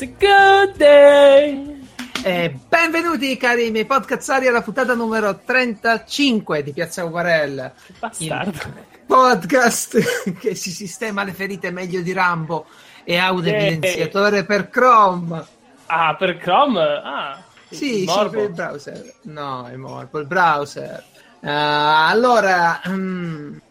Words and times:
It's 0.00 0.06
a 0.06 0.14
good 0.16 0.76
day. 0.76 1.76
E 2.22 2.56
benvenuti 2.68 3.36
cari 3.36 3.72
miei 3.72 3.84
podcazzari 3.84 4.46
alla 4.46 4.62
puntata 4.62 4.94
numero 4.94 5.40
35 5.44 6.62
di 6.62 6.72
Piazza 6.72 7.04
Uvarel. 7.04 7.72
Bastardo. 7.98 8.60
Podcast 9.04 9.98
che 10.38 10.54
si 10.54 10.70
sistema 10.70 11.24
le 11.24 11.32
ferite 11.32 11.72
meglio 11.72 12.00
di 12.00 12.12
Rambo 12.12 12.66
e 13.02 13.16
audio 13.16 13.52
evidenziatore 13.52 14.44
per 14.44 14.68
Chrome. 14.68 15.44
Ah, 15.86 16.14
per 16.14 16.36
Chrome? 16.36 16.80
Ah, 16.80 17.42
Sì, 17.68 18.02
il 18.02 18.08
sì, 18.08 18.38
il 18.38 18.52
browser. 18.52 19.14
No, 19.22 19.66
è 19.66 19.74
morbo, 19.74 20.20
il 20.20 20.26
browser. 20.28 21.02
Eh, 21.40 21.50
allora, 21.50 22.80
mm, 22.88 23.56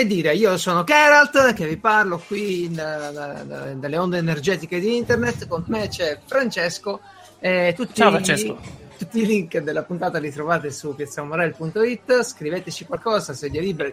che 0.00 0.06
dire, 0.06 0.34
io 0.34 0.56
sono 0.56 0.82
Geralt 0.84 1.52
che 1.54 1.66
vi 1.66 1.76
parlo 1.76 2.18
qui 2.26 2.70
da- 2.70 3.10
da- 3.10 3.42
da- 3.44 3.74
dalle 3.74 3.96
onde 3.98 4.18
energetiche 4.18 4.78
di 4.80 4.96
internet, 4.96 5.46
con 5.46 5.64
me 5.68 5.88
c'è 5.88 6.18
Francesco. 6.24 7.00
e 7.42 7.72
tutti, 7.74 7.94
Ciao, 7.94 8.10
Francesco. 8.10 8.58
Tutti 8.98 9.20
i 9.22 9.26
link 9.26 9.56
della 9.60 9.82
puntata 9.82 10.18
li 10.18 10.30
trovate 10.30 10.70
su 10.70 10.94
piazzamorel.it, 10.94 12.22
scriveteci 12.22 12.84
qualcosa, 12.84 13.32
sedia 13.32 13.62
libera 13.62 13.90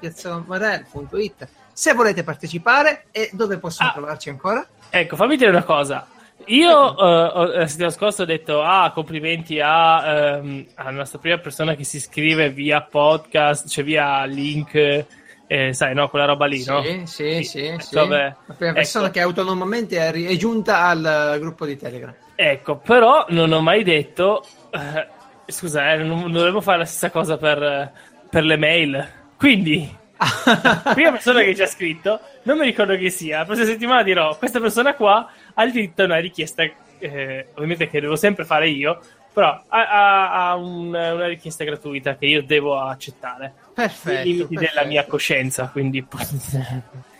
piazzamorel.it 0.00 1.48
se 1.72 1.92
volete 1.92 2.24
partecipare 2.24 3.04
e 3.12 3.30
dove 3.32 3.58
possono 3.58 3.90
Ah. 3.90 3.92
trovarci 3.92 4.28
ancora? 4.30 4.66
Ecco, 4.90 5.14
fammi 5.16 5.36
dire 5.36 5.50
una 5.50 5.62
cosa. 5.62 6.06
Io 6.46 6.70
eh, 6.98 7.02
ho- 7.04 7.44
la 7.58 7.66
settimana 7.66 7.92
scorsa 7.92 8.22
ho 8.22 8.26
detto 8.26 8.62
ah, 8.62 8.90
complimenti 8.92 9.60
a, 9.60 10.36
ehm, 10.36 10.66
alla 10.74 10.90
nostra 10.90 11.18
prima 11.20 11.38
persona 11.38 11.74
che 11.74 11.84
si 11.84 11.96
iscrive 11.98 12.50
via 12.50 12.80
podcast, 12.82 13.68
cioè 13.68 13.84
via 13.84 14.24
link, 14.24 15.04
eh, 15.48 15.72
sai, 15.72 15.94
no, 15.94 16.08
quella 16.10 16.26
roba 16.26 16.44
lì, 16.44 16.62
no? 16.66 16.82
Sì, 16.82 17.02
sì, 17.06 17.42
sì, 17.42 17.74
sì. 17.78 17.94
Vabbè. 17.94 18.34
La 18.46 18.54
prima 18.54 18.72
persona 18.74 19.04
Ecco. 19.06 19.14
che 19.14 19.20
autonomamente 19.22 19.96
è, 19.98 20.12
è 20.12 20.36
giunta 20.36 20.84
al 20.84 21.32
eh, 21.34 21.38
gruppo 21.38 21.64
di 21.64 21.76
Telegram. 21.76 22.14
Ecco, 22.36 22.76
però 22.76 23.24
non 23.30 23.50
ho 23.52 23.60
mai 23.62 23.82
detto. 23.82 24.44
eh, 24.70 25.06
scusa, 25.46 25.92
eh, 25.94 25.96
non, 25.96 26.20
non 26.20 26.32
dovevo 26.32 26.60
fare 26.60 26.78
la 26.78 26.84
stessa 26.84 27.10
cosa 27.10 27.38
per, 27.38 27.62
eh, 27.62 27.92
per 28.28 28.44
le 28.44 28.56
mail. 28.58 29.08
Quindi, 29.38 29.90
la 30.18 30.92
prima 30.94 31.12
persona 31.12 31.40
che 31.42 31.54
ci 31.54 31.62
ha 31.62 31.66
scritto, 31.66 32.20
non 32.42 32.58
mi 32.58 32.64
ricordo 32.66 32.94
chi 32.96 33.10
sia. 33.10 33.38
La 33.38 33.44
prossima 33.46 33.66
settimana 33.66 34.02
dirò: 34.02 34.36
questa 34.36 34.60
persona 34.60 34.94
qua 34.94 35.30
ha 35.54 35.64
il 35.64 35.72
diritto 35.72 36.02
a 36.02 36.04
una 36.04 36.18
richiesta, 36.18 36.62
eh, 36.98 37.46
ovviamente 37.54 37.88
che 37.88 38.00
devo 38.00 38.16
sempre 38.16 38.44
fare 38.44 38.68
io, 38.68 39.00
però 39.32 39.62
ha, 39.68 40.50
ha- 40.50 40.54
un- 40.56 40.88
una 40.88 41.26
richiesta 41.26 41.64
gratuita 41.64 42.16
che 42.16 42.26
io 42.26 42.42
devo 42.42 42.78
accettare. 42.78 43.52
Perfetto. 43.74 44.14
Nei 44.14 44.24
limiti 44.24 44.54
della 44.54 44.66
perfetto. 44.66 44.88
mia 44.88 45.04
coscienza, 45.06 45.68
quindi. 45.70 46.04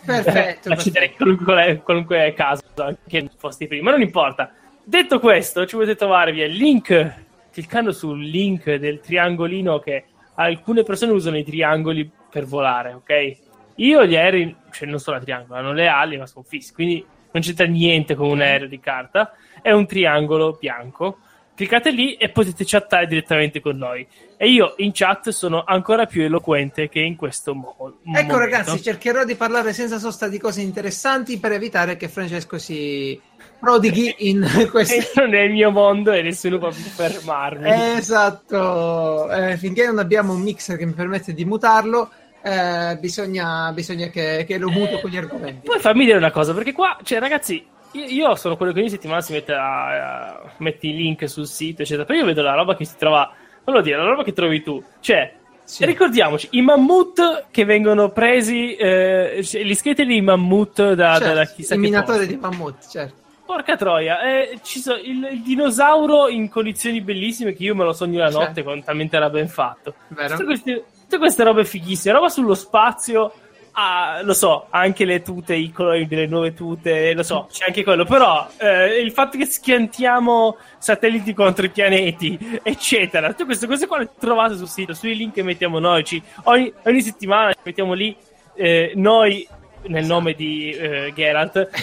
Perfetto, 0.05 0.71
Accetterei 0.73 1.13
qualunque, 1.13 1.81
qualunque 1.83 2.33
caso, 2.33 2.63
anche 2.77 3.29
fosti 3.37 3.67
prima, 3.67 3.85
ma 3.85 3.91
non 3.91 4.01
importa. 4.01 4.51
Detto 4.83 5.19
questo, 5.19 5.65
ci 5.65 5.75
potete 5.75 5.95
trovare 5.95 6.31
via 6.31 6.45
il 6.45 6.53
link, 6.53 7.13
cliccando 7.51 7.91
sul 7.91 8.19
link 8.23 8.73
del 8.75 9.01
triangolino 9.01 9.79
che 9.79 10.05
alcune 10.35 10.83
persone 10.83 11.11
usano 11.11 11.37
i 11.37 11.43
triangoli 11.43 12.09
per 12.29 12.45
volare, 12.45 12.93
ok? 12.93 13.37
Io 13.75 14.05
gli 14.05 14.15
aerei, 14.15 14.55
cioè 14.71 14.87
non 14.87 14.99
sono 14.99 15.17
a 15.17 15.19
triangolo, 15.19 15.59
hanno 15.59 15.73
le 15.73 15.87
ali, 15.87 16.17
ma 16.17 16.25
sono 16.25 16.43
fissi, 16.47 16.73
quindi 16.73 17.05
non 17.31 17.43
c'entra 17.43 17.65
niente 17.65 18.15
con 18.15 18.29
un 18.29 18.41
aereo 18.41 18.67
di 18.67 18.79
carta. 18.79 19.33
È 19.61 19.71
un 19.71 19.85
triangolo 19.85 20.57
bianco. 20.59 21.19
Cliccate 21.59 21.91
lì 21.91 22.13
e 22.13 22.29
potete 22.29 22.63
chattare 22.65 23.05
direttamente 23.05 23.59
con 23.59 23.75
noi. 23.75 24.07
E 24.37 24.49
io 24.49 24.75
in 24.77 24.91
chat 24.93 25.27
sono 25.31 25.61
ancora 25.67 26.05
più 26.05 26.21
eloquente 26.21 26.87
che 26.87 27.01
in 27.01 27.17
questo 27.17 27.53
mo- 27.53 27.75
momento. 27.77 28.17
Ecco 28.17 28.39
ragazzi, 28.39 28.81
cercherò 28.81 29.25
di 29.25 29.35
parlare 29.35 29.73
senza 29.73 29.99
sosta 29.99 30.29
di 30.29 30.39
cose 30.39 30.61
interessanti 30.61 31.37
per 31.37 31.51
evitare 31.51 31.97
che 31.97 32.07
Francesco 32.07 32.57
si 32.57 33.19
prodighi 33.59 34.15
in 34.19 34.47
questo. 34.71 34.93
Entro 34.93 35.27
nel 35.27 35.51
mio 35.51 35.69
mondo 35.69 36.13
e 36.13 36.21
nessuno 36.21 36.59
può 36.59 36.69
più 36.69 36.81
fermarmi. 36.81 37.69
Esatto, 37.97 39.29
Eh, 39.29 39.57
finché 39.57 39.85
non 39.85 39.99
abbiamo 39.99 40.31
un 40.31 40.39
mixer 40.39 40.77
che 40.77 40.85
mi 40.85 40.93
permette 40.93 41.33
di 41.33 41.43
mutarlo, 41.43 42.09
eh, 42.41 42.97
bisogna, 43.01 43.73
bisogna 43.73 44.07
che, 44.07 44.45
che 44.47 44.57
lo 44.57 44.69
muto 44.69 45.01
con 45.01 45.09
gli 45.09 45.17
argomenti. 45.17 45.67
Poi 45.67 45.79
fammi 45.81 46.05
dire 46.05 46.15
una 46.15 46.31
cosa, 46.31 46.53
perché 46.53 46.71
qua, 46.71 46.97
cioè, 47.03 47.19
ragazzi, 47.19 47.65
io, 47.93 48.35
sono 48.35 48.55
quello 48.57 48.71
che 48.71 48.79
ogni 48.79 48.89
settimana 48.89 49.21
si 49.21 49.31
mette 49.33 49.53
a, 49.53 50.31
a- 50.33 50.41
metti 50.57 50.89
i 50.89 50.95
link 50.95 51.27
sul 51.29 51.47
sito, 51.47 51.81
eccetera. 51.81 52.05
Però 52.05 52.19
io 52.19 52.25
vedo 52.25 52.41
la 52.41 52.53
roba 52.53 52.75
che 52.75 52.85
si 52.85 52.95
trova, 52.97 53.31
non 53.65 53.75
lo 53.75 53.81
dire, 53.81 53.97
la 53.97 54.03
roba 54.03 54.23
che 54.23 54.33
trovi 54.33 54.61
tu. 54.61 54.83
Cioè, 54.99 55.33
Sì. 55.63 55.85
ricordiamoci, 55.85 56.47
i 56.51 56.61
mammut 56.61 57.45
che 57.51 57.65
vengono 57.65 58.09
presi, 58.09 58.75
eh, 58.75 59.41
cioè, 59.43 59.61
gli 59.63 59.73
scheletri 59.75 60.05
di 60.05 60.21
mammut 60.21 60.93
da, 60.93 61.17
Certo, 61.17 61.33
da 61.33 61.45
chissà 61.45 61.73
il 61.75 61.79
minatore 61.79 62.17
posto. 62.25 62.33
di 62.33 62.37
mammut, 62.39 62.87
certo. 62.89 63.17
Porca 63.45 63.75
troia, 63.75 64.21
eh, 64.21 64.59
so- 64.63 64.93
il, 64.95 65.27
il 65.31 65.41
dinosauro 65.41 66.27
in 66.27 66.49
condizioni 66.49 67.01
bellissime 67.01 67.53
che 67.53 67.63
io 67.63 67.73
me 67.75 67.83
lo 67.83 67.93
sogno 67.93 68.19
la 68.19 68.29
Certo. 68.31 68.39
notte 68.45 68.63
con 68.63 68.83
talmente 68.83 69.15
era 69.15 69.29
ben 69.31 69.47
fatto. 69.47 69.95
Tutte 70.07 70.43
queste, 70.43 70.83
tutte 71.01 71.17
queste 71.17 71.43
robe 71.43 71.65
fighissime, 71.65 72.13
roba 72.13 72.29
sullo 72.29 72.53
spazio, 72.53 73.31
ah, 73.73 74.21
lo 74.23 74.33
so, 74.33 74.67
anche 74.69 75.05
le 75.05 75.21
tute, 75.21 75.55
i 75.55 75.71
colori 75.71 76.07
delle 76.07 76.27
nuove 76.27 76.53
tute, 76.53 77.13
lo 77.13 77.23
so, 77.23 77.47
c'è 77.51 77.65
anche 77.67 77.83
quello, 77.83 78.05
però 78.05 78.47
eh, 78.57 78.99
il 78.99 79.11
fatto 79.11 79.37
che 79.37 79.45
schiantiamo 79.45 80.57
satelliti 80.77 81.33
contro 81.33 81.65
i 81.65 81.69
pianeti, 81.69 82.59
eccetera, 82.63 83.29
tutte 83.29 83.45
queste 83.45 83.67
cose 83.67 83.87
qua 83.87 83.99
le 83.99 84.09
trovate 84.19 84.55
sul 84.55 84.67
sito, 84.67 84.93
sui 84.93 85.15
link 85.15 85.33
che 85.33 85.43
mettiamo 85.43 85.79
noi, 85.79 86.03
ci- 86.03 86.21
ogni, 86.43 86.71
ogni 86.83 87.01
settimana 87.01 87.53
ci 87.53 87.59
mettiamo 87.63 87.93
lì 87.93 88.15
eh, 88.55 88.91
noi 88.95 89.47
nel 89.87 90.05
nome 90.05 90.33
di 90.33 90.71
eh, 90.71 91.13
Geralt 91.15 91.69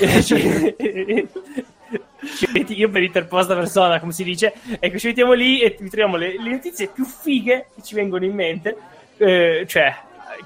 io 2.69 2.91
per 2.91 3.03
interposta 3.03 3.55
persona 3.55 4.01
come 4.01 4.13
si 4.13 4.25
dice 4.25 4.53
ecco 4.79 4.99
ci 4.99 5.07
mettiamo 5.07 5.33
lì 5.33 5.61
e 5.61 5.77
vi 5.79 5.89
troviamo 5.89 6.17
le, 6.17 6.41
le 6.41 6.51
notizie 6.51 6.89
più 6.89 7.05
fighe 7.05 7.69
che 7.75 7.83
ci 7.83 7.95
vengono 7.95 8.25
in 8.25 8.35
mente 8.35 8.77
eh, 9.17 9.65
cioè 9.67 9.95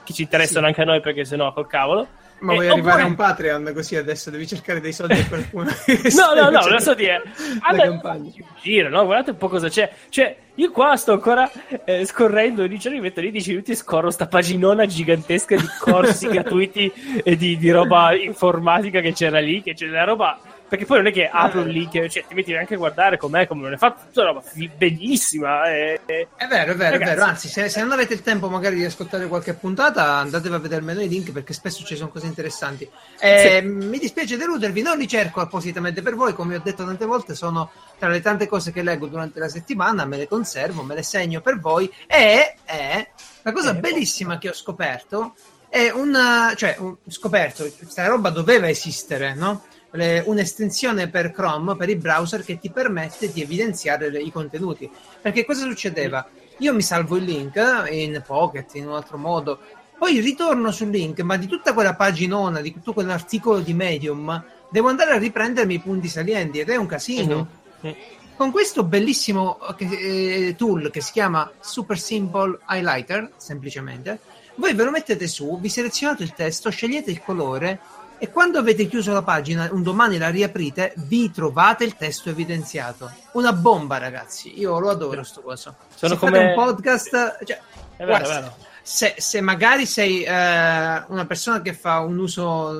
che 0.04 0.12
ci 0.12 0.22
interessano 0.22 0.60
Sì. 0.60 0.66
anche 0.66 0.82
a 0.82 0.84
noi 0.84 1.00
perché 1.00 1.24
sennò 1.24 1.52
col 1.52 1.66
cavolo 1.66 2.06
Ma 2.40 2.52
Eh, 2.52 2.54
vuoi 2.56 2.68
arrivare 2.68 2.80
oppure- 2.80 3.02
a 3.02 3.06
un 3.06 3.14
Patreon 3.16 3.72
così 3.74 3.96
adesso 3.96 4.30
devi 4.30 4.46
cercare 4.46 4.80
dei 4.80 4.92
soldi 4.94 5.14
per 5.14 5.28
qualcuno. 5.28 5.70
No, 6.16 6.34
no, 6.34 6.48
no, 6.48 6.66
lo 6.68 6.78
so 6.80 6.94
dire. 6.94 7.22
Allora, 7.60 8.18
giro, 8.62 8.88
no? 8.88 9.04
Guardate 9.04 9.32
un 9.32 9.36
po' 9.36 9.48
cosa 9.48 9.68
c'è. 9.68 9.92
Cioè, 10.08 10.34
io 10.54 10.70
qua 10.70 10.96
sto 10.96 11.12
ancora 11.12 11.50
eh, 11.84 12.06
scorrendo, 12.06 12.66
dice, 12.66 12.88
mi 12.88 13.00
metto 13.00 13.20
lì 13.20 13.30
10 13.30 13.50
minuti 13.50 13.72
e 13.72 13.74
scorro 13.74 14.10
sta 14.10 14.26
paginona 14.26 14.86
gigantesca 14.86 15.54
di 15.54 15.68
corsi 15.78 16.28
gratuiti 16.32 16.90
e 17.22 17.36
di, 17.36 17.58
di 17.58 17.70
roba 17.70 18.14
informatica 18.14 19.00
che 19.00 19.12
c'era 19.12 19.38
lì, 19.38 19.60
che 19.62 19.74
c'è 19.74 19.86
la 19.86 20.04
roba... 20.04 20.38
Perché 20.70 20.86
poi 20.86 20.98
non 20.98 21.08
è 21.08 21.12
che 21.12 21.28
apro 21.28 21.62
un 21.62 21.66
link, 21.68 22.06
cioè 22.06 22.24
ti 22.28 22.32
metti 22.32 22.54
anche 22.54 22.74
a 22.74 22.76
guardare 22.76 23.16
com'è, 23.18 23.48
come 23.48 23.62
non 23.62 23.72
è 23.72 23.76
fatto, 23.76 24.02
tutta 24.06 24.22
roba 24.22 24.40
bellissima. 24.76 25.64
E, 25.68 26.00
e- 26.06 26.28
È 26.36 26.46
vero, 26.46 26.72
è 26.72 26.76
vero, 26.76 26.92
Ragazzi. 26.92 27.02
è 27.12 27.14
vero. 27.16 27.24
Anzi, 27.24 27.48
se, 27.48 27.68
se 27.68 27.80
non 27.80 27.90
avete 27.90 28.14
il 28.14 28.22
tempo 28.22 28.48
magari 28.48 28.76
di 28.76 28.84
ascoltare 28.84 29.26
qualche 29.26 29.54
puntata, 29.54 30.14
andatevi 30.18 30.54
a 30.54 30.58
vedermelo 30.58 31.00
i 31.00 31.08
link 31.08 31.32
perché 31.32 31.52
spesso 31.52 31.84
ci 31.84 31.96
sono 31.96 32.10
cose 32.10 32.26
interessanti. 32.26 32.88
Eh, 33.18 33.60
Mi 33.62 33.98
dispiace 33.98 34.36
deludervi, 34.36 34.80
non 34.80 34.96
li 34.96 35.08
cerco 35.08 35.40
appositamente 35.40 36.02
per 36.02 36.14
voi, 36.14 36.34
come 36.34 36.54
ho 36.54 36.60
detto 36.62 36.84
tante 36.84 37.04
volte, 37.04 37.34
sono 37.34 37.70
tra 37.98 38.08
le 38.08 38.20
tante 38.20 38.46
cose 38.46 38.70
che 38.70 38.82
leggo 38.84 39.08
durante 39.08 39.40
la 39.40 39.48
settimana, 39.48 40.04
me 40.04 40.18
le 40.18 40.28
conservo, 40.28 40.84
me 40.84 40.94
le 40.94 41.02
segno 41.02 41.40
per 41.40 41.58
voi. 41.58 41.92
E, 42.06 42.54
e 42.64 43.08
la 43.42 43.52
cosa 43.52 43.70
Eh, 43.72 43.74
bellissima 43.80 44.38
che 44.38 44.48
ho 44.50 44.54
scoperto 44.54 45.34
è 45.68 45.90
una, 45.90 46.52
cioè, 46.56 46.76
un, 46.78 46.96
scoperto, 47.08 47.68
questa 47.76 48.06
roba 48.06 48.30
doveva 48.30 48.68
esistere, 48.68 49.34
no? 49.34 49.64
Le- 49.92 50.22
un'estensione 50.26 51.08
per 51.08 51.32
Chrome, 51.32 51.76
per 51.76 51.88
i 51.88 51.96
browser, 51.96 52.44
che 52.44 52.58
ti 52.58 52.70
permette 52.70 53.32
di 53.32 53.42
evidenziare 53.42 54.10
le- 54.10 54.20
i 54.20 54.30
contenuti. 54.30 54.90
Perché 55.20 55.44
cosa 55.44 55.62
succedeva? 55.62 56.26
Io 56.58 56.74
mi 56.74 56.82
salvo 56.82 57.16
il 57.16 57.24
link 57.24 57.56
in 57.90 58.22
Pocket, 58.26 58.74
in 58.74 58.86
un 58.88 58.94
altro 58.94 59.16
modo, 59.16 59.58
poi 59.98 60.20
ritorno 60.20 60.70
sul 60.70 60.88
link, 60.90 61.20
ma 61.20 61.36
di 61.36 61.46
tutta 61.46 61.72
quella 61.74 61.94
paginona, 61.94 62.60
di 62.60 62.72
tutto 62.72 62.92
quell'articolo 62.92 63.60
di 63.60 63.74
Medium, 63.74 64.42
devo 64.70 64.88
andare 64.88 65.12
a 65.12 65.18
riprendermi 65.18 65.74
i 65.74 65.80
punti 65.80 66.08
salienti 66.08 66.60
ed 66.60 66.68
è 66.68 66.76
un 66.76 66.86
casino. 66.86 67.48
Mhm. 67.80 67.94
Con 68.36 68.50
questo 68.52 68.84
bellissimo 68.84 69.58
eh, 69.76 70.54
tool 70.56 70.90
che 70.90 71.02
si 71.02 71.12
chiama 71.12 71.50
Super 71.60 71.98
Simple 71.98 72.58
Highlighter, 72.70 73.32
semplicemente, 73.36 74.18
voi 74.54 74.72
ve 74.72 74.84
lo 74.84 74.90
mettete 74.90 75.26
su, 75.26 75.58
vi 75.60 75.68
selezionate 75.68 76.22
il 76.22 76.32
testo, 76.32 76.70
scegliete 76.70 77.10
il 77.10 77.20
colore 77.22 77.78
e 78.20 78.30
quando 78.30 78.58
avete 78.58 78.86
chiuso 78.86 79.12
la 79.12 79.22
pagina, 79.22 79.68
un 79.72 79.82
domani 79.82 80.18
la 80.18 80.28
riaprite, 80.28 80.92
vi 80.96 81.30
trovate 81.30 81.84
il 81.84 81.96
testo 81.96 82.28
evidenziato. 82.28 83.10
Una 83.32 83.52
bomba, 83.54 83.96
ragazzi. 83.98 84.58
Io 84.60 84.78
lo 84.78 84.90
adoro 84.90 85.22
sto 85.22 85.40
coso. 85.40 85.74
Sono 85.94 86.12
Se 86.14 86.18
come- 86.20 86.32
fate 86.38 86.44
un 86.48 86.54
podcast, 86.54 87.44
cioè, 87.44 87.58
È 87.96 88.04
vero, 88.04 88.06
guarda, 88.18 88.28
è 88.38 88.40
vero. 88.42 88.56
Se, 88.82 89.14
se 89.18 89.40
magari 89.40 89.86
sei 89.86 90.22
eh, 90.22 90.30
una 90.30 91.24
persona 91.26 91.62
che 91.62 91.72
fa 91.72 92.00
un 92.00 92.18
uso 92.18 92.72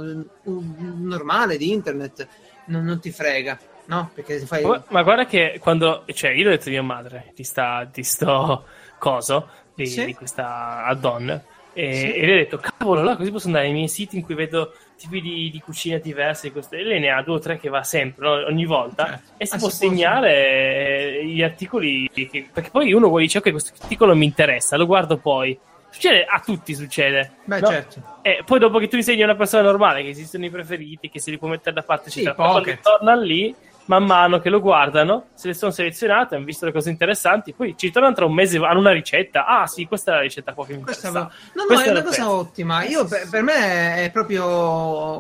mm, 0.49 1.07
normale 1.07 1.57
di 1.57 1.71
internet, 1.73 2.27
non, 2.67 2.85
non 2.85 3.01
ti 3.01 3.11
frega, 3.11 3.59
no? 3.87 4.11
Perché 4.15 4.41
fai... 4.41 4.65
Ma, 4.65 4.83
ma 4.89 5.03
guarda 5.03 5.25
che 5.27 5.59
quando, 5.61 6.05
cioè, 6.13 6.31
io 6.31 6.45
l'ho 6.45 6.51
detto 6.51 6.69
a 6.69 6.73
mia 6.73 6.83
madre 6.83 7.33
di, 7.35 7.45
sta, 7.45 7.89
di 7.91 8.03
sto 8.03 8.65
coso, 8.99 9.49
di, 9.75 9.87
Sì. 9.87 10.05
di 10.05 10.15
questa 10.15 10.85
add-on, 10.85 11.43
E, 11.73 11.95
Sì. 11.95 12.13
e 12.15 12.27
lei 12.27 12.33
ha 12.33 12.43
detto, 12.43 12.59
cavolo, 12.59 13.01
allora 13.01 13.17
così 13.17 13.31
posso 13.31 13.47
andare 13.47 13.67
ai 13.67 13.73
miei 13.73 13.89
siti 13.89 14.17
in 14.17 14.25
cui 14.25 14.35
vedo 14.35 14.75
tipi 15.01 15.21
di, 15.21 15.51
di 15.51 15.61
cucine 15.61 15.99
diverse. 16.01 16.49
di 16.49 16.53
queste- 16.53 16.83
lei 16.83 17.01
ne 17.01 17.11
ha 17.11 17.23
due 17.23 17.37
o 17.37 17.39
tre 17.39 17.59
che 17.59 17.69
va 17.69 17.83
sempre, 17.83 18.25
no? 18.27 18.33
ogni 18.47 18.67
volta. 18.67 19.07
Certo. 19.07 19.23
E 19.39 19.47
si 19.47 19.55
Ah, 19.55 19.59
può 19.59 19.69
si 19.69 19.79
può- 19.79 19.89
segnare 19.89 21.19
eh, 21.21 21.25
gli 21.27 21.43
articoli. 21.43 22.09
che- 22.13 22.49
perché 22.53 22.71
poi 22.71 22.93
uno 22.93 23.17
dice, 23.19 23.39
ok, 23.39 23.51
questo 23.51 23.73
articolo 23.81 24.15
mi 24.15 24.25
interessa, 24.27 24.77
lo 24.77 24.87
guardo 24.87 25.17
poi. 25.17 25.59
Succede, 25.93 26.25
a 26.25 26.39
tutti 26.45 26.73
succede. 26.75 27.33
Beh, 27.45 27.59
no? 27.61 27.67
certo. 27.67 28.19
E 28.23 28.43
poi 28.45 28.61
dopo 28.61 28.79
che 28.79 28.87
tu 28.87 28.95
insegni 28.97 29.23
a 29.23 29.25
una 29.25 29.35
persona 29.35 29.63
normale 29.63 30.03
che 30.03 30.11
esistono 30.11 30.45
i 30.45 30.51
preferiti, 30.51 31.11
che 31.11 31.19
si 31.19 31.31
li 31.33 31.39
può 31.39 31.49
mettere 31.49 31.75
da 31.75 31.83
parte, 31.83 32.11
Sì, 32.11 32.21
eccetera, 32.23 32.79
torna 32.81 33.15
lì, 33.17 33.53
man 33.91 34.05
mano 34.05 34.39
che 34.39 34.51
lo 34.51 34.61
guardano, 34.61 35.31
se 35.35 35.49
le 35.49 35.55
sono 35.55 35.73
selezionate, 35.73 36.37
hanno 36.37 36.45
visto 36.45 36.65
le 36.65 36.71
cose 36.73 36.91
interessanti, 36.91 37.53
poi 37.53 37.75
ci 37.77 37.91
tornano 37.91 38.15
tra 38.15 38.25
un 38.25 38.33
mese, 38.35 38.59
hanno 38.59 38.79
una 38.79 38.93
ricetta. 38.93 39.47
Ah 39.47 39.67
sì, 39.67 39.87
questa 39.87 40.13
è 40.13 40.15
la 40.15 40.21
ricetta 40.21 40.53
qua 40.55 40.65
che 40.65 40.75
mi 40.77 40.83
Questa 40.83 41.09
interessa. 41.09 41.29
va- 41.29 41.35
No, 41.55 41.63
no, 41.63 41.67
Questa 41.67 41.87
è 41.87 41.91
una 41.91 42.03
cosa 42.03 42.17
penso. 42.23 42.31
ottima. 42.37 42.85
Io, 42.85 43.05
per, 43.07 43.29
per 43.29 43.43
me 43.43 44.05
è 44.05 44.11
proprio 44.13 44.47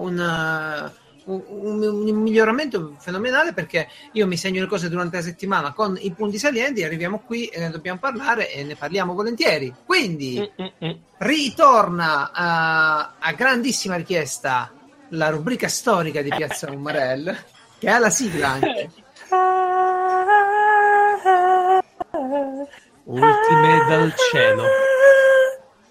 un, 0.00 0.18
un- 1.24 1.42
un- 1.48 1.82
un 1.82 2.16
miglioramento 2.22 2.94
fenomenale 2.98 3.52
perché 3.52 3.88
io 4.12 4.26
mi 4.28 4.36
segno 4.36 4.60
le 4.60 4.66
cose 4.68 4.88
durante 4.88 5.16
la 5.16 5.22
settimana 5.22 5.72
con 5.72 5.96
i 6.00 6.12
punti 6.12 6.38
salienti, 6.38 6.84
arriviamo 6.84 7.18
qui 7.26 7.46
e 7.46 7.58
ne 7.58 7.70
dobbiamo 7.70 7.98
parlare 7.98 8.52
e 8.52 8.62
ne 8.62 8.76
parliamo 8.76 9.14
volentieri. 9.14 9.74
Quindi 9.84 10.38
Mm, 10.60 10.64
mm, 10.64 10.86
mm. 10.88 10.96
ritorna 11.18 12.30
a, 12.32 13.14
a 13.18 13.32
grandissima 13.32 13.96
richiesta 13.96 14.72
la 15.10 15.28
rubrica 15.28 15.66
storica 15.68 16.22
di 16.22 16.28
Piazza 16.30 16.70
Umarell 16.72 17.36
che 17.80 17.88
ha 17.88 17.98
la 17.98 18.10
sigla 18.10 18.48
anche. 18.48 18.90
Ultime 23.04 23.84
dal 23.88 24.14
cielo. 24.30 24.64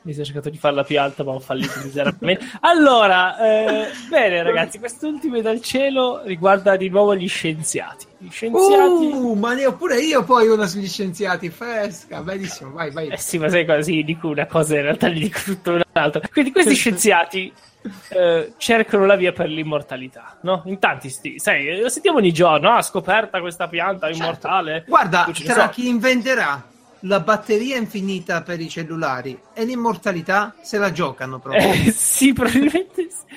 Mi 0.09 0.15
sono 0.15 0.25
cercato 0.25 0.49
di 0.49 0.57
farla 0.57 0.83
più 0.83 0.99
alta, 0.99 1.23
ma 1.23 1.33
ho 1.33 1.39
fallito 1.39 1.79
miseramente. 1.83 2.43
Allora, 2.61 3.37
eh, 3.37 3.89
bene 4.09 4.41
ragazzi, 4.41 4.79
quest'ultime 4.79 5.43
dal 5.43 5.61
cielo 5.61 6.23
riguarda 6.23 6.75
di 6.77 6.89
nuovo 6.89 7.15
gli 7.15 7.27
scienziati. 7.27 8.07
Gli 8.17 8.31
scienziati... 8.31 9.05
Uh, 9.05 9.33
ma 9.33 9.53
ne 9.53 9.67
ho 9.67 9.73
pure 9.75 10.01
io 10.01 10.23
poi 10.23 10.47
una 10.47 10.65
sugli 10.65 10.87
scienziati, 10.87 11.51
fresca, 11.51 12.23
bellissimo, 12.23 12.71
vai, 12.71 12.89
vai. 12.89 13.09
Eh 13.09 13.17
sì, 13.17 13.37
ma 13.37 13.49
sai 13.49 13.67
cosa? 13.67 13.83
Sì, 13.83 14.03
dico 14.03 14.29
una 14.29 14.47
cosa, 14.47 14.77
in 14.77 14.81
realtà 14.81 15.09
gli 15.09 15.21
dico 15.21 15.41
tutta 15.45 15.73
un'altra. 15.73 16.27
Quindi 16.27 16.51
questi 16.53 16.73
scienziati 16.75 17.53
eh, 18.07 18.53
cercano 18.57 19.05
la 19.05 19.15
via 19.15 19.31
per 19.31 19.47
l'immortalità, 19.47 20.39
no? 20.41 20.63
In 20.65 20.79
tanti 20.79 21.09
sti, 21.09 21.37
sai, 21.37 21.81
lo 21.81 21.89
sentiamo 21.89 22.17
ogni 22.17 22.33
giorno, 22.33 22.71
ah, 22.71 22.81
scoperta 22.81 23.39
questa 23.41 23.67
pianta 23.67 24.07
Certo. 24.07 24.23
immortale. 24.23 24.85
Guarda, 24.87 25.29
tra 25.31 25.65
so. 25.65 25.69
chi 25.69 25.87
inventerà 25.87 26.65
la 27.03 27.19
batteria 27.21 27.77
infinita 27.77 28.41
per 28.41 28.59
i 28.59 28.67
cellulari 28.67 29.37
e 29.53 29.63
l'immortalità 29.65 30.53
se 30.61 30.77
la 30.77 30.91
giocano 30.91 31.39
proprio. 31.39 31.71
Eh, 31.71 31.91
sì, 31.91 32.33
probabilmente 32.33 33.07
sì. 33.09 33.27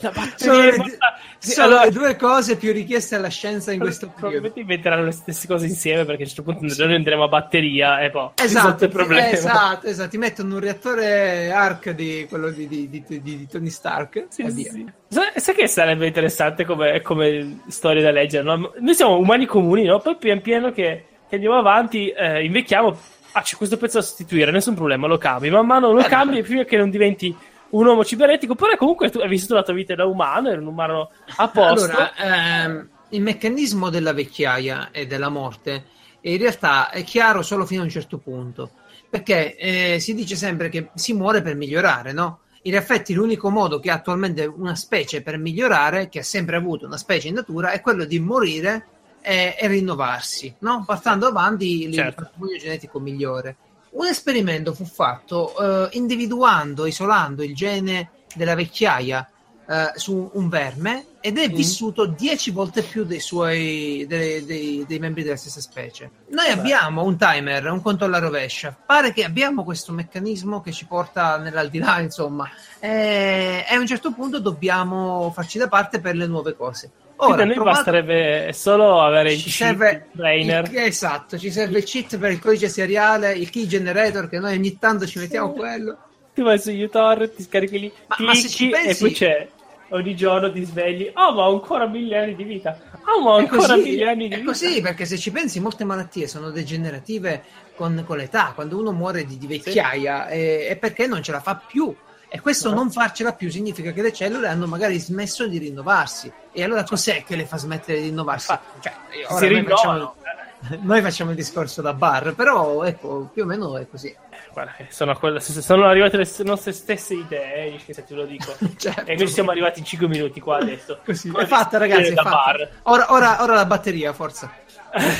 La 0.00 0.12
sono 0.12 0.12
batteria 0.14 0.52
le, 0.70 0.74
immortale- 0.76 1.16
sì, 1.38 1.50
sono 1.50 1.66
allora- 1.66 1.84
le 1.84 1.90
due 1.90 2.16
cose 2.16 2.56
più 2.56 2.72
richieste 2.72 3.14
alla 3.16 3.28
scienza 3.28 3.72
in 3.72 3.80
questo 3.80 4.06
periodo. 4.06 4.20
Probabilmente 4.20 4.60
inventeranno 4.60 5.04
le 5.04 5.10
stesse 5.12 5.46
cose 5.46 5.66
insieme 5.66 6.04
perché 6.04 6.22
a 6.22 6.24
un 6.26 6.30
certo 6.32 6.52
punto 6.52 6.84
noi 6.84 6.94
andremo 6.94 7.24
a 7.24 7.28
batteria 7.28 8.00
e 8.00 8.10
poi 8.10 8.30
Esatto, 8.40 8.84
il 8.84 8.90
problema. 8.90 9.30
esatto, 9.30 9.86
esatto, 9.86 10.08
ti 10.10 10.18
mettono 10.18 10.54
un 10.54 10.60
reattore 10.60 11.50
ARC 11.50 11.90
di 11.90 12.26
quello 12.28 12.50
di, 12.50 12.68
di- 12.68 12.88
di- 12.88 13.20
di- 13.22 13.46
Tony 13.50 13.70
Stark 13.70 14.26
Sì, 14.28 14.48
sì, 14.50 14.62
sì. 14.62 14.86
Sai 15.08 15.54
che 15.54 15.66
sarebbe 15.66 16.06
interessante 16.06 16.64
come, 16.64 17.00
come 17.02 17.60
storia 17.68 18.02
da 18.02 18.10
leggere? 18.10 18.42
no? 18.44 18.72
Noi 18.78 18.94
siamo 18.94 19.18
umani 19.18 19.46
comuni, 19.46 19.84
no? 19.84 19.98
Poi 20.00 20.16
pian 20.16 20.40
piano 20.40 20.72
che, 20.72 21.04
che 21.28 21.34
andiamo 21.34 21.56
avanti, 21.56 22.08
eh, 22.10 22.44
invecchiamo. 22.44 22.98
Ah, 23.32 23.42
c'è 23.42 23.56
questo 23.56 23.76
pezzo 23.76 23.98
da 23.98 24.04
sostituire, 24.04 24.50
nessun 24.50 24.74
problema, 24.74 25.06
lo 25.06 25.18
cambi. 25.18 25.50
Man 25.50 25.66
mano 25.66 25.92
lo 25.92 26.00
Eh, 26.00 26.08
cambi 26.08 26.42
fino 26.42 26.62
a 26.62 26.64
che 26.64 26.76
non 26.76 26.90
diventi 26.90 27.34
un 27.70 27.86
uomo 27.86 28.04
cibernetico. 28.04 28.54
Però 28.54 28.74
comunque 28.76 29.10
tu 29.10 29.18
hai 29.18 29.28
vissuto 29.28 29.54
la 29.54 29.62
tua 29.62 29.74
vita 29.74 29.94
da 29.94 30.06
umano, 30.06 30.48
eri 30.48 30.58
un 30.58 30.66
umano 30.66 31.10
a 31.36 31.48
posto. 31.48 31.84
Allora, 31.84 32.14
ehm, 32.14 32.88
il 33.10 33.20
meccanismo 33.20 33.90
della 33.90 34.12
vecchiaia 34.12 34.88
e 34.90 35.06
della 35.06 35.28
morte 35.28 35.84
in 36.22 36.38
realtà 36.38 36.90
è 36.90 37.04
chiaro 37.04 37.42
solo 37.42 37.66
fino 37.66 37.82
a 37.82 37.84
un 37.84 37.90
certo 37.90 38.18
punto, 38.18 38.70
perché 39.08 39.54
eh, 39.56 40.00
si 40.00 40.14
dice 40.14 40.34
sempre 40.34 40.68
che 40.68 40.88
si 40.94 41.12
muore 41.12 41.40
per 41.42 41.54
migliorare, 41.54 42.12
no? 42.12 42.40
In 42.62 42.74
effetti 42.74 43.14
l'unico 43.14 43.48
modo 43.48 43.78
che 43.78 43.90
ha 43.92 43.94
attualmente 43.94 44.44
una 44.44 44.74
specie 44.74 45.22
per 45.22 45.38
migliorare, 45.38 46.08
che 46.08 46.20
ha 46.20 46.24
sempre 46.24 46.56
avuto 46.56 46.84
una 46.84 46.96
specie 46.96 47.28
in 47.28 47.34
natura, 47.34 47.70
è 47.70 47.80
quello 47.80 48.04
di 48.04 48.18
morire 48.18 48.86
e, 49.28 49.56
e 49.58 49.66
rinnovarsi, 49.66 50.54
no? 50.60 50.84
Portando 50.86 51.26
avanti 51.26 51.82
il 51.82 51.92
Certo. 51.92 52.22
patrimonio 52.22 52.58
genetico 52.58 53.00
migliore. 53.00 53.56
Un 53.90 54.06
esperimento 54.06 54.72
fu 54.72 54.84
fatto 54.84 55.56
eh, 55.58 55.96
individuando, 55.96 56.86
isolando 56.86 57.42
il 57.42 57.52
gene 57.54 58.10
della 58.36 58.54
vecchiaia 58.54 59.28
eh, 59.68 59.90
su 59.96 60.30
un 60.34 60.48
verme 60.48 61.06
ed 61.20 61.38
è 61.38 61.48
Mm. 61.48 61.54
vissuto 61.54 62.06
10 62.06 62.52
volte 62.52 62.82
più 62.82 63.02
dei 63.04 63.18
suoi 63.18 64.04
dei, 64.06 64.44
dei- 64.44 64.84
dei 64.86 64.98
membri 65.00 65.24
della 65.24 65.34
stessa 65.36 65.60
specie. 65.60 66.08
Noi 66.28 66.46
Vabbè. 66.50 66.60
abbiamo 66.60 67.02
un 67.02 67.16
timer, 67.16 67.66
un 67.72 67.82
conto 67.82 68.04
alla 68.04 68.18
rovescia. 68.20 68.76
Pare 68.86 69.12
che 69.12 69.24
abbiamo 69.24 69.64
questo 69.64 69.90
meccanismo 69.92 70.60
che 70.60 70.70
ci 70.70 70.86
porta 70.86 71.36
nell'aldilà, 71.38 71.98
insomma. 71.98 72.48
E, 72.78 73.64
e 73.68 73.74
a 73.74 73.78
un 73.80 73.86
certo 73.88 74.12
punto 74.12 74.38
dobbiamo 74.38 75.32
farci 75.34 75.58
da 75.58 75.66
parte 75.66 75.98
per 76.00 76.14
le 76.14 76.26
nuove 76.28 76.54
cose. 76.54 76.90
Ora, 77.18 77.42
a 77.42 77.44
noi 77.46 77.54
provate- 77.54 77.76
basterebbe 77.76 78.52
solo 78.52 79.00
avere 79.00 79.32
il 79.32 79.38
ci 79.38 79.50
cheat 79.50 79.70
serve 79.70 80.06
trainer. 80.14 80.68
il- 80.70 80.78
esatto, 80.78 81.38
ci 81.38 81.50
serve 81.50 81.78
il 81.78 81.84
cheat 81.84 82.18
per 82.18 82.30
il 82.30 82.38
codice 82.38 82.68
seriale, 82.68 83.32
il 83.32 83.48
key 83.50 83.66
generator 83.66 84.28
che 84.28 84.38
noi 84.38 84.54
ogni 84.56 84.78
tanto 84.78 85.06
ci 85.06 85.18
mettiamo 85.18 85.52
quello. 85.52 85.96
Tu 86.34 86.42
vai 86.42 86.58
su 86.58 86.70
uTorrent, 86.70 87.34
ti 87.34 87.42
scarichi 87.42 87.78
lì, 87.78 87.92
Ma- 88.08 88.16
ma 88.20 88.34
se 88.34 88.48
ci 88.48 88.68
pensi- 88.68 88.88
e 88.90 88.96
poi 88.96 89.12
c'è. 89.12 89.48
Ogni 89.90 90.16
giorno 90.16 90.50
ti 90.52 90.64
svegli. 90.64 91.10
Oh, 91.14 91.32
ma 91.32 91.42
ho 91.48 91.52
ancora 91.54 91.86
mille 91.86 92.18
anni 92.18 92.34
di 92.34 92.42
vita. 92.42 92.76
Oh, 93.06 93.22
ma 93.22 93.30
ho 93.30 93.38
È 93.38 93.40
ancora 93.42 93.74
così, 93.76 93.82
mille 93.90 94.08
anni 94.08 94.26
di 94.28 94.34
è 94.34 94.38
vita. 94.38 94.50
così, 94.50 94.80
perché 94.80 95.04
se 95.06 95.16
ci 95.16 95.30
pensi, 95.30 95.60
molte 95.60 95.84
malattie 95.84 96.26
sono 96.26 96.50
degenerative 96.50 97.44
con, 97.76 98.02
con 98.04 98.16
l'età. 98.16 98.50
Quando 98.54 98.76
uno 98.78 98.90
muore 98.90 99.24
di, 99.24 99.38
di 99.38 99.46
vecchiaia 99.46 100.26
è, 100.26 100.66
è 100.66 100.76
perché 100.76 101.06
non 101.06 101.22
ce 101.22 101.30
la 101.32 101.40
fa 101.40 101.54
più. 101.64 101.94
E 102.28 102.40
questo 102.40 102.70
No. 102.70 102.76
non 102.76 102.90
farcela 102.90 103.32
più 103.32 103.50
significa 103.50 103.92
che 103.92 104.02
le 104.02 104.12
cellule 104.12 104.48
hanno 104.48 104.66
magari 104.66 104.98
smesso 104.98 105.46
di 105.46 105.58
rinnovarsi. 105.58 106.30
E 106.52 106.62
allora 106.64 106.82
cos'è 106.82 107.22
che 107.24 107.36
le 107.36 107.46
fa 107.46 107.56
smettere 107.56 108.00
di 108.00 108.08
rinnovarsi? 108.08 108.50
Infatti, 108.50 108.80
Cioè, 108.82 109.38
si 109.38 109.46
rinnovano. 109.46 109.76
facciamo, 109.76 110.14
noi 110.82 111.00
facciamo 111.02 111.30
il 111.30 111.36
discorso 111.36 111.82
da 111.82 111.92
bar, 111.92 112.34
però 112.34 112.82
ecco, 112.84 113.30
più 113.32 113.44
o 113.44 113.46
meno 113.46 113.76
è 113.78 113.86
così. 113.88 114.14
Guarda, 114.52 114.72
che 114.76 114.86
sono, 114.90 115.16
quella- 115.18 115.38
sono 115.40 115.86
arrivate 115.86 116.16
le 116.16 116.28
nostre 116.44 116.72
stesse 116.72 117.14
idee, 117.14 117.74
eh, 117.86 117.92
se 117.92 118.04
te 118.04 118.14
lo 118.14 118.24
dico. 118.24 118.54
Certo. 118.76 119.04
E 119.10 119.14
noi 119.14 119.28
siamo 119.28 119.50
arrivati 119.50 119.78
in 119.80 119.84
5 119.84 120.08
minuti 120.08 120.40
qua 120.40 120.56
adesso. 120.58 120.98
Così. 121.04 121.28
Come 121.30 121.44
È 121.44 121.46
fatta, 121.46 121.78
ragazzi. 121.78 122.10
È 122.12 122.14
fatta. 122.14 122.68
Ora, 122.84 123.12
ora, 123.12 123.42
ora 123.42 123.54
la 123.54 123.66
batteria, 123.66 124.12
forza. 124.12 124.50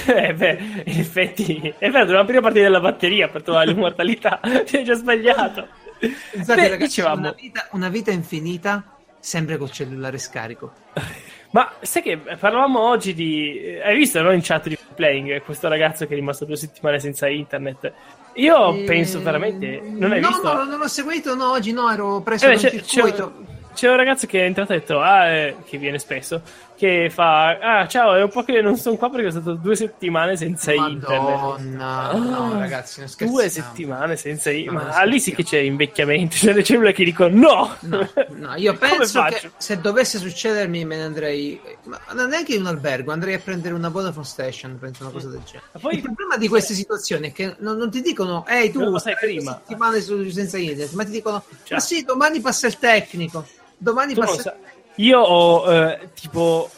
eh 0.06 0.32
beh, 0.34 0.82
in 0.86 0.98
effetti, 1.00 1.74
è 1.78 1.90
vero, 1.90 2.04
dobbiamo 2.06 2.24
prima 2.24 2.40
partire 2.40 2.64
dalla 2.64 2.80
batteria 2.80 3.28
per 3.28 3.42
trovare 3.42 3.66
l'immortalità. 3.66 4.40
Ti 4.64 4.76
hai 4.78 4.84
già 4.84 4.94
sbagliato. 4.94 5.68
Pensate, 5.98 6.60
Beh, 6.60 6.68
ragazzi, 6.68 6.86
dicevamo, 6.86 7.20
una 7.20 7.32
vita, 7.38 7.68
una 7.72 7.88
vita 7.88 8.10
infinita 8.10 8.84
sempre 9.18 9.56
col 9.56 9.70
cellulare 9.70 10.18
scarico. 10.18 10.72
ma 11.50 11.72
sai 11.80 12.02
che 12.02 12.18
parlavamo 12.18 12.80
oggi 12.80 13.14
di. 13.14 13.78
Hai 13.82 13.96
visto 13.96 14.20
no, 14.22 14.30
in 14.32 14.40
chat 14.42 14.68
di 14.68 14.78
playing 14.94 15.42
questo 15.42 15.68
ragazzo 15.68 16.06
che 16.06 16.12
è 16.12 16.16
rimasto 16.16 16.44
due 16.44 16.56
settimane 16.56 16.98
senza 17.00 17.28
internet? 17.28 17.92
Io 18.34 18.74
Eh, 18.74 18.84
penso 18.84 19.20
veramente. 19.22 19.80
Non 19.82 20.12
hai 20.12 20.20
no, 20.20 20.28
visto? 20.28 20.52
No, 20.52 20.64
non 20.64 20.78
l'ho 20.78 20.88
seguito, 20.88 21.34
no, 21.34 21.52
oggi 21.52 21.72
no, 21.72 21.90
ero 21.90 22.20
preso 22.20 22.46
Eh, 22.46 22.52
un 22.52 22.56
c'è, 22.58 22.70
c'è- 22.70 22.82
circuito. 22.82 23.34
c'è 23.74 23.88
un 23.88 23.96
ragazzo 23.96 24.26
che 24.26 24.40
è 24.42 24.44
entrato 24.44 24.72
e 24.72 24.76
ha 24.76 24.78
detto, 24.78 25.00
ah, 25.00 25.26
eh, 25.26 25.56
che 25.64 25.78
viene 25.78 25.98
spesso, 25.98 26.42
che 26.76 27.08
fa, 27.10 27.58
ah, 27.80 27.88
ciao, 27.88 28.14
è 28.14 28.22
un 28.22 28.28
po' 28.28 28.42
che 28.44 28.60
non 28.60 28.76
sono 28.76 28.96
qua 28.96 29.08
perché 29.10 29.30
sono 29.30 29.42
stato 29.42 29.56
due 29.56 29.74
settimane 29.76 30.36
senza 30.36 30.72
internet. 30.72 31.20
Madonna, 31.20 32.12
no, 32.12 32.52
Ah, 32.54 32.58
ragazzi, 32.58 33.00
non 33.00 33.08
scherziamo. 33.08 33.32
Due 33.40 33.48
settimane 33.48 34.16
senza 34.16 34.50
No, 34.50 34.56
internet. 34.56 34.88
Ma 34.94 35.02
lì 35.04 35.20
sì 35.20 35.34
che 35.34 35.42
c'è 35.42 35.58
invecchiamento, 35.58 36.36
c'è 36.36 36.52
le 36.52 36.62
cellule 36.62 36.92
che 36.92 37.04
dicono 37.04 37.34
no! 37.34 37.76
No, 37.80 38.08
no, 38.28 38.54
io 38.56 38.76
penso 38.76 39.22
che 39.24 39.50
se 39.56 39.80
dovesse 39.80 40.18
succedermi 40.18 40.84
me 40.84 40.96
ne 40.96 41.02
andrei, 41.04 41.60
ma 41.84 41.98
non 42.12 42.28
neanche 42.28 42.54
in 42.54 42.60
un 42.60 42.66
albergo, 42.66 43.10
andrei 43.12 43.34
a 43.34 43.38
prendere 43.38 43.74
una 43.74 43.88
Vodafone 43.88 44.24
Station, 44.26 44.78
penso 44.78 45.02
una 45.04 45.12
cosa 45.12 45.28
del 45.28 45.40
genere. 45.44 45.64
Ma 45.72 45.80
poi- 45.80 45.94
Il 45.94 46.02
problema 46.02 46.36
di 46.36 46.48
queste 46.48 46.74
situazioni 46.74 47.28
è 47.30 47.32
che 47.32 47.56
non, 47.60 47.76
non 47.78 47.90
ti 47.90 48.02
dicono, 48.02 48.44
ehi 48.46 48.70
tu, 48.70 48.80
lo 48.80 48.98
sai 48.98 49.14
prima." 49.18 49.52
settimane 49.66 50.00
senza 50.00 50.58
internet, 50.58 50.92
ma 50.92 51.04
ti 51.04 51.10
dicono, 51.10 51.42
Cioè. 51.64 51.78
ma 51.78 51.80
sì, 51.80 52.02
domani 52.04 52.40
passa 52.40 52.66
il 52.66 52.78
tecnico, 52.78 53.46
domani 53.78 54.12
Tu 54.14 54.20
passa... 54.20 54.42
sai- 54.42 54.52
Io 54.96 55.20
ho 55.20 55.72
eh, 55.72 56.08
tipo 56.14 56.70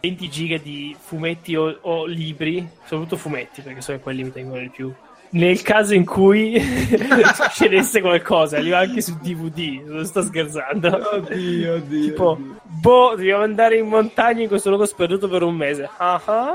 20 0.00 0.28
giga 0.28 0.56
di 0.58 0.96
fumetti 0.98 1.54
o, 1.54 1.78
o 1.82 2.04
libri, 2.04 2.68
soprattutto 2.84 3.16
fumetti, 3.16 3.60
perché 3.62 3.80
so 3.80 3.92
che 3.92 4.00
quelli 4.00 4.24
mi 4.24 4.32
tengono 4.32 4.60
di 4.60 4.70
più 4.70 4.92
nel 5.32 5.62
caso 5.62 5.94
in 5.94 6.04
cui 6.04 6.60
succedesse 7.34 8.00
qualcosa, 8.00 8.56
arriva 8.56 8.78
anche 8.78 9.00
su 9.00 9.16
DVD, 9.20 9.82
non 9.86 10.04
sto 10.04 10.22
scherzando. 10.22 10.88
Oddio, 11.14 11.74
oddio. 11.74 12.02
Tipo, 12.02 12.30
oddio. 12.30 12.60
boh, 12.62 13.10
dobbiamo 13.16 13.42
andare 13.42 13.76
in 13.76 13.86
montagna 13.86 14.42
in 14.42 14.48
questo 14.48 14.68
luogo 14.70 14.86
sperduto 14.86 15.28
per 15.28 15.42
un 15.42 15.54
mese. 15.54 15.88
Ah. 15.98 16.20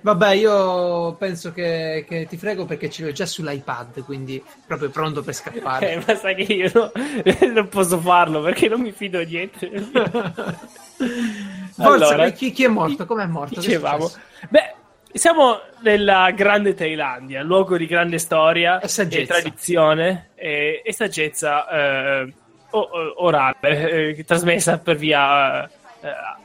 Vabbè, 0.00 0.32
io 0.32 1.14
penso 1.14 1.52
che, 1.52 2.04
che 2.06 2.26
ti 2.28 2.36
frego 2.36 2.64
perché 2.66 2.90
ce 2.90 3.04
l'ho 3.04 3.12
già 3.12 3.26
sull'iPad, 3.26 4.04
quindi 4.04 4.42
proprio 4.66 4.90
pronto 4.90 5.22
per 5.22 5.34
scappare. 5.34 5.92
Eh, 5.92 6.02
ma 6.06 6.14
sai 6.16 6.34
che 6.34 6.52
io 6.52 6.70
no- 6.74 6.92
non 7.52 7.68
posso 7.68 7.98
farlo 7.98 8.42
perché 8.42 8.68
non 8.68 8.80
mi 8.80 8.92
fido 8.92 9.20
niente. 9.22 9.70
Forza, 10.98 12.08
Allora, 12.08 12.30
chi, 12.30 12.50
chi 12.50 12.64
è 12.64 12.68
morto? 12.68 13.06
Com'è 13.06 13.26
morto? 13.26 13.54
Che 13.54 13.60
è 13.60 13.62
Dicevamo, 13.64 14.06
successo? 14.08 14.26
beh, 14.48 14.74
siamo 15.12 15.60
nella 15.80 16.30
grande 16.32 16.74
Thailandia, 16.74 17.42
luogo 17.42 17.76
di 17.76 17.86
grande 17.86 18.18
storia 18.18 18.80
E 18.80 18.88
saggezza. 18.88 19.34
tradizione 19.34 20.30
e, 20.34 20.82
e 20.84 20.92
saggezza 20.92 21.68
eh, 21.68 22.32
orale, 22.70 23.56
eh, 24.16 24.24
trasmessa 24.24 24.78
per 24.78 24.96
via 24.96 25.64
eh, 25.64 25.70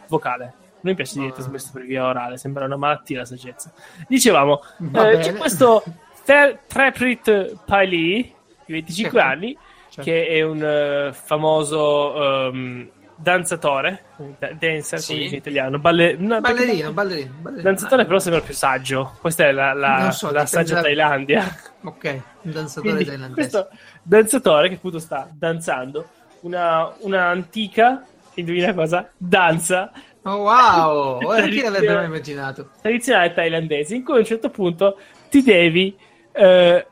vocale. 0.07 0.43
Non 0.83 0.91
mi 0.91 0.95
piace 0.95 1.15
dire 1.19 1.29
Ah. 1.29 1.33
trasmessa 1.33 1.69
per 1.73 1.83
via 1.83 2.05
orale, 2.05 2.37
sembra 2.37 2.65
una 2.65 2.75
malattia 2.77 3.19
la 3.19 3.25
saggezza. 3.25 3.71
Dicevamo, 4.07 4.61
Va 4.79 5.11
eh, 5.11 5.17
c'è 5.19 5.33
questo 5.35 5.83
Ter- 6.25 6.59
Treprit 6.67 7.57
Paili, 7.65 8.33
di 8.65 8.71
25 8.73 9.19
Certo. 9.19 9.33
anni, 9.33 9.57
Certo. 9.89 10.09
che 10.09 10.27
è 10.27 10.41
un 10.41 10.61
eh, 10.63 11.13
famoso 11.13 12.47
ehm, 12.47 12.89
danzatore, 13.15 14.03
da- 14.39 14.51
dancer, 14.53 14.99
Sì. 14.99 15.07
come 15.11 15.19
dice 15.23 15.33
in 15.35 15.39
italiano, 15.41 15.79
balle- 15.79 16.15
no, 16.17 16.41
perché- 16.41 16.63
Ballerino, 16.65 16.91
ballerino, 16.91 17.33
ballerino. 17.39 17.63
Danzatore 17.63 18.05
però 18.05 18.19
sembra 18.19 18.41
più 18.41 18.53
saggio. 18.53 19.15
Questa 19.21 19.45
è 19.45 19.51
la, 19.51 19.73
la, 19.73 20.11
so, 20.11 20.31
la 20.31 20.45
saggia 20.45 20.75
da- 20.75 20.81
Thailandia. 20.81 21.57
Ok, 21.85 22.21
un 22.43 22.51
danzatore 22.51 22.93
Quindi, 22.93 23.03
thailandese. 23.09 23.33
questo 23.33 23.69
danzatore 24.03 24.69
che 24.69 24.75
appunto 24.75 24.99
sta 24.99 25.27
danzando 25.33 26.07
una, 26.41 26.89
una 26.99 27.25
antica, 27.27 28.05
indovina 28.35 28.73
cosa? 28.73 29.09
Danza 29.17 29.91
Oh 30.21 30.37
wow, 30.37 31.19
ora 31.27 31.45
chi 31.47 31.61
l'avrebbe 31.61 31.93
mai 31.93 32.05
immaginato? 32.05 32.69
tradizionale 32.81 33.33
thailandese 33.33 33.95
in 33.95 34.03
cui 34.05 34.15
a 34.15 34.19
un 34.19 34.23
certo 34.25 34.49
punto 34.49 34.97
ti 35.29 35.43
devi 35.43 35.93
eh, 36.31 36.87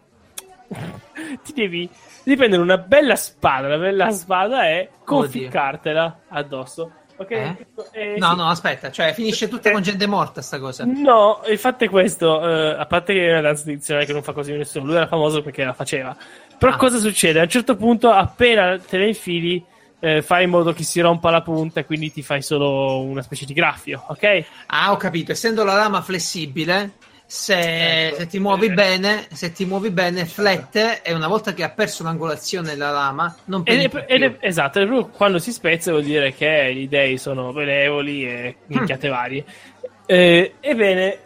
ti 1.44 1.54
devi 1.54 1.90
devi 2.31 2.35
prendere 2.38 2.61
una 2.61 2.77
bella 2.77 3.15
spada 3.15 3.67
una 3.67 3.77
bella 3.77 4.09
spada 4.11 4.67
e 4.69 4.89
conficcartela 5.03 6.19
addosso 6.29 6.91
ok? 7.17 7.31
Eh? 7.31 7.55
Eh, 7.93 8.15
No, 8.17 8.31
sì. 8.31 8.35
no, 8.38 8.47
aspetta, 8.50 8.89
cioè 8.89 9.13
finisce 9.13 9.47
tutta 9.47 9.69
con 9.71 9.83
gente 9.83 10.07
morta 10.07 10.41
sta 10.41 10.57
cosa. 10.59 10.85
No, 10.85 11.41
il 11.47 11.59
fatto 11.59 11.83
è 11.83 11.89
questo, 11.89 12.41
eh, 12.50 12.75
a 12.79 12.85
parte 12.88 13.13
che 13.13 13.27
è 13.27 13.31
una 13.31 13.41
danza 13.41 13.61
tradizionale 13.63 14.07
che 14.07 14.13
non 14.13 14.23
fa 14.23 14.31
così 14.33 14.53
nessuno, 14.53 14.85
lui 14.85 14.95
era 14.95 15.05
famoso 15.05 15.43
perché 15.43 15.63
la 15.63 15.73
faceva. 15.73 16.15
Però 16.57 16.71
Ah. 16.71 16.77
cosa 16.77 16.97
succede? 16.97 17.39
A 17.39 17.43
un 17.43 17.50
certo 17.50 17.75
punto, 17.75 18.09
appena 18.09 18.75
te 18.79 18.97
ne 18.97 19.07
infili, 19.09 19.63
eh, 20.00 20.23
fai 20.23 20.45
in 20.45 20.50
modo 20.50 20.73
che 20.73 20.81
si 20.81 21.00
rompa 21.00 21.29
la 21.29 21.41
punta 21.43 21.81
e 21.81 21.85
quindi 21.85 22.11
ti 22.11 22.23
fai 22.23 22.41
solo 22.41 23.01
una 23.01 23.21
specie 23.21 23.45
di 23.45 23.53
graffio, 23.53 24.03
ok? 24.07 24.45
Ah, 24.67 24.91
ho 24.91 24.97
capito, 24.97 25.31
essendo 25.31 25.63
la 25.63 25.75
lama 25.75 26.01
flessibile, 26.01 26.93
se, 27.33 28.07
Ecco. 28.07 28.15
se 28.17 28.27
ti 28.27 28.39
muovi 28.39 28.65
Eh. 28.65 28.73
bene, 28.73 29.25
se 29.31 29.53
ti 29.53 29.63
muovi 29.63 29.89
bene, 29.89 30.25
flette 30.25 31.01
e 31.01 31.13
una 31.13 31.29
volta 31.29 31.53
che 31.53 31.63
ha 31.63 31.69
perso 31.69 32.03
l'angolazione 32.03 32.75
la 32.75 32.89
lama, 32.91 33.33
non 33.45 33.61
Ed 33.63 33.89
è, 33.89 34.05
ed 34.05 34.23
è- 34.23 34.38
esatto, 34.41 34.79
proprio 34.85 35.07
quando 35.07 35.39
si 35.39 35.53
spezza 35.53 35.91
vuol 35.91 36.03
dire 36.03 36.33
che 36.33 36.73
gli 36.75 36.89
dei 36.89 37.17
sono 37.17 37.53
benevoli 37.53 38.25
e 38.27 38.55
Mm. 38.59 38.63
minchiate 38.67 39.07
varie. 39.07 39.45
Eh, 40.05 40.55
ebbene, 40.59 41.19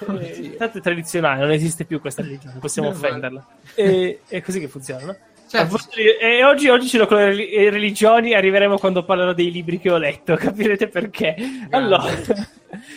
Oddio. 0.00 0.20
eh, 0.28 0.56
tanto 0.58 0.76
è 0.76 0.80
tradizionale, 0.82 1.40
non 1.40 1.52
esiste 1.52 1.86
più 1.86 2.02
questa 2.02 2.20
religione, 2.20 2.58
possiamo 2.60 2.88
offenderla. 2.88 3.46
E- 3.76 4.20
è 4.28 4.42
così 4.42 4.60
che 4.60 4.68
funziona, 4.68 5.06
no? 5.06 5.16
Certo. 5.48 5.78
E 6.20 6.44
oggi, 6.44 6.68
oggi 6.68 6.86
ce 6.86 6.98
l'ho 6.98 7.06
con 7.06 7.16
le 7.16 7.48
eh, 7.48 7.70
religioni, 7.70 8.34
arriveremo 8.34 8.76
quando 8.76 9.04
parlerò 9.04 9.32
dei 9.32 9.50
libri 9.50 9.78
che 9.80 9.90
ho 9.90 9.96
letto, 9.96 10.34
capirete 10.36 10.88
perché. 10.88 11.34
Allora, 11.70 12.12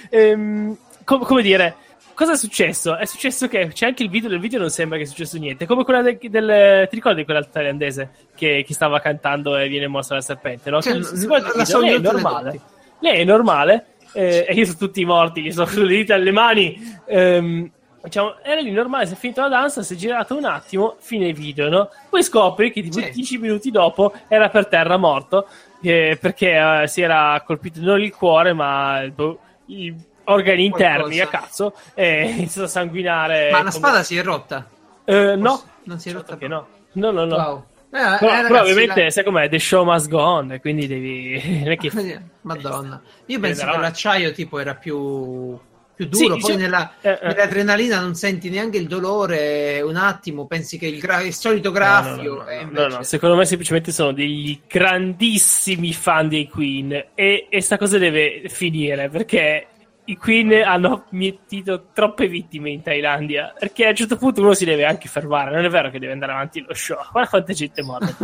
ehm, 0.09 0.75
com- 1.05 1.23
come 1.23 1.41
dire, 1.41 1.75
cosa 2.19 2.33
è 2.33 2.35
successo? 2.35 2.97
È 2.97 3.05
successo 3.05 3.47
che 3.47 3.67
c'è 3.67 3.85
anche 3.85 4.03
il 4.03 4.09
video, 4.09 4.29
nel 4.29 4.41
video 4.41 4.59
non 4.59 4.69
sembra 4.69 4.97
che 4.97 5.05
sia 5.05 5.15
successo 5.15 5.37
niente, 5.37 5.65
come 5.65 5.85
quella 5.85 6.01
del, 6.01 6.17
del 6.19 6.85
ti 6.89 6.95
ricordi 6.95 7.23
quella 7.23 7.41
thailandese 7.41 8.09
che, 8.35 8.65
che 8.67 8.73
stava 8.73 8.99
cantando 8.99 9.55
e 9.55 9.69
viene 9.69 9.87
morsa 9.87 10.15
dal 10.15 10.23
serpente, 10.23 10.69
no? 10.69 10.81
Cioè, 10.81 10.99
guarda 11.25 11.47
il 11.47 11.53
la 11.55 11.63
so 11.63 11.79
lei 11.79 11.91
è 11.91 11.93
le 11.93 11.99
normale. 11.99 12.61
Lei 12.99 13.21
è 13.21 13.23
normale, 13.23 13.85
eh, 14.11 14.45
e 14.49 14.53
io 14.53 14.65
sono 14.65 14.77
tutti 14.77 15.05
morti, 15.05 15.41
gli 15.41 15.51
sono 15.53 15.65
sulle 15.67 15.95
dita 15.95 16.15
alle 16.15 16.31
mani. 16.31 16.99
Ehm, 17.05 17.71
diciamo, 18.03 18.35
era 18.43 18.59
lì 18.59 18.71
normale, 18.71 19.05
si 19.05 19.13
è 19.13 19.15
finito 19.15 19.39
la 19.39 19.47
danza, 19.47 19.81
si 19.81 19.93
è 19.93 19.95
girato 19.95 20.35
un 20.35 20.43
attimo, 20.43 20.97
fine 20.99 21.31
video, 21.31 21.69
no? 21.69 21.89
Poi 22.09 22.21
scopri 22.21 22.73
che 22.73 22.81
tipo 22.81 22.99
Sì. 22.99 23.11
10 23.11 23.37
minuti 23.37 23.71
dopo 23.71 24.11
era 24.27 24.49
per 24.49 24.67
terra 24.67 24.97
morto 24.97 25.47
eh, 25.81 26.17
perché 26.19 26.81
eh, 26.81 26.87
si 26.89 26.99
era 26.99 27.41
colpito 27.45 27.79
non 27.79 28.01
il 28.01 28.13
cuore, 28.13 28.51
ma 28.51 29.09
boh, 29.15 29.39
gli 29.63 29.93
organi 30.31 30.65
interni 30.65 31.17
Qualcosa. 31.17 31.23
a 31.23 31.27
cazzo 31.27 31.73
e 31.93 32.19
è 32.21 32.25
iniziato 32.27 32.67
a 32.67 32.69
sanguinare. 32.69 33.45
Ma 33.51 33.57
la 33.57 33.57
come- 33.59 33.71
spada 33.71 34.03
si 34.03 34.17
è 34.17 34.23
rotta. 34.23 34.67
Eh, 35.05 35.35
no, 35.35 35.61
Non 35.83 35.99
si 35.99 36.09
è 36.09 36.13
rotta 36.13 36.27
certo 36.37 36.37
che 36.37 36.47
proprio. 36.47 36.47
no. 36.47 36.67
No, 36.91 37.11
no, 37.11 37.25
no. 37.25 37.35
Wow. 37.35 37.63
Eh, 37.91 37.97
Però, 37.97 38.13
eh, 38.13 38.17
però 38.19 38.31
ragazzi, 38.43 38.71
ovviamente, 38.71 39.03
la- 39.05 39.09
sai 39.09 39.23
com'è? 39.23 39.49
The 39.49 39.59
show 39.59 39.83
must 39.83 40.07
go 40.09 40.19
on, 40.21 40.51
e 40.51 40.59
quindi 40.59 40.85
devi. 40.87 41.75
Che 41.79 42.19
Madonna. 42.41 43.01
Io 43.25 43.37
Eh, 43.37 43.39
penso 43.39 43.61
però- 43.61 43.75
che 43.75 43.81
l'acciaio 43.81 44.31
tipo 44.31 44.59
era 44.59 44.75
più, 44.75 45.57
più 45.95 46.05
duro, 46.07 46.35
Sì, 46.35 46.39
poi 46.39 46.51
sì. 46.51 46.55
nella, 46.57 46.93
Eh, 47.01 47.09
eh. 47.11 47.19
nell'adrenalina 47.23 47.99
non 47.99 48.13
senti 48.13 48.49
neanche 48.51 48.77
il 48.77 48.87
dolore 48.87 49.81
un 49.81 49.95
attimo, 49.95 50.45
pensi 50.45 50.77
che 50.77 50.85
il, 50.85 50.99
gra- 50.99 51.21
il 51.21 51.33
solito 51.33 51.71
graffio 51.71 52.35
no, 52.35 52.41
no, 52.43 52.47
e 52.47 52.55
no, 52.57 52.61
invece- 52.61 52.87
no, 52.89 52.95
no, 52.97 53.03
secondo 53.03 53.35
me 53.35 53.45
semplicemente 53.45 53.91
sono 53.91 54.11
degli 54.13 54.61
grandissimi 54.67 55.91
fan 55.93 56.27
dei 56.29 56.47
Queen 56.47 57.05
e, 57.15 57.47
e 57.49 57.61
sta 57.61 57.77
cosa 57.79 57.97
deve 57.97 58.43
finire 58.49 59.09
perché 59.09 59.65
i 60.09 60.17
Queen 60.17 60.51
hanno 60.65 61.05
mietito 61.09 61.87
troppe 61.93 62.27
vittime 62.27 62.69
in 62.71 62.81
Thailandia 62.81 63.53
perché 63.57 63.85
a 63.85 63.89
un 63.89 63.95
certo 63.95 64.17
punto 64.17 64.41
uno 64.41 64.53
si 64.53 64.65
deve 64.65 64.85
anche 64.85 65.07
fermare, 65.07 65.51
non 65.51 65.63
è 65.65 65.69
vero 65.69 65.89
che 65.89 65.99
deve 65.99 66.13
andare 66.13 66.31
avanti 66.31 66.61
lo 66.67 66.73
show, 66.73 66.97
guarda 67.11 67.29
quanta 67.29 67.53
gente 67.53 67.81
è 67.81 67.83
morta. 67.83 68.15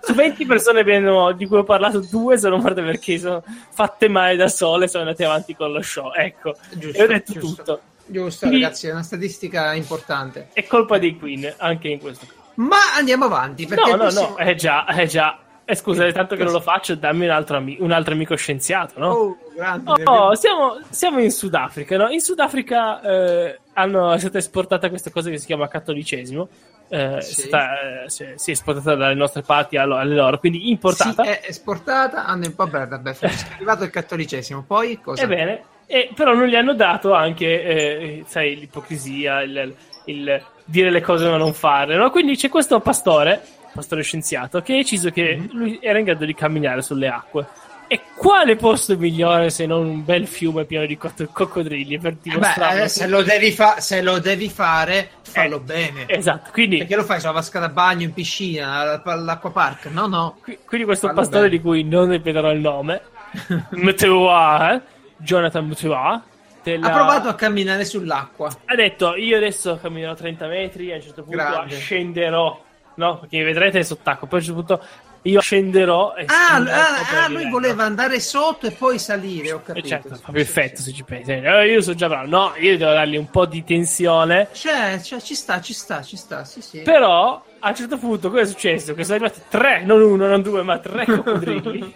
Su 0.00 0.14
20 0.14 0.44
persone 0.46 0.80
abbiamo- 0.80 1.32
di 1.32 1.46
cui 1.46 1.58
ho 1.58 1.64
parlato, 1.64 2.00
due 2.00 2.38
sono 2.38 2.58
morte 2.58 2.82
perché 2.82 3.18
sono 3.18 3.42
fatte 3.70 4.08
male 4.08 4.36
da 4.36 4.48
sole 4.48 4.86
sono 4.88 5.04
andate 5.04 5.24
avanti 5.24 5.54
con 5.56 5.72
lo 5.72 5.82
show. 5.82 6.12
Ecco, 6.14 6.54
Giusto, 6.74 6.98
e 6.98 7.02
ho 7.02 7.06
detto 7.06 7.32
giusto. 7.32 7.62
tutto. 7.62 7.80
Giusto, 8.08 8.46
Quindi- 8.46 8.62
ragazzi, 8.64 8.86
è 8.86 8.92
una 8.92 9.02
statistica 9.02 9.74
importante. 9.74 10.48
È 10.52 10.64
colpa 10.66 10.98
dei 10.98 11.16
Queen 11.18 11.52
anche 11.56 11.88
in 11.88 11.98
questo 11.98 12.24
caso. 12.26 12.38
Ma 12.56 12.76
andiamo 12.96 13.24
avanti. 13.24 13.66
Perché 13.66 13.90
No, 13.90 13.96
no, 13.96 14.02
prossimo- 14.04 14.28
no, 14.28 14.36
è 14.36 14.54
già, 14.54 14.84
è 14.86 15.06
già. 15.06 15.38
Eh, 15.68 15.74
scusa, 15.74 16.06
è 16.06 16.12
tanto 16.12 16.36
che 16.36 16.44
non 16.44 16.52
lo 16.52 16.60
faccio, 16.60 16.94
dammi 16.94 17.24
un 17.24 17.32
altro, 17.32 17.56
ami- 17.56 17.76
un 17.80 17.90
altro 17.90 18.14
amico 18.14 18.36
scienziato, 18.36 19.00
no? 19.00 19.08
Oh, 19.10 19.36
grande, 19.52 19.90
Oh, 19.90 19.94
abbiamo- 19.94 20.34
siamo, 20.36 20.78
siamo 20.90 21.18
in 21.20 21.32
Sudafrica, 21.32 21.96
no? 21.96 22.08
In 22.08 22.20
Sudafrica 22.20 23.00
eh, 23.00 23.58
hanno, 23.72 24.12
è 24.12 24.18
stata 24.20 24.38
esportata 24.38 24.88
questa 24.88 25.10
cosa 25.10 25.28
che 25.28 25.38
si 25.38 25.46
chiama 25.46 25.66
cattolicesimo. 25.66 26.48
Eh, 26.88 27.20
Sì. 27.20 27.42
è 27.42 27.44
stata, 27.46 28.04
eh, 28.04 28.08
si, 28.10 28.24
si 28.36 28.50
è 28.50 28.52
esportata 28.52 28.94
dalle 28.94 29.14
nostre 29.14 29.42
parti 29.42 29.76
allo- 29.76 29.96
alle 29.96 30.14
loro, 30.14 30.38
quindi 30.38 30.70
importata. 30.70 31.24
Sì, 31.24 31.28
è 31.30 31.40
esportata. 31.46 32.26
Hanno 32.26 32.46
vabbè, 32.54 32.86
vabbè, 32.86 33.16
è 33.18 33.30
arrivato 33.56 33.82
il 33.82 33.90
cattolicesimo. 33.90 34.62
Poi 34.64 35.00
cosa? 35.00 35.20
Ebbene, 35.24 35.62
eh, 35.86 36.10
però 36.14 36.32
non 36.32 36.46
gli 36.46 36.54
hanno 36.54 36.74
dato 36.74 37.12
anche, 37.12 37.62
eh, 37.64 38.24
sai, 38.28 38.56
l'ipocrisia, 38.56 39.42
il, 39.42 39.74
il 40.04 40.42
dire 40.64 40.90
le 40.90 41.00
cose 41.00 41.28
ma 41.28 41.36
non 41.36 41.52
farle, 41.54 41.96
no? 41.96 42.10
Quindi 42.10 42.36
c'è 42.36 42.48
questo 42.48 42.78
pastore, 42.78 43.42
pastore 43.76 44.02
scienziato, 44.02 44.60
che 44.62 44.72
ha 44.72 44.76
deciso 44.76 45.10
che 45.10 45.36
Mhm. 45.36 45.48
lui 45.52 45.78
era 45.80 45.98
in 45.98 46.04
grado 46.06 46.24
di 46.24 46.34
camminare 46.34 46.82
sulle 46.82 47.06
acque. 47.08 47.46
E 47.88 48.00
quale 48.16 48.56
posto 48.56 48.98
migliore 48.98 49.48
se 49.50 49.64
non 49.64 49.86
un 49.86 50.04
bel 50.04 50.26
fiume 50.26 50.64
pieno 50.64 50.84
di 50.86 50.96
cocco- 50.96 51.28
coccodrilli 51.30 52.00
per 52.00 52.14
Eh 52.14 52.16
dimostrare? 52.20 52.78
beh, 52.78 52.82
eh, 52.82 52.88
se, 52.88 53.06
lo 53.06 53.22
devi 53.22 53.52
fa- 53.52 53.78
se 53.78 54.02
lo 54.02 54.18
devi 54.18 54.48
fare, 54.48 55.10
fallo 55.22 55.58
Eh, 55.58 55.60
bene. 55.60 56.04
Esatto, 56.08 56.50
quindi, 56.52 56.78
Perché 56.78 56.96
lo 56.96 57.04
fai 57.04 57.20
sulla 57.20 57.30
vasca 57.30 57.60
da 57.60 57.68
bagno, 57.68 58.02
in 58.02 58.12
piscina, 58.12 59.00
all'acquapark? 59.04 59.84
No, 59.92 60.08
no. 60.08 60.36
qui- 60.42 60.58
quindi 60.66 60.84
questo 60.84 61.06
Fallo 61.06 61.20
pastore 61.20 61.44
bene. 61.44 61.56
di 61.56 61.62
cui 61.62 61.84
non 61.84 62.10
ripeterò 62.10 62.50
il 62.50 62.58
nome, 62.58 63.02
Mutua, 63.70 64.74
eh, 64.74 64.80
Jonathan 65.18 65.64
Mutua, 65.66 66.22
della- 66.64 66.88
Ha 66.88 66.90
provato 66.90 67.28
a 67.28 67.34
camminare 67.34 67.84
sull'acqua. 67.84 68.50
ha 68.64 68.74
detto 68.74 69.14
io 69.14 69.36
adesso 69.36 69.78
camminerò 69.80 70.14
30 70.14 70.48
metri 70.48 70.90
a 70.90 70.96
un 70.96 71.02
certo 71.02 71.22
punto 71.22 71.36
Grande. 71.36 71.76
scenderò 71.76 72.64
no 72.96 73.18
perché 73.20 73.42
vedrete 73.42 73.82
sott'acqua. 73.82 74.26
Poi 74.28 74.38
a 74.38 74.42
un 74.42 74.46
certo 74.46 74.64
punto 74.64 74.84
io 75.28 75.40
scenderò 75.40 76.14
e 76.14 76.24
Ah, 76.26 76.34
scenderò 76.52 76.76
ah, 76.76 77.24
ah, 77.24 77.28
lui 77.28 77.48
voleva 77.50 77.84
andare 77.84 78.20
sotto 78.20 78.66
e 78.66 78.70
poi 78.72 78.98
salire, 78.98 79.52
ho 79.52 79.62
capito. 79.62 79.86
certo 79.88 80.08
fa 80.10 80.16
Sì, 80.16 80.22
più 80.24 80.34
sì, 80.34 80.40
effetto 80.40 80.76
sì. 80.76 80.82
se 80.82 80.92
ci 80.92 81.02
pensi 81.04 81.30
Eh, 81.32 81.66
io 81.70 81.80
sono 81.80 81.94
già 81.96 82.08
bravo 82.08 82.26
no 82.28 82.52
io 82.58 82.76
devo 82.76 82.92
dargli 82.92 83.16
un 83.16 83.28
po' 83.30 83.46
di 83.46 83.62
tensione 83.64 84.48
Cioè, 84.52 85.00
cioè, 85.02 85.20
ci 85.20 85.34
sta, 85.34 85.60
ci 85.60 85.72
sta, 85.74 86.02
ci 86.02 86.16
sta, 86.16 86.44
sì, 86.44 86.60
sì. 86.60 86.80
però 86.82 87.42
a 87.58 87.70
un 87.70 87.74
certo 87.74 87.96
punto 87.98 88.28
cosa 88.30 88.42
è 88.42 88.46
successo? 88.46 88.94
Che 88.94 89.02
sono 89.02 89.16
arrivati 89.16 89.40
tre, 89.48 89.82
non 89.82 90.00
uno, 90.00 90.28
non 90.28 90.40
due, 90.42 90.62
ma 90.62 90.78
tre 90.78 91.04
coccodrilli 91.08 91.94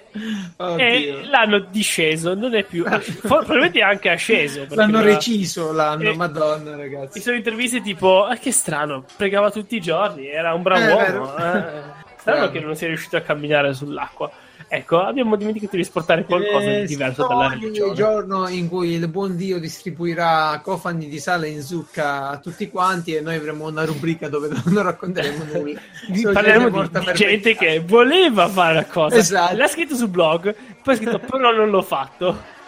e 0.77 1.21
l'hanno 1.31 1.61
disceso, 1.71 2.35
non 2.35 2.55
è 2.57 2.65
più 2.65 2.85
probabilmente 3.21 3.81
anche 3.81 4.11
asceso. 4.11 4.67
L'hanno 4.71 5.01
reciso, 5.01 5.71
l'hanno, 5.73 6.11
e, 6.11 6.17
madonna 6.17 6.75
ragazzi. 6.77 7.19
Mi 7.19 7.21
sono 7.25 7.37
interviste 7.37 7.81
tipo, 7.83 8.25
ah, 8.25 8.37
che 8.37 8.51
strano, 8.51 9.05
pregava 9.17 9.51
tutti 9.51 9.77
i 9.77 9.81
giorni, 9.81 10.29
era 10.29 10.55
un 10.55 10.63
bravo 10.63 10.99
eh, 10.99 11.13
uomo. 11.13 11.37
Eh. 11.37 11.99
Strano 12.21 12.51
che 12.51 12.61
non 12.61 12.77
sia 12.77 12.87
riuscito 12.87 13.17
a 13.17 13.21
camminare 13.21 13.73
sull'acqua. 13.75 14.31
Ecco, 14.69 15.01
abbiamo 15.01 15.35
dimenticato 15.37 15.75
di 15.75 15.83
esportare 15.83 16.25
qualcosa 16.25 16.71
di 16.71 16.87
diverso 16.87 17.27
dalla 17.27 17.49
religione. 17.49 17.91
Il 17.91 17.97
giorno 17.97 18.47
in 18.47 18.69
cui 18.69 18.91
il 18.91 19.09
buon 19.09 19.35
Dio 19.35 19.59
distribuirà 19.59 20.61
cofani 20.63 21.09
di 21.09 21.19
sale 21.19 21.49
in 21.49 21.63
zucca 21.63 22.29
a 22.29 22.39
tutti 22.39 22.69
quanti 22.71 23.15
e 23.15 23.21
noi 23.21 23.35
avremo 23.35 23.67
una 23.67 23.85
rubrica 23.85 24.29
dove 24.29 24.49
non 24.67 24.83
racconteremo 24.85 25.45
nulla. 25.53 25.81
Parleremo 26.33 26.87
di 26.87 27.13
gente 27.15 27.57
che 27.57 27.83
voleva 27.85 28.49
fare 28.49 28.75
la 28.75 28.85
cosa. 28.85 29.17
Esatto. 29.17 29.57
L'ha 29.57 29.67
scritto 29.67 29.97
sul 29.97 30.09
blog, 30.09 30.55
poi 30.83 30.95
ha 30.95 30.97
scritto 30.97 31.19
però 31.27 31.53
non 31.53 31.71
l'ho 31.71 31.83
fatto. 31.83 32.59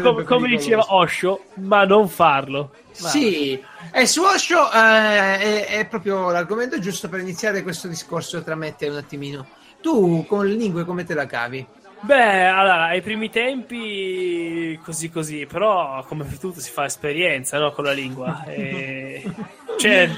Com- 0.00 0.24
come 0.24 0.48
diceva 0.48 0.94
Osho, 0.94 1.46
ma 1.54 1.84
non 1.84 2.08
farlo. 2.08 2.70
Ma... 3.00 3.08
Sì, 3.08 3.60
e 3.92 4.06
su 4.06 4.22
Osho 4.22 4.70
eh, 4.70 5.38
è, 5.38 5.66
è, 5.66 5.86
proprio 5.86 6.30
l'argomento 6.30 6.78
giusto 6.78 7.08
per 7.08 7.18
iniziare 7.18 7.64
questo 7.64 7.88
discorso 7.88 8.42
tra 8.42 8.54
me 8.54 8.68
e 8.68 8.76
te 8.76 8.88
un 8.88 8.96
attimino. 8.96 9.46
Tu 9.82 10.24
con 10.28 10.46
le 10.46 10.54
lingue 10.54 10.84
come 10.84 11.04
te 11.04 11.14
la 11.14 11.26
cavi? 11.26 11.66
Beh, 12.00 12.46
allora, 12.46 12.84
ai 12.84 13.02
primi 13.02 13.28
tempi 13.28 14.78
così 14.84 15.10
così, 15.10 15.46
però 15.46 16.04
come 16.04 16.24
per 16.24 16.38
tutto 16.38 16.60
si 16.60 16.70
fa 16.70 16.84
esperienza 16.84 17.58
no, 17.58 17.72
con 17.72 17.84
la 17.84 17.92
lingua. 17.92 18.44
E... 18.46 19.24
cioè, 19.78 20.08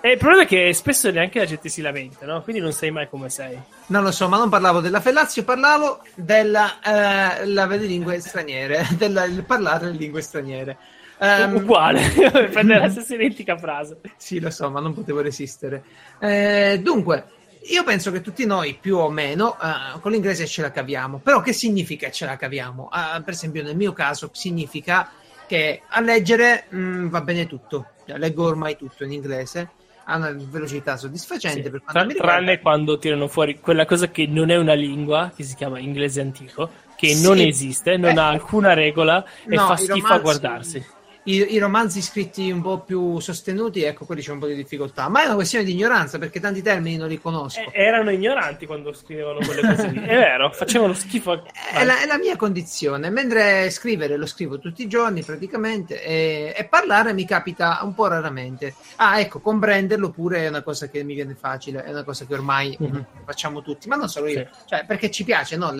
e 0.00 0.12
il 0.12 0.18
problema 0.18 0.42
è 0.42 0.46
che 0.46 0.72
spesso 0.72 1.10
neanche 1.10 1.38
la 1.38 1.46
gente 1.46 1.68
si 1.68 1.80
lamenta, 1.80 2.26
no? 2.26 2.42
Quindi 2.42 2.62
non 2.62 2.72
sai 2.72 2.90
mai 2.90 3.08
come 3.08 3.28
sei. 3.28 3.58
Non 3.86 4.02
lo 4.02 4.12
so, 4.12 4.28
ma 4.28 4.36
non 4.36 4.48
parlavo 4.48 4.80
della 4.80 5.00
fellazio, 5.00 5.42
parlavo 5.42 6.00
della 6.14 7.40
eh, 7.40 7.44
delle 7.44 7.76
lingue 7.78 8.20
straniere, 8.20 8.86
del 8.96 9.42
parlare 9.46 9.86
le 9.86 9.96
lingue 9.96 10.20
straniere. 10.20 10.76
Um, 11.18 11.56
Uguale, 11.56 12.02
prendere 12.52 12.80
la 12.80 12.88
stessa 12.90 13.14
identica 13.14 13.56
frase. 13.56 14.00
Sì, 14.16 14.38
lo 14.38 14.50
so, 14.50 14.70
ma 14.70 14.80
non 14.80 14.94
potevo 14.94 15.22
resistere. 15.22 15.82
Eh, 16.20 16.78
dunque, 16.82 17.24
io 17.62 17.82
penso 17.82 18.12
che 18.12 18.20
tutti 18.20 18.44
noi, 18.44 18.76
più 18.78 18.98
o 18.98 19.10
meno, 19.10 19.56
uh, 19.58 19.98
con 20.00 20.12
l'inglese 20.12 20.46
ce 20.46 20.62
la 20.62 20.70
caviamo. 20.70 21.18
Però 21.18 21.40
che 21.40 21.52
significa 21.52 22.10
ce 22.10 22.26
la 22.26 22.36
caviamo? 22.36 22.90
Uh, 22.92 23.22
per 23.22 23.32
esempio, 23.32 23.62
nel 23.62 23.76
mio 23.76 23.92
caso, 23.92 24.28
significa 24.32 25.10
che 25.46 25.82
a 25.88 26.00
leggere 26.00 26.66
mh, 26.68 26.78
mm, 26.78 27.08
va 27.08 27.20
bene 27.22 27.46
tutto. 27.46 27.92
Leggo 28.04 28.44
ormai 28.44 28.76
tutto 28.76 29.02
in 29.02 29.12
inglese 29.12 29.70
a 30.08 30.16
una 30.16 30.34
velocità 30.36 30.96
soddisfacente. 30.96 31.62
Sì. 31.62 31.70
Per 31.70 31.82
Tra, 31.84 32.06
tranne 32.06 32.60
quando 32.60 32.98
tirano 32.98 33.28
fuori 33.28 33.60
quella 33.60 33.84
cosa 33.84 34.08
che 34.08 34.26
non 34.26 34.50
è 34.50 34.56
una 34.56 34.74
lingua, 34.74 35.32
che 35.34 35.42
si 35.42 35.54
chiama 35.54 35.78
inglese 35.78 36.20
antico, 36.20 36.70
che 36.96 37.14
sì. 37.14 37.22
non 37.22 37.38
esiste, 37.38 37.96
non 37.96 38.16
eh. 38.16 38.20
ha 38.20 38.28
alcuna 38.28 38.72
regola 38.74 39.24
e 39.46 39.54
no, 39.54 39.66
fa 39.66 39.76
schifo 39.76 39.94
romanzi, 39.94 40.12
a 40.12 40.18
guardarsi 40.18 40.86
i, 41.26 41.54
i, 41.54 41.58
romanzi 41.58 42.02
scritti 42.02 42.50
un 42.50 42.62
po' 42.62 42.80
più 42.80 43.18
sostenuti, 43.18 43.82
ecco, 43.82 44.04
quelli 44.04 44.22
c'è 44.22 44.30
un 44.30 44.38
po' 44.38 44.46
di 44.46 44.54
difficoltà. 44.54 45.08
Ma 45.08 45.22
è 45.22 45.26
una 45.26 45.34
questione 45.34 45.64
di 45.64 45.72
ignoranza 45.72 46.18
perché 46.18 46.38
tanti 46.38 46.62
termini 46.62 46.96
non 46.96 47.08
li 47.08 47.18
conosco. 47.20 47.60
Eh, 47.60 47.70
erano 47.72 48.10
ignoranti 48.10 48.64
quando 48.64 48.92
scrivevano 48.92 49.40
quelle 49.44 49.60
cose 49.60 49.88
lì. 49.88 49.98
È 50.06 50.14
vero, 50.16 50.52
facevano 50.52 50.92
schifo. 50.92 51.42
È 51.76 51.84
la, 51.84 52.00
è 52.00 52.06
la, 52.06 52.16
mia 52.16 52.36
condizione. 52.36 53.10
Mentre 53.10 53.68
scrivere 53.70 54.16
lo 54.16 54.24
scrivo 54.24 54.58
tutti 54.58 54.82
i 54.82 54.88
giorni 54.88 55.22
praticamente 55.22 56.02
e, 56.02 56.54
e, 56.56 56.64
parlare 56.64 57.12
mi 57.12 57.26
capita 57.26 57.80
un 57.82 57.92
po' 57.92 58.06
raramente. 58.06 58.74
Ah, 58.96 59.20
ecco, 59.20 59.40
comprenderlo 59.40 60.10
pure 60.10 60.44
è 60.44 60.48
una 60.48 60.62
cosa 60.62 60.88
che 60.88 61.02
mi 61.02 61.14
viene 61.14 61.34
facile, 61.34 61.82
è 61.82 61.90
una 61.90 62.04
cosa 62.04 62.24
che 62.24 62.34
ormai 62.34 62.76
mm-hmm. 62.80 63.02
facciamo 63.24 63.62
tutti, 63.62 63.88
ma 63.88 63.96
non 63.96 64.08
solo 64.08 64.28
io. 64.28 64.48
Sì. 64.52 64.60
Cioè, 64.66 64.84
perché 64.86 65.10
ci 65.10 65.24
piace, 65.24 65.56
no? 65.56 65.74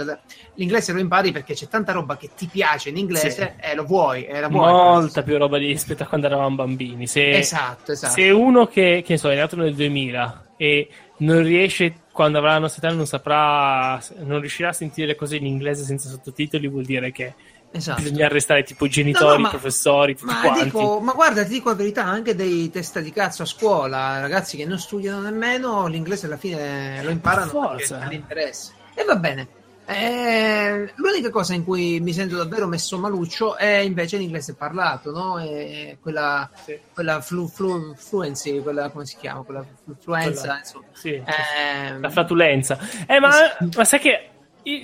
L'inglese 0.54 0.92
lo 0.92 0.98
impari 0.98 1.30
perché 1.32 1.54
c'è 1.54 1.68
tanta 1.68 1.92
roba 1.92 2.16
che 2.16 2.30
ti 2.36 2.46
piace 2.46 2.88
in 2.88 2.96
inglese 2.96 3.54
sì. 3.56 3.68
e 3.68 3.74
lo 3.74 3.84
vuoi, 3.84 4.24
e 4.24 4.40
la 4.40 4.48
vuoi. 4.48 4.72
Molta 4.72 5.22
più 5.22 5.35
roba 5.38 5.58
di 5.58 5.66
rispetto 5.66 6.02
a 6.02 6.06
quando 6.06 6.26
eravamo 6.26 6.56
bambini. 6.56 7.06
Se, 7.06 7.30
esatto, 7.30 7.92
esatto. 7.92 8.14
Se 8.14 8.30
uno 8.30 8.66
che, 8.66 9.02
che 9.04 9.16
so, 9.16 9.30
è 9.30 9.36
nato 9.36 9.56
nel 9.56 9.74
2000 9.74 10.44
e 10.56 10.88
non 11.18 11.42
riesce, 11.42 11.94
quando 12.12 12.38
avrà 12.38 12.52
la 12.52 12.60
nostra 12.60 12.86
età, 12.86 12.96
non 12.96 13.06
saprà, 13.06 14.00
non 14.18 14.40
riuscirà 14.40 14.70
a 14.70 14.72
sentire 14.72 15.06
le 15.06 15.14
cose 15.14 15.36
in 15.36 15.46
inglese 15.46 15.84
senza 15.84 16.08
sottotitoli, 16.08 16.68
vuol 16.68 16.84
dire 16.84 17.12
che 17.12 17.34
Esatto. 17.76 18.02
Bisogna 18.02 18.26
arrestare 18.26 18.62
tipo 18.62 18.86
i 18.86 18.88
genitori, 18.88 19.32
no, 19.32 19.36
no, 19.36 19.40
ma, 19.42 19.48
professori, 19.50 20.16
tutti 20.16 20.32
ma 20.32 20.40
quanti. 20.40 20.64
Dico, 20.64 21.00
ma 21.00 21.12
guarda, 21.12 21.42
ti 21.42 21.50
dico 21.50 21.68
la 21.68 21.74
verità, 21.74 22.04
anche 22.04 22.34
dei 22.34 22.70
testa 22.70 23.00
di 23.00 23.10
cazzo 23.10 23.42
a 23.42 23.46
scuola, 23.46 24.20
ragazzi 24.20 24.56
che 24.56 24.64
non 24.64 24.78
studiano 24.78 25.20
nemmeno, 25.20 25.86
l'inglese 25.86 26.26
alla 26.26 26.38
fine 26.38 27.02
lo 27.02 27.10
imparano 27.10 27.50
Forza. 27.50 27.98
perché 27.98 28.14
interesse. 28.14 28.72
E 28.94 29.04
va 29.04 29.16
bene. 29.16 29.48
Eh, 29.88 30.92
l'unica 30.96 31.30
cosa 31.30 31.54
in 31.54 31.64
cui 31.64 32.00
mi 32.00 32.12
sento 32.12 32.36
davvero 32.36 32.66
messo 32.66 32.98
maluccio 32.98 33.56
è 33.56 33.76
invece 33.76 34.16
l'inglese 34.16 34.54
parlato, 34.54 35.12
no? 35.12 35.38
È 35.38 35.96
quella, 36.00 36.50
sì. 36.64 36.78
quella 36.92 37.20
flu, 37.20 37.46
flu, 37.46 37.94
fluency, 37.94 38.60
quella 38.60 38.90
come 38.90 39.06
si 39.06 39.16
chiama? 39.16 39.42
Quella 39.42 39.64
fluenza, 40.00 40.58
insomma. 40.58 40.86
Sì, 40.92 41.12
eh, 41.12 41.98
la 42.00 42.10
flatulenza. 42.10 42.78
Eh, 43.06 43.20
ma, 43.20 43.30
ma 43.76 43.84
sai 43.84 44.00
che 44.00 44.30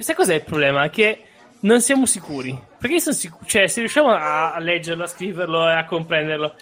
sai 0.00 0.14
cos'è 0.14 0.34
il 0.34 0.44
problema? 0.44 0.88
Che 0.88 1.24
non 1.60 1.80
siamo 1.80 2.06
sicuri. 2.06 2.56
Perché 2.78 3.00
sono 3.00 3.14
sicuro, 3.14 3.44
cioè, 3.44 3.66
se 3.66 3.80
riusciamo 3.80 4.10
a, 4.10 4.54
a 4.54 4.58
leggerlo, 4.58 5.04
a 5.04 5.08
scriverlo 5.08 5.68
e 5.68 5.72
a 5.72 5.84
comprenderlo, 5.84 6.54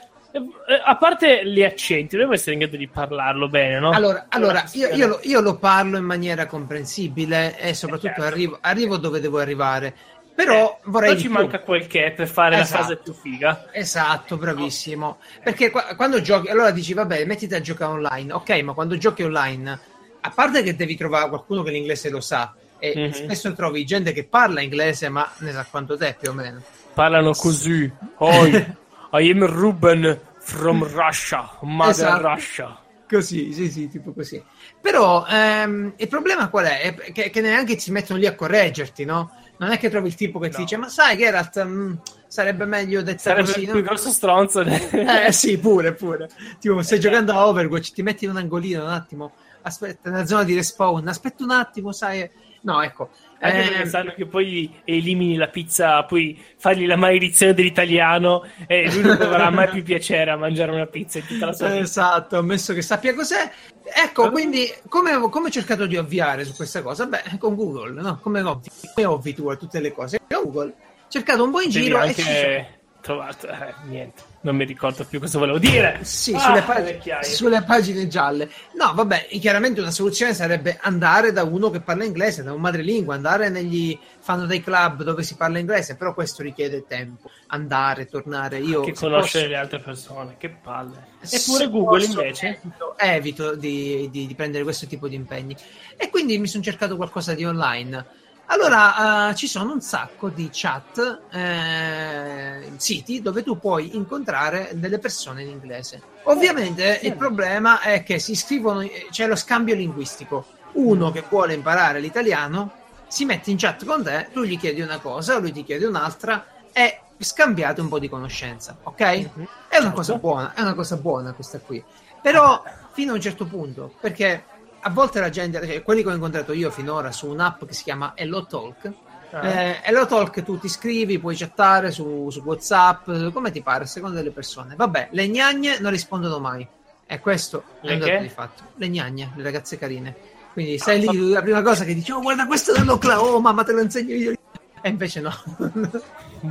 a 0.85 0.97
parte 0.97 1.45
gli 1.47 1.63
accenti, 1.63 2.11
dobbiamo 2.11 2.35
essere 2.35 2.53
in 2.53 2.61
grado 2.61 2.77
di 2.77 2.87
parlarlo 2.87 3.49
bene, 3.49 3.81
no? 3.81 3.91
Allora, 3.91 4.27
allora 4.29 4.65
io, 4.73 4.89
io, 4.89 5.07
lo, 5.07 5.21
io, 5.23 5.41
lo, 5.41 5.57
parlo 5.57 5.99
in 5.99 6.05
maniera 6.05 6.47
comprensibile 6.47 7.59
e 7.59 7.75
soprattutto 7.75 8.15
certo. 8.15 8.23
arrivo, 8.25 8.59
arrivo, 8.61 8.97
dove 8.97 9.21
devo 9.21 9.39
arrivare. 9.39 9.95
Però 10.35 10.79
eh, 10.79 10.89
vorrei. 10.89 11.13
Poi 11.13 11.21
ci 11.21 11.29
manca 11.29 11.59
quel 11.61 11.87
che 11.87 12.13
per 12.15 12.29
fare 12.29 12.61
esatto. 12.61 12.73
la 12.73 12.83
fase 12.83 12.97
più 12.99 13.13
figa. 13.13 13.69
Esatto, 13.73 14.37
bravissimo. 14.37 15.19
Perché 15.43 15.71
qua, 15.71 15.95
quando 15.97 16.21
giochi, 16.21 16.49
allora 16.49 16.71
dici, 16.71 16.95
vabbè, 16.95 17.25
mettiti 17.25 17.55
a 17.55 17.61
giocare 17.61 17.93
online. 17.93 18.33
Ok, 18.33 18.51
ma 18.63 18.73
quando 18.73 18.97
giochi 18.97 19.25
online, 19.25 19.79
a 20.21 20.31
parte 20.31 20.63
che 20.63 20.77
devi 20.77 20.97
trovare 20.97 21.29
qualcuno 21.29 21.63
che 21.63 21.73
l'inglese 21.73 22.09
lo 22.09 22.21
sa, 22.21 22.55
e 22.79 22.95
mm-hmm. 22.97 23.11
spesso 23.11 23.53
trovi 23.53 23.85
gente 23.85 24.13
che 24.13 24.25
parla 24.25 24.63
inglese, 24.63 25.09
ma 25.09 25.29
ne 25.39 25.53
sa 25.53 25.67
quanto 25.69 25.97
te 25.97 26.17
più 26.19 26.31
o 26.31 26.33
meno. 26.35 26.63
Parlano 26.95 27.33
così. 27.33 27.91
Oi. 28.19 28.79
I 29.13 29.31
am 29.31 29.45
Ruben 29.45 30.21
from 30.39 30.85
Russia, 30.95 31.51
Mother 31.63 31.91
esatto. 31.91 32.29
Russia. 32.29 32.79
Così, 33.09 33.53
sì, 33.53 33.69
sì, 33.69 33.89
tipo 33.89 34.13
così. 34.13 34.41
Però 34.81 35.27
ehm, 35.27 35.95
il 35.97 36.07
problema 36.07 36.49
qual 36.49 36.67
è? 36.67 36.95
è 36.95 37.13
che, 37.13 37.29
che, 37.31 37.41
neanche 37.41 37.77
si 37.77 37.91
mettono 37.91 38.21
lì 38.21 38.27
a 38.27 38.37
correggerti, 38.37 39.05
no? 39.05 39.33
Non 39.57 39.73
è 39.73 39.79
che 39.79 39.91
trovi 39.91 40.07
il 40.07 40.15
tipo 40.15 40.39
che 40.39 40.47
no. 40.47 40.55
ti 40.55 40.61
dice, 40.63 40.77
ma 40.77 40.89
sai 40.89 41.17
Geralt, 41.17 41.61
mh, 41.61 41.69
mm, 41.69 41.93
sarebbe 42.29 42.67
meglio 42.67 43.03
detta 43.03 43.19
sarebbe 43.19 43.53
così. 43.53 43.65
Più 43.65 43.75
no? 43.75 43.83
grosso 43.83 44.11
stronzo. 44.11 44.61
eh 44.63 45.33
sì, 45.33 45.59
pure, 45.59 45.93
pure. 45.93 46.29
Tipo, 46.61 46.81
stai 46.83 46.99
esatto. 46.99 47.01
giocando 47.01 47.33
a 47.33 47.49
Overwatch, 47.49 47.93
ti 47.93 48.03
metti 48.03 48.27
in 48.27 48.31
un 48.31 48.37
angolino 48.37 48.85
un 48.85 48.91
attimo, 48.91 49.33
aspetta, 49.63 50.09
nella 50.09 50.27
zona 50.27 50.45
di 50.45 50.55
respawn, 50.55 51.09
aspetta 51.09 51.43
un 51.43 51.51
attimo, 51.51 51.91
sai... 51.91 52.31
No, 52.63 52.81
ecco, 52.83 53.11
anche 53.41 53.63
perché 53.63 53.83
eh, 53.83 53.87
sanno 53.87 54.13
che 54.15 54.27
poi 54.27 54.71
elimini 54.85 55.37
la 55.37 55.49
pizza, 55.49 56.03
puoi 56.05 56.41
fargli 56.57 56.87
la 56.87 56.97
maledizione 56.97 57.55
dell'italiano 57.55 58.45
e 58.67 58.91
lui 58.93 59.03
non 59.03 59.21
avrà 59.21 59.51
mai 59.51 59.69
più 59.69 59.83
piacere 59.83 60.31
a 60.31 60.37
mangiare 60.37 60.73
una 60.73 60.87
pizza 60.87 61.19
in 61.19 61.27
tutta 61.27 61.47
la 61.47 61.53
sua 61.53 61.69
vita. 61.69 61.81
Esatto, 61.81 62.37
ammesso 62.37 62.75
che 62.75 62.83
sappia 62.83 63.15
cos'è. 63.15 63.51
Ecco, 63.83 64.25
ah. 64.25 64.31
quindi 64.31 64.71
come, 64.89 65.19
come 65.31 65.49
ho 65.49 65.51
cercato 65.51 65.87
di 65.87 65.97
ovviare 65.97 66.45
su 66.45 66.55
questa 66.55 66.83
cosa? 66.83 67.07
Beh, 67.07 67.39
con 67.39 67.55
Google, 67.55 68.01
no? 68.01 68.19
Come 68.21 68.43
ovvi, 68.43 68.69
come 68.95 69.07
ovvi 69.07 69.35
tu 69.35 69.49
a 69.49 69.57
tutte 69.57 69.81
le 69.81 69.93
cose? 69.93 70.21
Con 70.29 70.43
Google. 70.45 70.75
Cercato 71.09 71.43
un 71.43 71.51
po' 71.51 71.61
in 71.61 71.71
Devi 71.71 71.85
giro 71.85 71.99
anche... 71.99 72.21
e 72.21 72.67
ci 72.71 72.79
trovato 73.01 73.49
eh, 73.49 73.75
niente 73.89 74.30
non 74.43 74.57
mi 74.57 74.65
ricordo 74.65 75.05
più 75.05 75.21
cosa 75.21 75.39
volevo 75.39 75.59
dire. 75.59 75.99
Sì, 76.03 76.33
ah, 76.33 76.39
sulle, 76.39 76.63
pag- 76.63 77.21
sulle, 77.21 77.63
pagine 77.63 78.07
gialle. 78.09 78.49
No, 78.73 78.95
vabbè, 78.95 79.29
chiaramente 79.39 79.81
una 79.81 79.91
soluzione 79.91 80.33
sarebbe 80.33 80.79
andare 80.81 81.33
da 81.33 81.43
uno 81.43 81.69
che 81.69 81.81
parla 81.81 82.05
inglese, 82.05 82.43
da 82.43 82.53
un 82.55 82.61
madrelingua, 82.61 83.15
andare 83.15 83.51
negli 83.51 83.99
fanno 84.21 84.47
dei 84.47 84.63
club 84.63 85.03
dove 85.03 85.23
si 85.25 85.35
parla 85.35 85.59
inglese, 85.59 85.97
però 85.97 86.15
questo 86.15 86.43
richiede 86.43 86.87
tempo. 86.87 87.31
Andare, 87.49 88.07
tornare. 88.07 88.59
Io 88.59 88.81
che 88.81 88.95
conoscere 88.95 89.45
posso... 89.45 89.55
le 89.55 89.57
altre 89.57 89.79
persone, 89.81 90.37
che 90.39 90.49
palle. 90.49 91.09
Eppure 91.29 91.69
Google 91.69 92.05
invece 92.05 92.61
evito, 92.63 92.97
evito 92.97 93.55
di, 93.57 94.09
di, 94.11 94.27
di 94.27 94.35
prendere 94.35 94.65
questo 94.65 94.87
tipo 94.87 95.07
di 95.07 95.17
impegni. 95.17 95.55
E 95.97 96.09
quindi 96.09 96.39
mi 96.39 96.47
sono 96.47 96.63
cercato 96.63 96.97
qualcosa 96.97 97.35
di 97.35 97.45
online 97.45 98.20
allora, 98.53 99.29
uh, 99.29 99.35
ci 99.35 99.47
sono 99.47 99.73
un 99.73 99.81
sacco 99.81 100.29
di 100.29 100.49
chat, 100.53 101.21
eh, 101.31 102.73
siti 102.77 103.23
dove 103.23 103.45
tu 103.45 103.59
puoi 103.61 103.95
incontrare 103.95 104.71
delle 104.75 104.99
persone 104.99 105.43
in 105.43 105.51
inglese. 105.51 106.03
Ovviamente 106.25 106.99
il 107.03 107.15
problema 107.15 107.81
è 107.81 108.03
che 108.03 108.19
si 108.19 108.35
scrivono, 108.35 108.85
c'è 109.11 109.29
lo 109.29 109.37
scambio 109.37 109.77
linguistico. 109.77 110.47
Uno 110.73 111.13
che 111.13 111.25
vuole 111.29 111.55
imparare 111.55 112.01
l'italiano 112.01 112.73
si 113.07 113.25
mette 113.25 113.53
in 113.53 113.57
chat 113.57 113.85
con 113.85 114.03
te, 114.03 114.29
tu 114.33 114.43
gli 114.43 114.59
chiedi 114.59 114.81
una 114.81 114.99
cosa, 114.99 115.39
lui 115.39 115.53
ti 115.53 115.63
chiede 115.63 115.87
un'altra 115.87 116.45
e 116.73 117.03
scambiate 117.19 117.81
un 117.81 117.89
po' 117.89 118.01
di 118.01 118.09
conoscenza, 118.09 118.77
ok? 118.83 119.01
Mhm. 119.01 119.49
È 119.69 119.79
una 119.79 119.93
cosa 119.93 120.13
certo. 120.13 120.27
buona, 120.27 120.55
è 120.55 120.61
una 120.61 120.75
cosa 120.75 120.97
buona 120.97 121.33
questa 121.35 121.61
qui. 121.61 121.83
Però 122.21 122.63
fino 122.91 123.13
a 123.13 123.15
un 123.15 123.21
certo 123.21 123.47
punto, 123.47 123.95
perché 124.01 124.45
a 124.81 124.91
volte 124.91 125.21
la 125.21 125.31
gente, 125.31 125.65
cioè, 125.67 125.83
quelli 125.83 126.03
che 126.03 126.09
ho 126.09 126.15
incontrato 126.15 126.53
io 126.53 126.71
finora 126.71 127.13
su 127.13 127.29
un'app 127.29 127.65
che 127.65 127.73
si 127.75 127.83
chiama 127.85 128.13
Hello 128.15 128.47
Talk, 128.47 128.93
Ah. 129.33 129.47
eh, 129.47 129.81
Hello 129.85 130.07
Talk 130.07 130.43
tu 130.43 130.59
ti 130.59 130.69
scrivi, 130.69 131.21
puoi 131.21 131.37
chattare 131.37 131.93
su, 131.93 132.29
su 132.31 132.41
WhatsApp, 132.41 133.09
come 133.33 133.53
ti 133.53 133.63
pare, 133.63 133.85
a 133.85 133.87
seconda 133.87 134.17
delle 134.17 134.33
persone. 134.33 134.75
Vabbè, 134.75 135.11
le 135.13 135.29
gnagne 135.29 135.79
non 135.79 135.93
rispondono 135.93 136.41
mai. 136.41 136.67
E 137.07 137.21
questo 137.21 137.63
è 137.81 137.87
Le 137.87 137.93
un 137.93 137.99
dato 138.01 138.19
di 138.23 138.29
fatto. 138.29 138.63
Le 138.75 138.89
gnagne, 138.89 139.31
le 139.37 139.43
ragazze 139.45 139.79
carine. 139.79 140.17
Quindi 140.53 140.79
sei 140.81 140.99
lì, 141.01 141.31
la 141.31 141.43
prima 141.43 141.63
cosa 141.63 141.85
che 141.85 141.95
dici, 141.95 142.11
oh 142.11 142.21
guarda 142.21 142.47
questo 142.47 142.73
dell'Oklahoma, 142.73 143.53
ma 143.53 143.63
te 143.63 143.71
lo 143.73 143.81
insegno 143.83 144.15
io. 144.17 144.33
E 144.81 144.89
invece 144.89 145.21
no. 145.21 145.33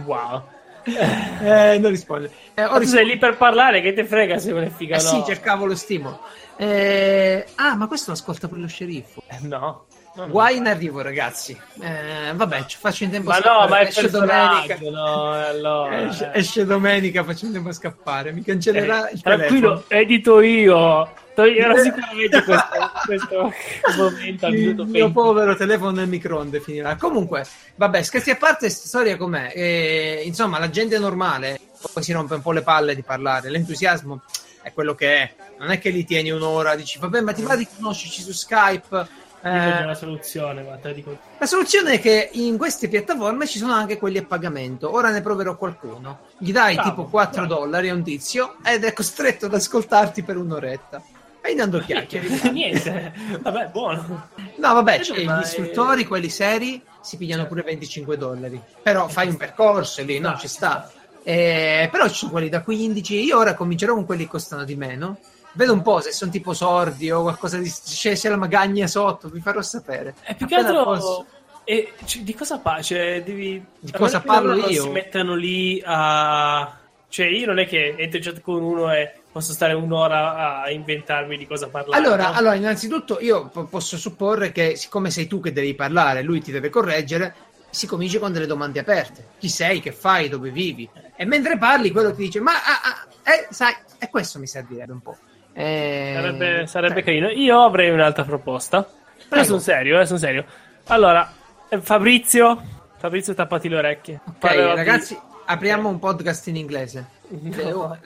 Wow. 0.05 0.43
Eh, 0.83 1.77
non 1.79 1.91
risponde. 1.91 2.31
Eh, 2.53 2.63
ho 2.65 2.79
Ma 2.79 2.85
sei 2.85 3.05
lì 3.05 3.17
per 3.17 3.37
parlare, 3.37 3.81
che 3.81 3.93
te 3.93 4.05
frega 4.05 4.37
se 4.37 4.51
non 4.51 4.63
è 4.63 4.69
figa 4.69 4.95
Eh 4.95 4.99
o 4.99 5.01
sì, 5.01 5.17
no? 5.17 5.25
cercavo 5.25 5.65
lo 5.65 5.75
stimolo. 5.75 6.21
Eh, 6.57 7.45
ah, 7.55 7.75
ma 7.75 7.87
questo 7.87 8.11
lo 8.11 8.17
ascolta 8.17 8.47
pure 8.47 8.61
lo 8.61 8.67
sceriffo. 8.67 9.21
Eh, 9.27 9.37
No. 9.41 9.85
No, 10.15 10.25
no. 10.25 10.31
Guai 10.31 10.57
in 10.57 10.65
arrivo, 10.67 11.01
ragazzi. 11.01 11.57
Eh, 11.79 12.33
vabbè, 12.33 12.65
ci 12.65 12.77
faccio 12.79 13.03
in 13.03 13.11
tempo 13.11 13.29
a 13.29 13.33
Ma 13.33 13.37
no, 13.37 13.43
scappare. 13.43 13.69
ma 13.69 13.77
è 13.79 13.83
esce 13.87 14.09
domenica. 14.09 14.77
no, 14.89 15.31
allora, 15.33 16.07
Esce, 16.09 16.31
esce 16.33 16.65
domenica, 16.65 17.23
faccio 17.23 17.45
in 17.45 17.53
tempo 17.53 17.69
a 17.69 17.73
scappare. 17.73 18.31
Mi 18.33 18.41
cancellerà 18.41 19.07
Eh, 19.07 19.13
il 19.13 19.21
tranquillo, 19.21 19.83
telefono. 19.87 20.01
edito 20.01 20.41
io. 20.41 21.13
Toglierò 21.39 21.75
sicuramente 21.77 22.43
questo, 22.43 22.91
questo 23.05 23.53
momento 23.97 24.45
al 24.45 24.53
Il 24.55 24.75
mio 24.75 24.85
20. 24.85 25.11
povero 25.13 25.55
telefono 25.55 25.91
nel 25.91 26.07
microonde 26.07 26.59
finirà. 26.59 26.95
Comunque, 26.95 27.45
vabbè, 27.75 28.01
scherzi 28.03 28.31
a 28.31 28.35
parte, 28.35 28.69
storia 28.69 29.15
com'è? 29.15 29.51
Eh, 29.55 30.21
insomma, 30.25 30.59
la 30.59 30.69
gente 30.69 30.99
normale 30.99 31.59
poi 31.93 32.03
si 32.03 32.11
rompe 32.11 32.33
un 32.35 32.41
po' 32.41 32.51
le 32.51 32.61
palle 32.61 32.93
di 32.93 33.03
parlare. 33.03 33.49
L'entusiasmo 33.49 34.21
è 34.61 34.73
quello 34.73 34.95
che 34.95 35.15
è. 35.15 35.33
Non 35.59 35.71
è 35.71 35.79
che 35.79 35.89
li 35.89 36.03
tieni 36.03 36.29
un'ora, 36.29 36.75
dici, 36.75 36.99
vabbè, 36.99 37.21
ma 37.21 37.31
ti 37.31 37.41
va 37.41 37.55
di 37.55 37.67
conoscerci 37.73 38.21
su 38.21 38.31
Skype. 38.33 39.07
Io 39.41 39.49
Eh, 39.49 39.83
una 39.83 39.95
soluzione, 39.95 40.63
la 40.63 40.91
dico. 40.91 41.17
La 41.37 41.45
soluzione 41.45 41.93
è 41.93 41.99
che 42.01 42.29
in 42.33 42.57
queste 42.57 42.89
piattaforme 42.89 43.47
ci 43.47 43.57
sono 43.57 43.71
anche 43.71 43.97
quelli 43.97 44.17
a 44.17 44.25
pagamento. 44.25 44.93
Ora 44.93 45.09
ne 45.11 45.21
proverò 45.21 45.55
qualcuno. 45.55 46.19
Gli 46.37 46.51
dai 46.51 46.73
Bravo, 46.75 46.89
tipo 46.89 47.05
4 47.05 47.45
bravo. 47.45 47.61
dollari 47.61 47.87
a 47.87 47.93
un 47.93 48.03
tizio 48.03 48.57
ed 48.65 48.83
è 48.83 48.91
costretto 48.91 49.45
ad 49.45 49.53
ascoltarti 49.53 50.23
per 50.23 50.35
un'oretta. 50.35 51.01
E 51.41 51.55
dando 51.55 51.79
chiacchiere. 51.79 52.27
Niente, 52.51 53.13
vabbè, 53.39 53.67
buono. 53.67 54.29
No, 54.57 54.73
vabbè, 54.73 54.99
Eh, 54.99 55.03
cioè, 55.03 55.19
gli 55.19 55.39
istruttori, 55.41 56.05
quelli 56.05 56.29
seri, 56.29 56.81
si 57.01 57.17
pigliano 57.17 57.41
Certo. 57.43 57.55
pure 57.55 57.65
25 57.65 58.17
dollari. 58.17 58.61
Però 58.83 59.07
fai 59.07 59.27
un 59.29 59.37
percorso 59.37 60.01
e 60.01 60.03
lì, 60.03 60.19
no, 60.19 60.37
ci 60.37 60.47
sta. 60.47 60.91
Eh, 61.23 61.87
però 61.91 62.07
ci 62.07 62.15
sono 62.15 62.31
quelli 62.31 62.49
da 62.49 62.61
15. 62.61 63.23
Io 63.23 63.37
ora 63.37 63.53
comincerò 63.55 63.93
con 63.93 64.05
quelli 64.05 64.23
che 64.23 64.29
costano 64.29 64.63
di 64.63 64.75
meno. 64.75 65.17
Vedo 65.53 65.73
un 65.73 65.81
po' 65.81 65.99
se 66.01 66.11
sono 66.11 66.29
tipo 66.29 66.53
sordi 66.53 67.09
o 67.09 67.21
qualcosa 67.23 67.57
di. 67.57 67.67
se 67.69 68.13
c'è 68.13 68.29
la 68.29 68.37
magagna 68.37 68.85
sotto, 68.87 69.29
vi 69.29 69.39
farò 69.39 69.61
sapere. 69.61 70.15
E 70.25 70.35
più 70.35 70.45
che 70.45 70.55
Appena 70.55 70.77
altro, 70.79 70.83
posso. 70.93 71.25
e, 71.63 71.93
cioè, 72.05 72.21
di 72.21 72.33
cosa 72.35 72.59
parli? 72.59 72.83
Cioè, 72.83 73.23
devi... 73.23 73.63
Di 73.79 73.91
a 73.93 73.97
cosa 73.97 74.21
parlo 74.21 74.55
non 74.55 74.69
io? 74.69 74.83
si 74.83 74.89
mettano 74.89 75.35
lì 75.35 75.81
a... 75.85 76.77
Cioè, 77.09 77.25
io 77.25 77.47
non 77.47 77.57
è 77.59 77.65
che 77.65 77.95
entro 77.97 78.17
in 78.17 78.23
chat 78.23 78.41
con 78.41 78.61
uno 78.61 78.93
e 78.93 79.18
posso 79.31 79.51
stare 79.53 79.73
un'ora 79.73 80.61
a 80.61 80.69
inventarmi 80.71 81.37
di 81.37 81.45
cosa 81.47 81.69
parlare. 81.69 82.03
Allora, 82.03 82.29
no? 82.29 82.33
allora, 82.33 82.55
innanzitutto 82.55 83.19
io 83.21 83.47
po- 83.47 83.65
posso 83.65 83.97
supporre 83.97 84.51
che 84.51 84.75
siccome 84.75 85.11
sei 85.11 85.27
tu 85.27 85.39
che 85.39 85.53
devi 85.53 85.73
parlare, 85.75 86.21
lui 86.21 86.41
ti 86.41 86.51
deve 86.51 86.69
correggere, 86.69 87.35
si 87.69 87.85
cominci 87.85 88.17
con 88.17 88.31
delle 88.31 88.47
domande 88.47 88.79
aperte. 88.79 89.27
Chi 89.37 89.49
sei, 89.49 89.79
che 89.79 89.91
fai, 89.91 90.29
dove 90.29 90.49
vivi? 90.49 90.89
E 91.15 91.25
mentre 91.25 91.57
parli, 91.57 91.91
quello 91.91 92.13
ti 92.13 92.23
dice, 92.23 92.39
ma 92.39 92.53
ah, 92.53 92.81
ah, 92.83 93.31
eh, 93.31 93.47
sai, 93.51 93.75
e 93.99 94.09
questo 94.09 94.39
mi 94.39 94.47
servirebbe 94.47 94.91
un 94.91 95.01
po'. 95.01 95.17
Eh, 95.53 96.13
Sarebbe, 96.15 96.67
sarebbe 96.67 97.03
carino. 97.03 97.29
Io 97.29 97.61
avrei 97.61 97.89
un'altra 97.89 98.23
proposta. 98.23 98.81
Però 98.83 99.25
Prego. 99.27 99.45
sono 99.45 99.59
serio, 99.59 99.99
eh, 99.99 100.05
sono 100.05 100.17
serio. 100.17 100.45
Allora, 100.87 101.31
eh, 101.67 101.81
Fabrizio, 101.81 102.61
Fabrizio, 102.97 103.33
tappati 103.35 103.69
le 103.69 103.75
orecchie. 103.77 104.21
Ok, 104.25 104.37
Parlerò 104.39 104.69
di- 104.71 104.75
ragazzi, 104.77 105.19
apriamo 105.45 105.87
un 105.89 105.99
podcast 105.99 106.47
in 106.47 106.55
inglese. 106.55 107.05
No. 107.29 107.97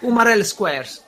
Umarell 0.00 0.42
Squares. 0.42 1.04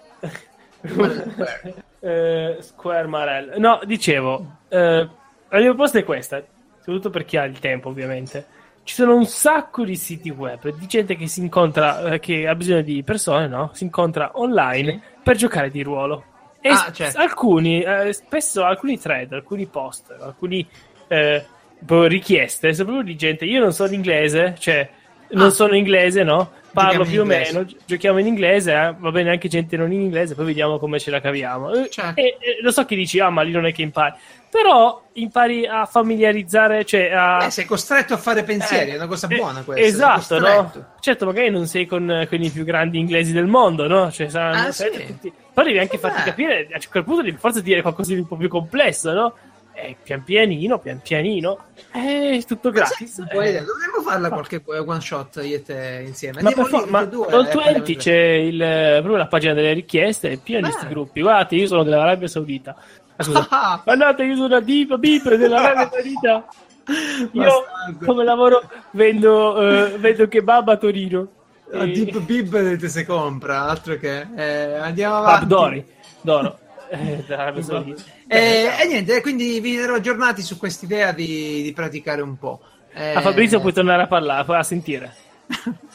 Umarell 0.83 1.33
Square. 1.47 1.85
Eh, 2.01 2.57
Square 2.61 3.07
Marel. 3.07 3.55
No, 3.59 3.81
dicevo, 3.85 4.59
eh, 4.69 5.09
la 5.49 5.59
mia 5.59 5.69
proposta 5.69 5.99
è 5.99 6.05
questa, 6.05 6.43
soprattutto 6.79 7.11
per 7.11 7.25
chi 7.25 7.37
ha 7.37 7.45
il 7.45 7.59
tempo, 7.61 7.89
ovviamente. 7.89 8.47
Ci 8.85 8.95
sono 8.95 9.15
un 9.15 9.27
sacco 9.27 9.85
di 9.85 9.95
siti 9.95 10.29
web, 10.31 10.75
di 10.77 10.87
gente 10.87 11.15
che 11.15 11.29
si 11.29 11.41
incontra, 11.41 12.15
eh, 12.15 12.19
che 12.19 12.49
ha 12.49 12.55
bisogno 12.57 12.83
di 12.83 13.05
persone, 13.05 13.47
no? 13.47 13.71
Si 13.75 13.85
incontra 13.85 14.33
online 14.35 14.91
Sì. 14.93 15.01
per 15.23 15.37
giocare 15.37 15.71
di 15.71 15.83
ruolo. 15.85 16.25
E 16.61 16.69
Ah, 16.69 16.91
certo. 16.93 17.19
alcuni, 17.19 17.81
eh, 17.83 18.13
spesso 18.13 18.65
alcuni 18.65 18.99
thread, 18.99 19.33
alcuni 19.33 19.67
post, 19.67 20.13
alcuni 20.21 20.69
eh, 21.09 21.45
proprio 21.85 22.09
richieste, 22.09 22.73
sono 22.75 22.89
proprio 22.91 23.07
di 23.13 23.17
gente. 23.17 23.45
Io 23.45 23.61
non 23.61 23.73
so 23.73 23.85
l'inglese, 23.85 24.57
cioè 24.59 24.89
non 25.33 25.47
Ah. 25.49 25.51
sono 25.51 25.75
inglese, 25.77 26.23
no? 26.23 26.53
Parlo 26.73 27.05
più 27.05 27.21
o 27.21 27.25
meno, 27.27 27.67
gi- 27.67 27.77
giochiamo 27.85 28.19
in 28.19 28.27
inglese, 28.27 28.73
eh, 28.73 28.95
va 28.99 29.11
bene 29.11 29.29
anche 29.29 29.47
gente 29.49 29.77
non 29.77 29.93
in 29.93 30.01
inglese, 30.01 30.35
poi 30.35 30.47
vediamo 30.47 30.79
come 30.79 30.99
ce 30.99 31.11
la 31.11 31.21
caviamo. 31.21 31.71
Eh, 31.75 31.91
Certo. 31.91 32.19
E, 32.19 32.39
e 32.41 32.59
lo 32.63 32.71
so 32.71 32.87
che 32.87 32.97
dici, 32.97 33.19
ah, 33.21 33.29
ma 33.29 33.43
lì 33.43 33.51
non 33.53 33.67
è 33.67 33.73
che 33.75 33.83
impari, 33.83 34.15
però 34.51 35.03
impari 35.13 35.67
a 35.67 35.85
familiarizzare, 35.85 36.87
cioè 36.87 37.11
a. 37.13 37.45
Eh, 37.45 37.51
sei 37.51 37.67
costretto 37.67 38.15
a 38.15 38.17
fare 38.17 38.43
pensieri, 38.43 38.91
Eh, 38.91 38.95
è 38.95 38.97
una 38.97 39.07
cosa 39.07 39.27
eh, 39.29 39.37
buona 39.37 39.61
questa. 39.63 39.85
Esatto, 39.85 40.39
no? 40.39 40.73
Certo, 40.99 41.27
magari 41.27 41.51
non 41.51 41.67
sei 41.67 41.85
con, 41.85 42.27
con 42.27 42.43
i 42.43 42.49
più 42.49 42.65
grandi 42.65 42.99
inglesi 42.99 43.33
del 43.33 43.47
mondo, 43.47 43.87
no? 43.87 44.11
Cioè, 44.11 44.31
saranno 44.31 44.69
Ah, 44.69 44.73
sì. 44.73 44.89
tutti- 45.07 45.33
Però 45.53 45.67
devi 45.67 45.79
anche 45.79 45.99
farti 45.99 46.23
Beh. 46.23 46.25
capire, 46.31 46.69
a 46.73 46.79
quel 46.91 47.05
punto 47.05 47.21
devi 47.21 47.37
forse 47.37 47.61
dire 47.61 47.83
qualcosa 47.83 48.15
di 48.15 48.21
un 48.21 48.27
po' 48.27 48.37
più 48.37 48.49
complesso, 48.49 49.13
no? 49.13 49.35
Eh, 49.75 49.97
pian 50.03 50.23
pianino, 50.23 50.79
pian 50.79 51.01
pianino, 51.03 51.59
è 51.91 52.41
tutto 52.47 52.71
gratis. 52.71 53.19
Eh. 53.19 53.25
Dovremmo 53.33 54.01
farla 54.05 54.29
qualche 54.29 54.63
one 54.65 55.01
shot 55.01 55.41
io 55.43 55.57
e 55.57 55.63
te 55.63 56.05
insieme. 56.07 56.43
Ma, 56.43 56.49
Andiamo 56.51 56.69
per 56.71 56.85
lì 56.85 56.91
ma 56.91 57.05
due, 57.05 57.27
Roll 57.31 57.47
eh, 57.47 57.55
20 57.55 57.55
parliamo- 57.73 57.97
c'è 57.99 58.17
il, 58.17 58.59
proprio 58.99 59.17
la 59.17 59.27
pagina 59.27 59.55
delle 59.55 59.73
richieste, 59.73 60.37
piena 60.37 60.67
di 60.67 60.73
questi 60.73 60.87
Ah. 60.89 60.91
gruppi. 60.93 61.21
Guardate, 61.23 61.55
io 61.57 61.67
sono 61.67 61.83
dell'Arabia 61.83 62.29
Saudita. 62.29 62.77
Ah, 63.17 63.23
scusa. 63.25 63.47
Ah, 63.51 63.81
Guardate, 63.83 64.23
io 64.25 64.37
sono 64.37 64.61
diva 64.61 64.97
bip 64.99 65.35
dell'Arabia 65.35 65.89
Saudita. 65.91 66.47
Io 67.33 67.65
come 68.05 68.25
lavoro 68.25 68.69
vendo, 68.91 69.57
eh, 69.87 69.97
vendo 69.99 70.27
kebab 70.27 70.69
a 70.69 70.77
Torino. 70.77 71.29
Ah, 71.73 71.85
E- 71.85 71.93
Deep 71.93 72.19
Bib 72.21 72.77
se 72.87 73.07
compra, 73.07 73.63
altro 73.69 73.97
che 73.97 74.27
eh, 74.37 74.75
andiamo 74.75 75.17
avanti. 75.19 75.39
Bab 75.47 75.49
d'ori, 75.49 75.87
d'oro. 76.21 76.59
Eh, 76.93 77.25
dell'Arabia 77.27 77.63
Saudita. 77.63 78.03
Eh, 78.27 78.69
e 78.83 78.87
niente, 78.87 79.21
quindi 79.23 79.61
vi 79.61 79.77
ero 79.77 79.95
aggiornati 79.95 80.43
su 80.43 80.59
quest'idea 80.59 81.13
di, 81.13 81.63
di 81.63 81.73
praticare 81.73 82.21
un 82.21 82.37
po'. 82.37 82.61
Eh, 82.93 83.15
A 83.15 83.21
Fabrizio 83.23 83.61
puoi 83.61 83.73
tornare 83.73 84.03
a 84.03 84.07
parlare, 84.07 84.57
a 84.57 84.63
sentire. 84.63 85.15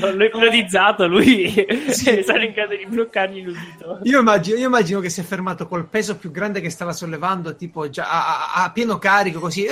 L'ho 0.00 0.24
ipnotizzato, 0.24 1.06
lui 1.06 1.52
sarà 1.90 2.44
in 2.44 2.52
grado 2.52 2.76
di 2.76 2.86
bloccargli 2.86 3.42
l'udito. 3.42 3.98
Io 4.04 4.20
immagino, 4.20 4.56
io 4.56 4.66
immagino 4.66 5.00
che 5.00 5.10
si 5.10 5.20
è 5.20 5.24
fermato 5.24 5.66
col 5.66 5.86
peso 5.88 6.16
più 6.16 6.30
grande 6.30 6.60
che 6.60 6.70
stava 6.70 6.92
sollevando, 6.92 7.54
tipo 7.56 7.90
già 7.90 8.08
a, 8.08 8.52
a- 8.54 8.64
a 8.64 8.70
pieno 8.70 8.98
carico, 8.98 9.40
così. 9.40 9.66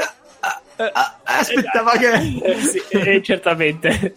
Ah, 0.93 1.19
aspettava 1.25 1.93
Eh, 1.95 1.99
che. 1.99 2.55
sì, 2.61 2.81
eh, 2.91 3.23
certamente. 3.23 4.15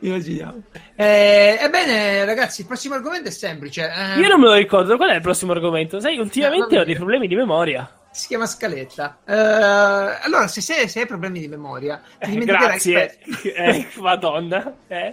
Immaginiamo. 0.00 0.62
Eh, 0.96 1.58
ebbene, 1.60 2.24
ragazzi, 2.24 2.62
il 2.62 2.66
prossimo 2.66 2.94
argomento 2.94 3.28
è 3.28 3.32
semplice. 3.32 3.82
eh, 3.90 4.20
Io 4.20 4.28
non 4.28 4.40
me 4.40 4.46
lo 4.46 4.54
ricordo, 4.54 4.96
qual 4.96 5.10
è 5.10 5.14
il 5.16 5.20
prossimo 5.20 5.52
argomento? 5.52 6.00
Sai, 6.00 6.18
ultimamente 6.18 6.74
Eh, 6.76 6.78
ho 6.80 6.84
dei 6.84 6.94
problemi 6.94 7.26
di 7.26 7.34
memoria. 7.36 7.98
Si 8.12 8.28
chiama 8.28 8.46
scaletta. 8.46 9.18
Eh, 9.26 9.32
allora, 9.34 10.46
se, 10.46 10.60
se- 10.60 10.86
se 10.86 11.00
hai 11.00 11.06
problemi 11.06 11.40
di 11.40 11.48
memoria, 11.48 12.00
ti 12.20 12.26
Eh, 12.26 12.30
dimenticherai, 12.30 12.66
grazie, 12.68 13.18
spesso, 13.20 13.48
eh, 13.56 13.86
madonna. 14.00 14.76
Eh. 14.86 15.10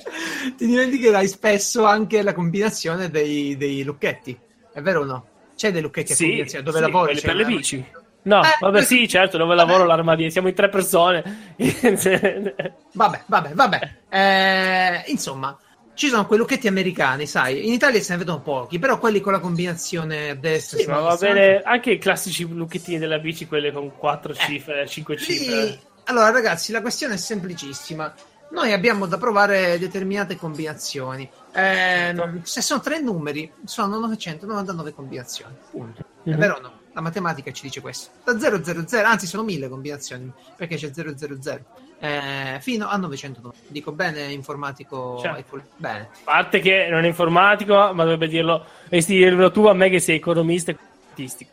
ti 0.56 0.68
dimenticherai 0.68 1.28
spesso 1.28 1.84
anche 1.86 2.22
la 2.22 2.34
combinazione 2.34 3.10
dei, 3.10 3.58
dei 3.58 3.84
lucchetti. 3.84 4.38
È 4.72 4.82
vero 4.82 5.02
o 5.02 5.06
no? 5.06 5.26
C'è 5.56 5.72
dei 5.72 5.82
lucchetti 5.82 6.12
a 6.12 6.16
Sì, 6.16 6.26
combinazione 6.26 6.64
dove 6.64 6.78
sì, 6.78 6.84
lavori? 6.84 7.20
per 7.22 7.36
le 7.36 7.46
bici. 7.46 7.86
No, 8.24 8.44
Eh, 8.44 8.58
vabbè, 8.60 8.80
eh, 8.80 8.84
sì, 8.84 9.08
certo, 9.08 9.38
dove 9.38 9.56
vabbè. 9.56 9.68
lavoro 9.68 9.86
l'armadio, 9.88 10.30
siamo 10.30 10.48
in 10.48 10.54
tre 10.54 10.70
persone. 10.70 11.54
Vabbè, 12.94 13.24
vabbè, 13.26 13.54
vabbè. 13.54 13.92
Eh, 14.10 15.04
insomma, 15.08 15.58
ci 15.94 16.08
sono 16.08 16.26
quei 16.26 16.40
lucchetti 16.40 16.68
americani, 16.68 17.26
sai. 17.26 17.66
In 17.66 17.74
Italia 17.74 18.00
se 18.02 18.12
ne 18.14 18.20
vedono 18.20 18.42
pochi, 18.42 18.80
però 18.80 18.98
quelli 19.00 19.22
con 19.22 19.32
la 19.34 19.40
combinazione 19.40 20.30
a 20.32 20.36
destra 20.36 20.78
Sì, 20.80 20.86
ma 20.88 21.00
va 21.00 21.16
bene 21.16 21.62
anche 21.64 21.92
i 21.92 21.98
classici 21.98 22.48
lucchettini 22.48 22.98
della 22.98 23.20
bici, 23.20 23.48
quelle 23.48 23.72
con 23.72 23.96
quattro 23.98 24.34
cifre, 24.34 24.88
cinque 24.88 25.18
Sì. 25.18 25.38
cifre. 25.38 25.80
Allora, 26.06 26.30
ragazzi, 26.32 26.72
la 26.72 26.82
questione 26.82 27.16
è 27.16 27.18
semplicissima. 27.18 28.14
Noi 28.52 28.74
abbiamo 28.74 29.06
da 29.06 29.18
provare 29.18 29.80
determinate 29.80 30.36
combinazioni. 30.36 31.30
Eh, 31.54 32.14
se 32.44 32.62
sono 32.62 32.82
tre 32.82 33.00
numeri, 33.00 33.50
sono 33.64 33.98
999 34.00 34.94
combinazioni. 34.94 35.56
Punto. 35.72 36.02
È 36.24 36.30
Mhm. 36.32 36.38
vero 36.38 36.56
o 36.56 36.60
no? 36.60 36.72
La 36.94 37.02
matematica 37.02 37.52
ci 37.52 37.64
dice 37.64 37.80
questo. 37.82 38.10
Da 38.24 38.38
000, 38.38 39.08
anzi 39.08 39.26
sono 39.26 39.44
1000 39.44 39.70
combinazioni, 39.70 40.32
perché 40.56 40.76
c'è 40.76 40.92
000. 40.92 41.60
Eh, 42.00 42.58
fino 42.60 42.88
a 42.88 42.98
909. 42.98 43.56
Dico 43.68 43.92
bene, 43.92 44.32
informatico. 44.32 45.22
Eiffel? 45.24 45.64
Bene. 45.78 46.10
A 46.12 46.18
parte 46.24 46.60
che 46.60 46.88
non 46.90 47.04
è 47.04 47.08
informatico, 47.08 47.74
ma 47.76 48.04
dovrebbe 48.04 48.28
dirlo, 48.28 48.66
dovresti 48.84 49.16
dirlo 49.16 49.52
tu 49.52 49.66
a 49.68 49.74
me 49.74 49.90
che 49.90 50.00
sei 50.00 50.16
economista 50.18 50.72
e 50.72 50.78
statistico. 51.12 51.52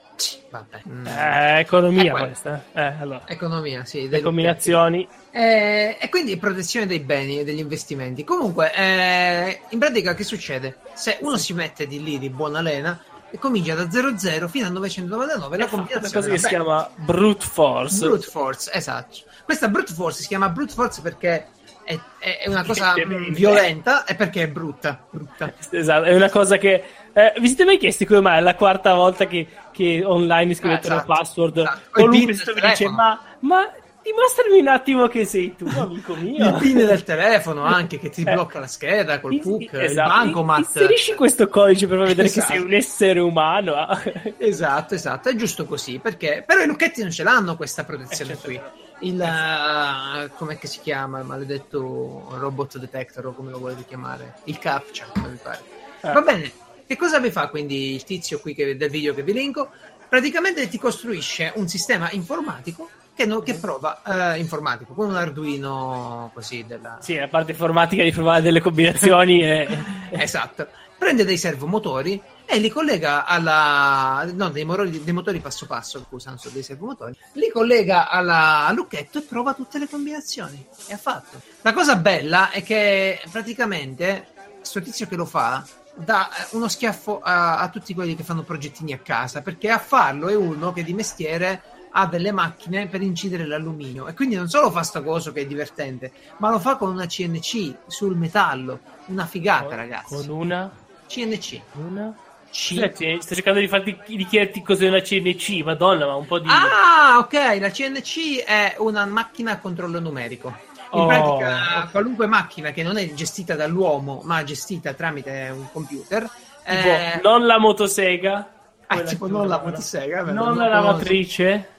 Vabbè. 0.51 0.81
Eh, 1.05 1.61
economia 1.61 2.14
Eh, 2.16 2.27
questa. 2.27 2.64
Eh, 2.72 2.83
allora. 2.83 3.22
Economia, 3.27 3.85
sì. 3.85 4.09
Le 4.09 4.20
combinazioni. 4.20 5.07
Eh, 5.31 5.96
e 6.01 6.09
quindi 6.09 6.37
protezione 6.38 6.87
dei 6.87 7.01
beni 7.01 7.38
e 7.38 7.44
degli 7.44 7.59
investimenti. 7.59 8.24
Comunque, 8.24 8.72
eh, 8.74 9.61
in 9.68 9.79
pratica, 9.79 10.14
che 10.14 10.24
succede? 10.24 10.79
Se 10.94 11.18
uno 11.20 11.37
si 11.37 11.53
mette 11.53 11.87
di 11.87 12.03
lì 12.03 12.18
di 12.18 12.31
buona 12.31 12.61
lena 12.61 13.01
e 13.30 13.38
comincia 13.38 13.74
da 13.74 13.88
00 13.90 14.48
fino 14.48 14.66
a 14.66 14.70
999, 14.70 15.56
la 15.56 15.66
combinazione 15.66 16.12
cosa 16.14 16.28
che 16.28 16.38
si 16.38 16.48
chiama 16.48 16.88
brute 16.94 17.44
force. 17.44 18.06
brute 18.06 18.26
force, 18.26 18.70
esatto. 18.72 19.16
Questa 19.44 19.68
brute 19.68 19.92
force 19.92 20.22
si 20.22 20.28
chiama 20.28 20.48
brute 20.48 20.72
force 20.74 21.00
perché 21.00 21.48
è, 21.84 21.98
è- 22.18 22.48
una 22.48 22.64
cosa 22.64 22.94
violenta 23.30 24.04
e 24.04 24.14
perché 24.14 24.42
è 24.42 24.48
brutta. 24.48 25.04
brutta. 25.10 25.52
Esatto, 25.70 26.04
è 26.04 26.14
una 26.14 26.30
cosa 26.30 26.56
che. 26.58 26.82
Eh, 27.12 27.32
vi 27.40 27.46
siete 27.48 27.64
mai 27.64 27.78
chiesti 27.78 28.04
come 28.06 28.20
mai 28.20 28.38
è 28.38 28.40
la 28.42 28.54
quarta 28.54 28.94
volta 28.94 29.26
che, 29.26 29.46
che 29.72 30.02
online 30.04 30.54
scrivete 30.54 30.88
Ah, 30.88 30.94
esatto, 30.94 31.06
una 31.10 31.16
password? 31.18 31.56
esatto. 31.58 31.78
Il 31.78 31.90
Qualunque 31.90 32.34
dice. 32.70 32.88
Ma, 32.90 33.20
ma 33.40 33.72
dimostrami 34.10 34.60
un 34.60 34.68
attimo 34.68 35.06
che 35.08 35.24
sei 35.24 35.54
tu, 35.56 35.66
amico 35.76 36.14
Il 36.14 36.22
mio. 36.22 36.56
pin 36.58 36.76
del 36.76 37.02
telefono 37.04 37.62
anche 37.64 37.98
che 37.98 38.08
ti 38.10 38.22
Eh. 38.22 38.32
blocca 38.32 38.58
la 38.60 38.66
scheda 38.66 39.20
col 39.20 39.34
Ins- 39.34 39.44
PUC, 39.44 39.72
il 39.72 39.80
esatto, 39.80 40.08
bancomat. 40.08 40.58
Inserisci 40.58 41.14
questo 41.14 41.48
codice 41.48 41.86
per 41.86 41.98
vedere 41.98 42.26
Esatto. 42.28 42.46
che 42.46 42.52
sei 42.54 42.62
un 42.64 42.72
essere 42.72 43.20
umano. 43.20 43.74
Esatto, 44.38 44.94
esatto, 44.94 45.28
è 45.28 45.34
giusto 45.34 45.64
così, 45.66 45.98
perché 45.98 46.42
però 46.46 46.62
i 46.62 46.66
lucchetti 46.66 47.02
non 47.02 47.10
ce 47.10 47.22
l'hanno 47.22 47.56
questa 47.56 47.84
protezione 47.84 48.32
Eh, 48.32 48.36
certo. 48.36 48.46
qui. 48.46 48.60
Il 49.00 50.30
com'è 50.36 50.58
che 50.58 50.66
si 50.66 50.80
chiama 50.80 51.20
il 51.20 51.24
maledetto 51.26 52.26
robot 52.38 52.78
detector 52.78 53.26
o 53.26 53.32
come 53.32 53.50
lo 53.50 53.58
volete 53.58 53.84
chiamare? 53.86 54.34
Il 54.44 54.58
captcha, 54.58 55.06
come 55.12 55.28
mi 55.28 55.38
pare. 55.40 55.60
Eh. 56.00 56.12
Va 56.12 56.20
bene. 56.20 56.50
Che 56.86 56.96
cosa 56.96 57.18
vi 57.20 57.30
fa 57.30 57.48
quindi 57.48 57.94
il 57.94 58.02
tizio 58.04 58.40
qui 58.40 58.54
che- 58.54 58.76
del 58.76 58.90
video 58.90 59.14
che 59.14 59.22
vi 59.22 59.32
linko? 59.32 59.68
Praticamente 60.08 60.66
ti 60.68 60.78
costruisce 60.78 61.52
un 61.56 61.68
sistema 61.68 62.08
informatico 62.12 62.88
che, 63.18 63.26
no- 63.26 63.40
che 63.40 63.54
prova 63.54 64.00
eh, 64.35 64.38
informatico 64.38 64.94
con 64.94 65.09
un 65.09 65.16
Arduino 65.16 66.31
così 66.33 66.64
della 66.64 66.98
Sì, 67.00 67.16
la 67.16 67.26
parte 67.26 67.50
informatica 67.50 68.04
di 68.04 68.12
provare 68.12 68.42
delle 68.42 68.61
combinazioni 68.61 69.42
e... 69.42 69.66
Esatto. 70.11 70.68
Prende 70.96 71.24
dei 71.24 71.37
servomotori 71.37 72.20
e 72.44 72.59
li 72.59 72.70
collega 72.70 73.24
alla. 73.24 74.28
No, 74.33 74.50
dei, 74.50 74.64
motori, 74.64 75.02
dei 75.02 75.12
motori 75.12 75.38
passo 75.38 75.66
passo, 75.66 76.04
scusa, 76.09 76.31
non 76.31 76.38
so, 76.38 76.48
dei 76.48 76.64
servomotori. 76.64 77.16
Li 77.35 77.50
collega 77.50 78.09
alla, 78.09 78.66
al 78.66 78.74
lucchetto 78.74 79.18
e 79.18 79.22
prova 79.22 79.54
tutte 79.54 79.78
le 79.78 79.88
combinazioni. 79.88 80.64
E 80.87 80.92
ha 80.92 80.96
fatto. 80.96 81.40
La 81.62 81.72
cosa 81.72 81.94
bella 81.94 82.50
è 82.50 82.64
che 82.64 83.20
praticamente 83.31 84.26
questo 84.57 84.81
tizio 84.81 85.07
che 85.07 85.14
lo 85.14 85.24
fa 85.24 85.64
dà 85.94 86.28
eh, 86.31 86.46
uno 86.57 86.68
schiaffo 86.68 87.20
a, 87.20 87.59
a 87.59 87.68
tutti 87.68 87.94
quelli 87.94 88.16
che 88.16 88.24
fanno 88.24 88.42
progettini 88.42 88.92
a 88.92 88.98
casa 88.98 89.40
perché 89.40 89.70
a 89.70 89.78
farlo 89.78 90.28
è 90.28 90.35
uno 90.35 90.72
che 90.72 90.83
di 90.83 90.94
mestiere 90.94 91.77
ha 91.98 92.06
delle 92.06 92.32
macchine 92.32 92.87
per 92.87 93.02
incidere 93.02 93.46
l'alluminio. 93.46 94.06
E 94.06 94.14
quindi 94.14 94.37
non 94.37 94.48
solo 94.48 94.70
fa 94.70 94.82
sta 94.82 95.02
cosa 95.02 95.32
che 95.32 95.42
è 95.42 95.46
divertente 95.46 96.12
ma 96.38 96.50
lo 96.50 96.58
fa 96.58 96.76
con 96.76 96.90
una 96.90 97.06
CNC 97.06 97.74
sul 97.87 98.16
metallo. 98.16 98.80
Una 99.06 99.26
figata 99.26 99.74
ragazzi. 99.74 100.14
Con 100.14 100.28
una... 100.28 100.70
CNC 101.06 101.61
una... 101.72 102.14
C- 102.50 102.74
Senti, 102.74 103.18
sto 103.20 103.34
cercando 103.34 103.61
di, 103.61 103.68
farti, 103.68 103.98
di 104.06 104.24
chiederti 104.24 104.62
cos'è 104.62 104.88
una 104.88 105.00
CNC, 105.00 105.62
madonna, 105.64 106.06
ma 106.06 106.14
un 106.14 106.26
po' 106.26 106.38
di... 106.38 106.48
Ah, 106.48 107.18
ok, 107.18 107.58
la 107.61 107.70
CNC 107.70 108.42
è 108.44 108.76
una 108.78 109.04
macchina 109.04 109.52
a 109.52 109.58
controllo 109.58 110.00
numerico. 110.00 110.48
In 110.92 111.00
Oh. 111.00 111.06
pratica, 111.06 111.88
qualunque 111.90 112.26
macchina 112.26 112.70
che 112.70 112.82
non 112.82 112.96
è 112.96 113.12
gestita 113.12 113.54
dall'uomo, 113.54 114.22
ma 114.24 114.42
gestita 114.42 114.94
tramite 114.94 115.50
un 115.52 115.70
computer, 115.70 116.22
tipo, 116.22 116.88
eh, 116.88 117.20
non 117.22 117.44
la 117.44 117.58
motosega, 117.58 118.50
ah, 118.87 119.02
tipo 119.02 119.26
non 119.28 119.46
la 119.46 119.61
motosega, 119.62 120.22
non 120.22 120.34
non 120.34 120.56
la 120.56 120.68
lavatrice. 120.68 121.76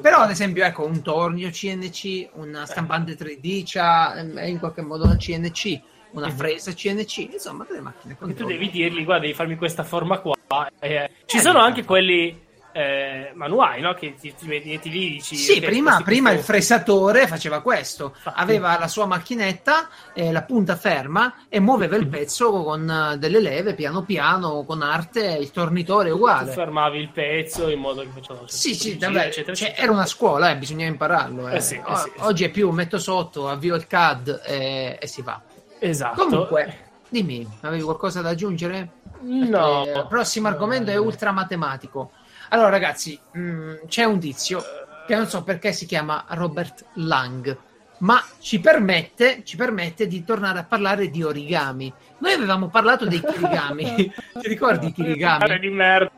Però, 0.00 0.18
ad 0.18 0.30
esempio, 0.30 0.64
ecco, 0.64 0.84
un 0.84 1.02
tornio 1.02 1.50
CNC, 1.50 2.30
una 2.34 2.66
stampante 2.66 3.16
3D 3.16 3.62
c'ha, 3.64 4.14
è 4.14 4.44
in 4.44 4.58
qualche 4.58 4.82
modo 4.82 5.04
una 5.04 5.16
CNC, 5.16 5.80
una 6.12 6.30
fresa 6.30 6.72
CNC, 6.72 7.32
insomma, 7.32 7.64
delle 7.68 7.80
macchine. 7.80 8.16
Che 8.18 8.34
tu 8.34 8.44
devi 8.46 8.70
dirgli, 8.70 9.04
guarda, 9.04 9.22
devi 9.22 9.34
farmi 9.34 9.56
questa 9.56 9.84
forma 9.84 10.18
qua. 10.18 10.34
Eh, 10.78 11.10
ci 11.26 11.38
Eh, 11.38 11.40
sono 11.40 11.58
anche 11.58 11.84
quelli 11.84 12.45
eh, 12.76 13.30
manuali, 13.34 13.80
no? 13.80 13.94
Che 13.94 14.14
ti, 14.20 14.34
ti 14.34 14.46
metti 14.46 14.90
lì 14.90 15.10
dici... 15.12 15.34
Sì, 15.34 15.52
ok, 15.58 15.64
prima, 15.64 16.02
prima 16.02 16.30
il 16.30 16.40
fresatore 16.40 17.26
faceva 17.26 17.60
questo, 17.62 18.12
Infatti. 18.14 18.38
aveva 18.40 18.78
la 18.78 18.86
sua 18.88 19.06
macchinetta, 19.06 19.88
eh, 20.12 20.30
la 20.30 20.42
punta 20.42 20.76
ferma 20.76 21.34
e 21.48 21.58
muoveva 21.58 21.96
il 21.96 22.06
pezzo 22.06 22.50
con 22.50 22.88
eh, 23.14 23.16
delle 23.18 23.40
leve 23.40 23.74
piano 23.74 24.02
piano, 24.02 24.64
con 24.64 24.82
arte, 24.82 25.24
il 25.40 25.50
tornitore 25.52 26.10
Tu 26.10 26.16
uguale. 26.16 26.52
fermavi 26.52 26.98
il 26.98 27.08
pezzo 27.08 27.70
in 27.70 27.78
modo 27.80 28.02
che 28.02 28.08
facevano... 28.14 28.46
Sì, 28.46 28.74
sì, 28.74 28.96
vabbè, 28.98 29.26
eccetera, 29.26 29.54
cioè, 29.56 29.68
eccetera. 29.68 29.82
era 29.82 29.92
una 29.92 30.06
scuola, 30.06 30.50
eh, 30.50 30.56
bisognava 30.56 30.90
impararlo. 30.90 31.48
eh. 31.48 31.56
Eh 31.56 31.60
sì, 31.60 31.80
O- 31.82 31.96
sì. 31.96 32.10
Oggi 32.18 32.44
è 32.44 32.50
più 32.50 32.68
metto 32.70 32.98
sotto, 32.98 33.48
avvio 33.48 33.74
il 33.74 33.86
CAD 33.86 34.42
e, 34.44 34.98
si 35.04 35.22
va. 35.22 35.40
Esatto. 35.78 36.26
Comunque, 36.26 36.78
dimmi, 37.08 37.46
avevi 37.62 37.82
qualcosa 37.82 38.20
da 38.20 38.28
aggiungere? 38.30 38.90
No. 39.22 39.84
Il 39.86 40.06
prossimo 40.08 40.48
argomento 40.48 40.90
è 40.90 40.96
ultramatematico. 40.96 42.10
Allora, 42.50 42.70
ragazzi, 42.70 43.18
mh, 43.32 43.86
c'è 43.88 44.04
un 44.04 44.18
tizio 44.18 44.62
che 45.06 45.14
non 45.14 45.26
so 45.26 45.42
perché 45.42 45.72
si 45.72 45.86
chiama 45.86 46.24
Robert 46.30 46.84
Lang, 46.94 47.56
ma 47.98 48.22
ci 48.40 48.60
permette, 48.60 49.42
ci 49.44 49.56
permette 49.56 50.06
di 50.06 50.24
tornare 50.24 50.58
a 50.58 50.64
parlare 50.64 51.08
di 51.10 51.22
origami. 51.22 51.92
Noi 52.18 52.32
avevamo 52.32 52.68
parlato 52.68 53.06
dei 53.06 53.20
kirigami. 53.20 54.12
Ti 54.40 54.48
ricordi 54.48 54.88
i 54.88 54.92
kirigami? 54.92 55.58
di 55.58 55.70
merda. 55.70 56.10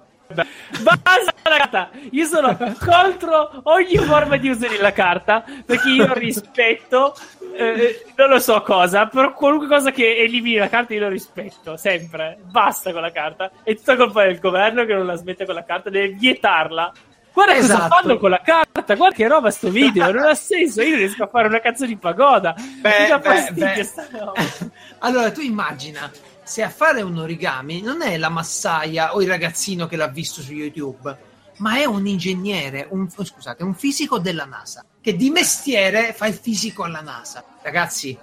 Basta 0.83 1.33
la 1.49 1.57
carta! 1.57 1.91
Io 2.11 2.27
sono 2.27 2.57
contro 2.79 3.61
ogni 3.65 3.97
forma 3.97 4.37
di 4.37 4.49
uso 4.51 4.67
della 4.69 4.93
carta 4.93 5.45
perché 5.65 5.89
io 5.89 6.13
rispetto, 6.15 7.15
eh, 7.57 8.05
non 8.17 8.29
lo 8.29 8.39
so 8.39 8.61
cosa, 8.63 9.07
però 9.07 9.33
qualunque 9.33 9.69
cosa 9.69 9.91
che 9.91 10.17
elimini 10.17 10.57
la 10.57 10.69
carta 10.69 10.95
io 10.95 11.01
lo 11.01 11.09
rispetto, 11.09 11.77
sempre. 11.77 12.39
Basta 12.43 12.93
con 12.93 13.01
la 13.03 13.13
carta. 13.13 13.51
È 13.63 13.75
tutta 13.77 13.97
colpa 13.97 14.25
del 14.25 14.39
governo 14.39 14.85
che 14.85 14.95
non 14.95 15.07
la 15.07 15.17
smette 15.17 15.45
con 15.45 15.55
la 15.55 15.65
carta, 15.65 15.91
deve 15.91 16.09
vietarla. 16.09 16.93
Guarda 17.33 17.55
cosa 17.55 17.75
Esatto. 17.75 17.95
fanno 17.95 18.19
con 18.19 18.31
la 18.31 18.41
carta, 18.41 18.95
guarda 18.97 19.15
che 19.15 19.29
roba 19.29 19.51
sto 19.51 19.71
video, 19.71 20.11
non 20.11 20.25
ha 20.25 20.35
senso, 20.35 20.83
io 20.83 20.97
riesco 20.97 21.23
a 21.23 21.29
fare 21.29 21.47
una 21.47 21.61
cazzo 21.61 21.87
di 21.87 21.97
pagoda. 21.97 22.53
Mi 22.57 22.83
dà 23.09 23.21
fastidio 23.21 23.85
sta 23.85 24.07
roba. 24.11 24.33
Allora, 25.01 25.31
tu 25.31 25.41
immagina 25.41 26.11
se 26.43 26.63
a 26.63 26.71
fare 26.71 27.03
un 27.03 27.19
origami 27.19 27.83
non 27.83 28.03
è 28.03 28.17
la 28.17 28.31
massaia 28.31 29.15
o 29.15 29.23
il 29.23 29.29
ragazzino 29.29 29.87
che 29.87 29.97
l'ha 29.97 30.09
visto 30.09 30.41
su 30.41 30.53
YouTube, 30.53 31.17
ma 31.59 31.79
è 31.79 31.85
un 31.85 32.07
ingegnere, 32.07 32.87
un, 32.91 33.09
scusate, 33.09 33.63
un 33.63 33.75
fisico 33.75 34.19
della 34.19 34.45
NASA, 34.45 34.85
che 35.01 35.17
di 35.17 35.31
mestiere 35.31 36.13
fa 36.13 36.27
il 36.27 36.35
fisico 36.35 36.83
alla 36.83 37.01
NASA. 37.01 37.45
Ragazzi, 37.63 38.17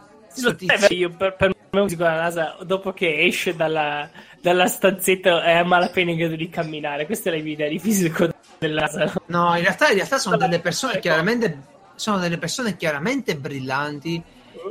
io 0.90 1.10
per, 1.12 1.36
per 1.36 1.56
me 1.72 1.80
un 1.80 1.88
fisico 1.88 2.04
della 2.04 2.22
NASA 2.22 2.58
dopo 2.64 2.94
che 2.94 3.24
esce 3.24 3.56
dalla, 3.56 4.10
dalla 4.42 4.68
stanzetta 4.68 5.44
è 5.44 5.54
a 5.54 5.64
malapena 5.64 6.12
in 6.12 6.18
grado 6.18 6.36
di 6.36 6.50
camminare 6.50 7.06
questa 7.06 7.30
è 7.30 7.38
la 7.38 7.42
mia 7.42 7.54
idea 7.54 7.70
di 7.70 7.80
fisico 7.80 8.30
della 8.58 8.82
NASA 8.82 9.14
No, 9.28 9.56
in 9.56 9.62
realtà, 9.62 9.90
in 9.90 9.96
realtà 9.96 10.18
sono 10.18 10.38
delle 10.38 10.60
persone 10.60 10.94
Ecco. 10.94 11.02
chiaramente, 11.02 11.60
sono 11.96 12.20
delle 12.20 12.38
persone 12.38 12.76
chiaramente 12.76 13.36
brillanti. 13.36 14.22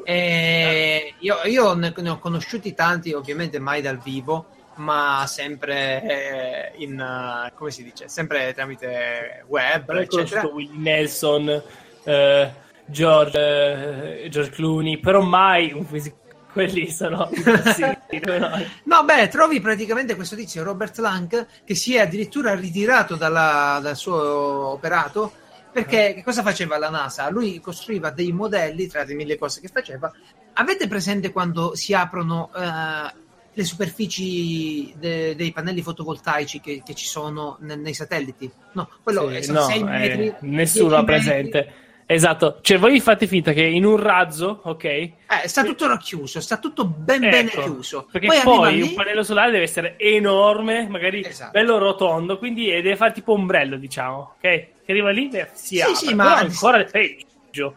E 0.02 1.14
io, 1.18 1.36
io 1.44 1.74
ne, 1.74 1.92
ne 1.96 2.08
ho 2.08 2.18
conosciuti 2.18 2.74
tanti, 2.74 3.12
ovviamente 3.12 3.58
mai 3.58 3.80
dal 3.80 3.98
vivo, 3.98 4.46
ma 4.76 5.24
sempre 5.26 6.02
eh, 6.02 6.72
in 6.82 6.98
eh, 6.98 7.52
come 7.54 7.70
si 7.70 7.82
dice, 7.82 8.08
sempre 8.08 8.52
tramite 8.54 9.44
web, 9.46 9.84
però 9.84 10.00
eccetera. 10.00 10.46
Willie 10.46 10.76
Nelson 10.76 11.62
eh, 12.04 12.52
George, 12.86 14.24
eh, 14.24 14.28
George 14.28 14.50
Clooney 14.50 14.98
però 14.98 15.20
mai 15.20 15.72
un 15.72 15.84
fisico 15.84 16.22
quelli 16.54 16.88
sono 16.88 17.28
no. 18.84 19.04
Beh, 19.04 19.28
trovi 19.28 19.60
praticamente 19.60 20.14
questo 20.14 20.36
tizio 20.36 20.62
Robert 20.62 20.96
Lang 20.98 21.46
che 21.64 21.74
si 21.74 21.96
è 21.96 22.00
addirittura 22.00 22.54
ritirato 22.54 23.16
dalla- 23.16 23.80
dal 23.82 23.96
suo 23.96 24.68
operato 24.68 25.32
perché 25.74 26.14
che 26.14 26.22
cosa 26.22 26.42
faceva 26.42 26.78
la 26.78 26.88
NASA? 26.88 27.28
Lui 27.28 27.58
costruiva 27.58 28.10
dei 28.10 28.30
modelli 28.30 28.86
tra 28.86 29.02
le 29.02 29.14
mille 29.14 29.36
cose 29.36 29.60
che 29.60 29.66
faceva. 29.66 30.12
Avete 30.52 30.86
presente 30.86 31.32
quando 31.32 31.74
si 31.74 31.92
aprono 31.92 32.52
eh, 32.54 33.12
le 33.54 33.64
superfici 33.64 34.92
de- 34.98 35.34
dei 35.36 35.52
pannelli 35.52 35.82
fotovoltaici 35.82 36.60
che, 36.60 36.82
che 36.84 36.94
ci 36.94 37.06
sono 37.06 37.56
ne- 37.60 37.76
nei 37.76 37.94
satelliti? 37.94 38.50
No, 38.72 38.88
quello 39.02 39.28
Sì, 39.30 39.36
è- 39.36 39.42
sono 39.42 39.60
no, 39.60 39.64
6 39.66 39.80
eh, 39.80 39.84
metri. 39.84 40.34
nessuno 40.40 40.88
10 40.88 41.00
ha 41.00 41.04
presente 41.04 41.58
metri. 41.64 41.74
esatto 42.06 42.58
cioè 42.60 42.78
voi 42.78 43.00
fate 43.00 43.26
finta 43.26 43.52
che 43.52 43.62
in 43.64 43.84
un 43.84 43.96
razzo 43.96 44.60
ok 44.64 44.84
Eh, 44.84 45.12
sta 45.46 45.62
tutto 45.64 45.86
racchiuso, 45.86 46.40
sta 46.40 46.58
tutto 46.58 46.84
ben 46.84 47.20
bene 47.20 47.50
Ecco, 47.50 47.62
chiuso. 47.62 48.06
Perché 48.10 48.26
Poi, 48.26 48.40
poi, 48.42 48.80
un 48.82 48.88
lì- 48.88 48.94
pannello 48.94 49.22
solare 49.22 49.50
deve 49.52 49.64
essere 49.64 49.94
enorme, 49.98 50.86
magari 50.88 51.24
Esatto. 51.24 51.52
bello 51.52 51.78
rotondo, 51.78 52.38
quindi 52.38 52.68
eh, 52.70 52.82
deve 52.82 52.96
fare 52.96 53.12
tipo 53.12 53.32
ombrello, 53.32 53.76
diciamo, 53.76 54.34
ok? 54.36 54.40
Che 54.40 54.92
arriva 54.92 55.10
lì 55.10 55.28
e 55.30 55.48
si 55.54 55.76
Sì, 55.76 55.80
apre, 55.80 55.94
sì, 55.94 56.14
ma- 56.14 56.36
ancora 56.36 56.84
peggio. 56.84 57.74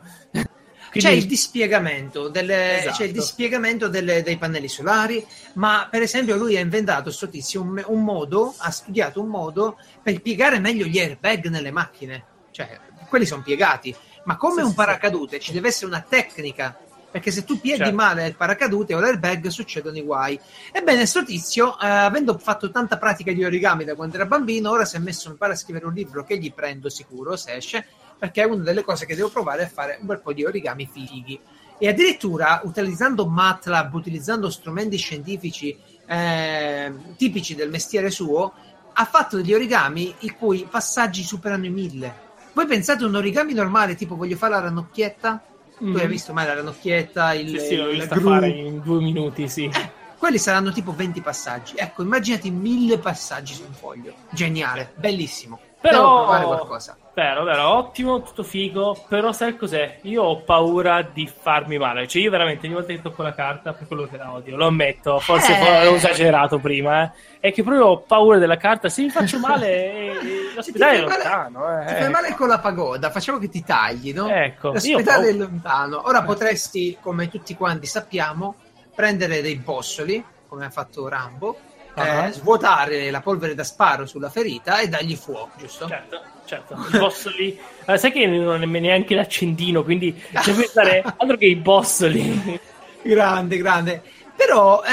Quindi... 0.99 1.01
C'è 1.01 1.11
il 1.11 1.25
dispiegamento, 1.25 2.27
delle, 2.29 2.79
Esatto. 2.79 2.97
c'è 2.97 3.03
il 3.05 3.11
dispiegamento 3.11 3.87
delle- 3.87 4.23
dei 4.23 4.37
pannelli 4.37 4.67
solari, 4.67 5.25
ma 5.53 5.87
per 5.89 6.01
esempio 6.01 6.35
lui 6.35 6.57
ha 6.57 6.59
inventato, 6.59 7.03
questo 7.03 7.29
tizio, 7.29 7.61
un, 7.61 7.83
un 7.87 8.03
modo, 8.03 8.53
ha 8.57 8.71
studiato 8.71 9.21
un 9.21 9.27
modo 9.27 9.77
per 10.01 10.21
piegare 10.21 10.59
meglio 10.59 10.85
gli 10.85 10.99
airbag 10.99 11.47
nelle 11.47 11.71
macchine. 11.71 12.23
Cioè, 12.51 12.79
quelli 13.09 13.25
sono 13.25 13.41
piegati, 13.41 13.95
ma 14.25 14.35
come 14.37 14.55
Sì, 14.55 14.61
un 14.63 14.69
sì, 14.69 14.75
paracadute 14.75 15.39
ci 15.39 15.51
deve 15.51 15.67
essere 15.69 15.87
una 15.87 16.05
tecnica. 16.07 16.77
Perché 17.09 17.31
se 17.31 17.45
tu 17.45 17.59
pieghi 17.59 17.79
Certo. 17.79 17.95
male 17.95 18.27
il 18.27 18.35
paracadute 18.35 18.93
o 18.93 18.99
l'airbag 18.99 19.47
succedono 19.47 19.97
i 19.97 20.01
guai. 20.01 20.39
Ebbene, 20.73 21.05
sto 21.05 21.23
tizio, 21.23 21.79
eh, 21.79 21.87
avendo 21.87 22.37
fatto 22.37 22.69
tanta 22.69 22.97
pratica 22.97 23.31
di 23.31 23.45
origami 23.45 23.85
da 23.85 23.95
quando 23.95 24.15
era 24.15 24.25
bambino, 24.25 24.69
ora 24.71 24.83
si 24.83 24.97
è 24.97 24.99
messo 24.99 25.29
mi 25.29 25.37
pare, 25.37 25.53
a 25.53 25.55
scrivere 25.55 25.85
un 25.85 25.93
libro 25.93 26.25
che 26.25 26.37
gli 26.37 26.53
prendo 26.53 26.89
sicuro 26.89 27.37
se 27.37 27.53
esce, 27.55 27.85
perché 28.17 28.41
è 28.41 28.45
una 28.45 28.63
delle 28.63 28.83
cose 28.83 29.05
che 29.05 29.15
devo 29.15 29.29
provare 29.29 29.63
a 29.63 29.67
fare 29.67 29.97
un 29.99 30.07
bel 30.07 30.19
po' 30.19 30.33
di 30.33 30.45
origami 30.45 30.89
fighi. 30.91 31.39
E 31.77 31.87
addirittura 31.87 32.61
utilizzando 32.63 33.27
MATLAB, 33.27 33.93
utilizzando 33.93 34.49
strumenti 34.49 34.97
scientifici 34.97 35.77
eh, 36.07 36.91
tipici 37.15 37.53
del 37.53 37.69
mestiere 37.69 38.09
suo, 38.09 38.53
ha 38.93 39.05
fatto 39.05 39.37
degli 39.37 39.53
origami 39.53 40.13
i 40.19 40.31
cui 40.31 40.67
passaggi 40.69 41.21
superano 41.21 41.65
i 41.65 41.69
mille. 41.69 42.25
Voi 42.53 42.65
pensate 42.65 43.05
un 43.05 43.13
origami 43.13 43.53
normale, 43.53 43.95
tipo 43.95 44.15
voglio 44.15 44.35
fare 44.35 44.53
la 44.53 44.61
ranocchietta? 44.61 45.43
Tu 45.77 45.95
hai 45.95 46.07
visto 46.07 46.33
mai 46.33 46.47
la 46.47 46.55
ranocchietta? 46.55 47.33
Il, 47.33 47.53
Mm. 47.53 47.57
Sì, 47.57 47.65
sì, 47.65 47.75
l'ho 47.75 47.89
vista 47.89 48.15
gru? 48.15 48.29
fare 48.29 48.47
in 48.49 48.81
due 48.81 48.99
minuti, 48.99 49.47
sì. 49.47 49.69
Quelli 50.17 50.39
saranno 50.39 50.71
tipo 50.71 50.91
20 50.93 51.21
passaggi. 51.21 51.75
Ecco, 51.77 52.01
immaginati 52.01 52.49
mille 52.49 52.97
passaggi 52.97 53.53
su 53.53 53.63
un 53.63 53.73
foglio. 53.73 54.15
Geniale, 54.31 54.93
bellissimo. 54.95 55.59
Però, 55.79 56.23
provare 56.23 56.45
qualcosa. 56.45 56.97
vero, 57.13 57.43
vero, 57.43 57.69
ottimo, 57.75 58.21
tutto 58.23 58.41
figo. 58.43 59.05
Però 59.07 59.31
sai 59.31 59.55
cos'è? 59.55 59.99
Io 60.03 60.23
ho 60.23 60.41
paura 60.41 61.01
di 61.03 61.27
farmi 61.27 61.77
male. 61.77 62.07
Cioè, 62.07 62.21
io 62.21 62.31
veramente 62.31 62.65
ogni 62.65 62.75
volta 62.75 62.93
che 62.93 63.01
tocco 63.01 63.21
la 63.21 63.33
carta, 63.33 63.73
per 63.73 63.85
quello 63.87 64.07
che 64.07 64.17
la 64.17 64.33
odio, 64.33 64.57
lo 64.57 64.65
ammetto. 64.67 65.19
Forse 65.19 65.53
Eh. 65.57 65.87
ho 65.87 65.93
esagerato 65.95 66.57
prima, 66.59 67.03
eh. 67.03 67.11
È 67.39 67.53
che 67.53 67.61
proprio 67.63 67.85
ho 67.85 67.97
paura 67.99 68.39
della 68.39 68.57
carta. 68.57 68.89
Se 68.89 69.03
mi 69.03 69.09
faccio 69.11 69.37
male, 69.39 69.67
eh, 70.11 70.13
l'ospedale 70.55 70.91
è 70.93 70.97
fai 70.97 71.07
male- 71.07 71.23
lontano. 71.23 71.85
Ti 71.85 71.93
Eh. 71.93 71.95
fai 71.95 72.09
male 72.09 72.33
con 72.35 72.47
la 72.47 72.59
pagoda, 72.59 73.09
facciamo 73.11 73.37
che 73.37 73.47
ti 73.49 73.63
tagli, 73.63 74.13
no? 74.13 74.27
Ecco, 74.29 74.71
L'ospedale 74.71 75.29
è 75.29 75.33
lontano. 75.33 76.01
Ora 76.07 76.23
potresti, 76.23 76.97
come 76.99 77.29
tutti 77.29 77.55
quanti 77.55 77.85
sappiamo, 77.85 78.55
prendere 78.95 79.41
dei 79.41 79.55
bossoli, 79.57 80.23
come 80.47 80.65
ha 80.65 80.69
fatto 80.71 81.07
Rambo, 81.07 81.57
Ah. 81.99 82.27
eh, 82.27 82.31
svuotare 82.31 83.09
la 83.11 83.21
polvere 83.21 83.55
da 83.55 83.63
sparo 83.63 84.05
sulla 84.05 84.29
ferita 84.29 84.79
e 84.79 84.87
dargli 84.87 85.15
fuoco, 85.15 85.51
giusto? 85.57 85.87
Certo, 85.87 86.21
certo. 86.45 86.73
Il 86.91 86.99
bossoli. 86.99 87.59
Eh, 87.85 87.97
sai 87.97 88.11
che 88.11 88.25
non 88.27 88.61
è 88.61 88.79
neanche 88.79 89.15
l'accendino, 89.15 89.83
quindi 89.83 90.11
devi 90.45 90.59
pensare 90.59 91.01
altro 91.17 91.37
che 91.37 91.45
i 91.45 91.55
bossoli. 91.55 92.59
Grande, 93.01 93.57
grande. 93.57 94.01
Però 94.35 94.83
eh, 94.83 94.91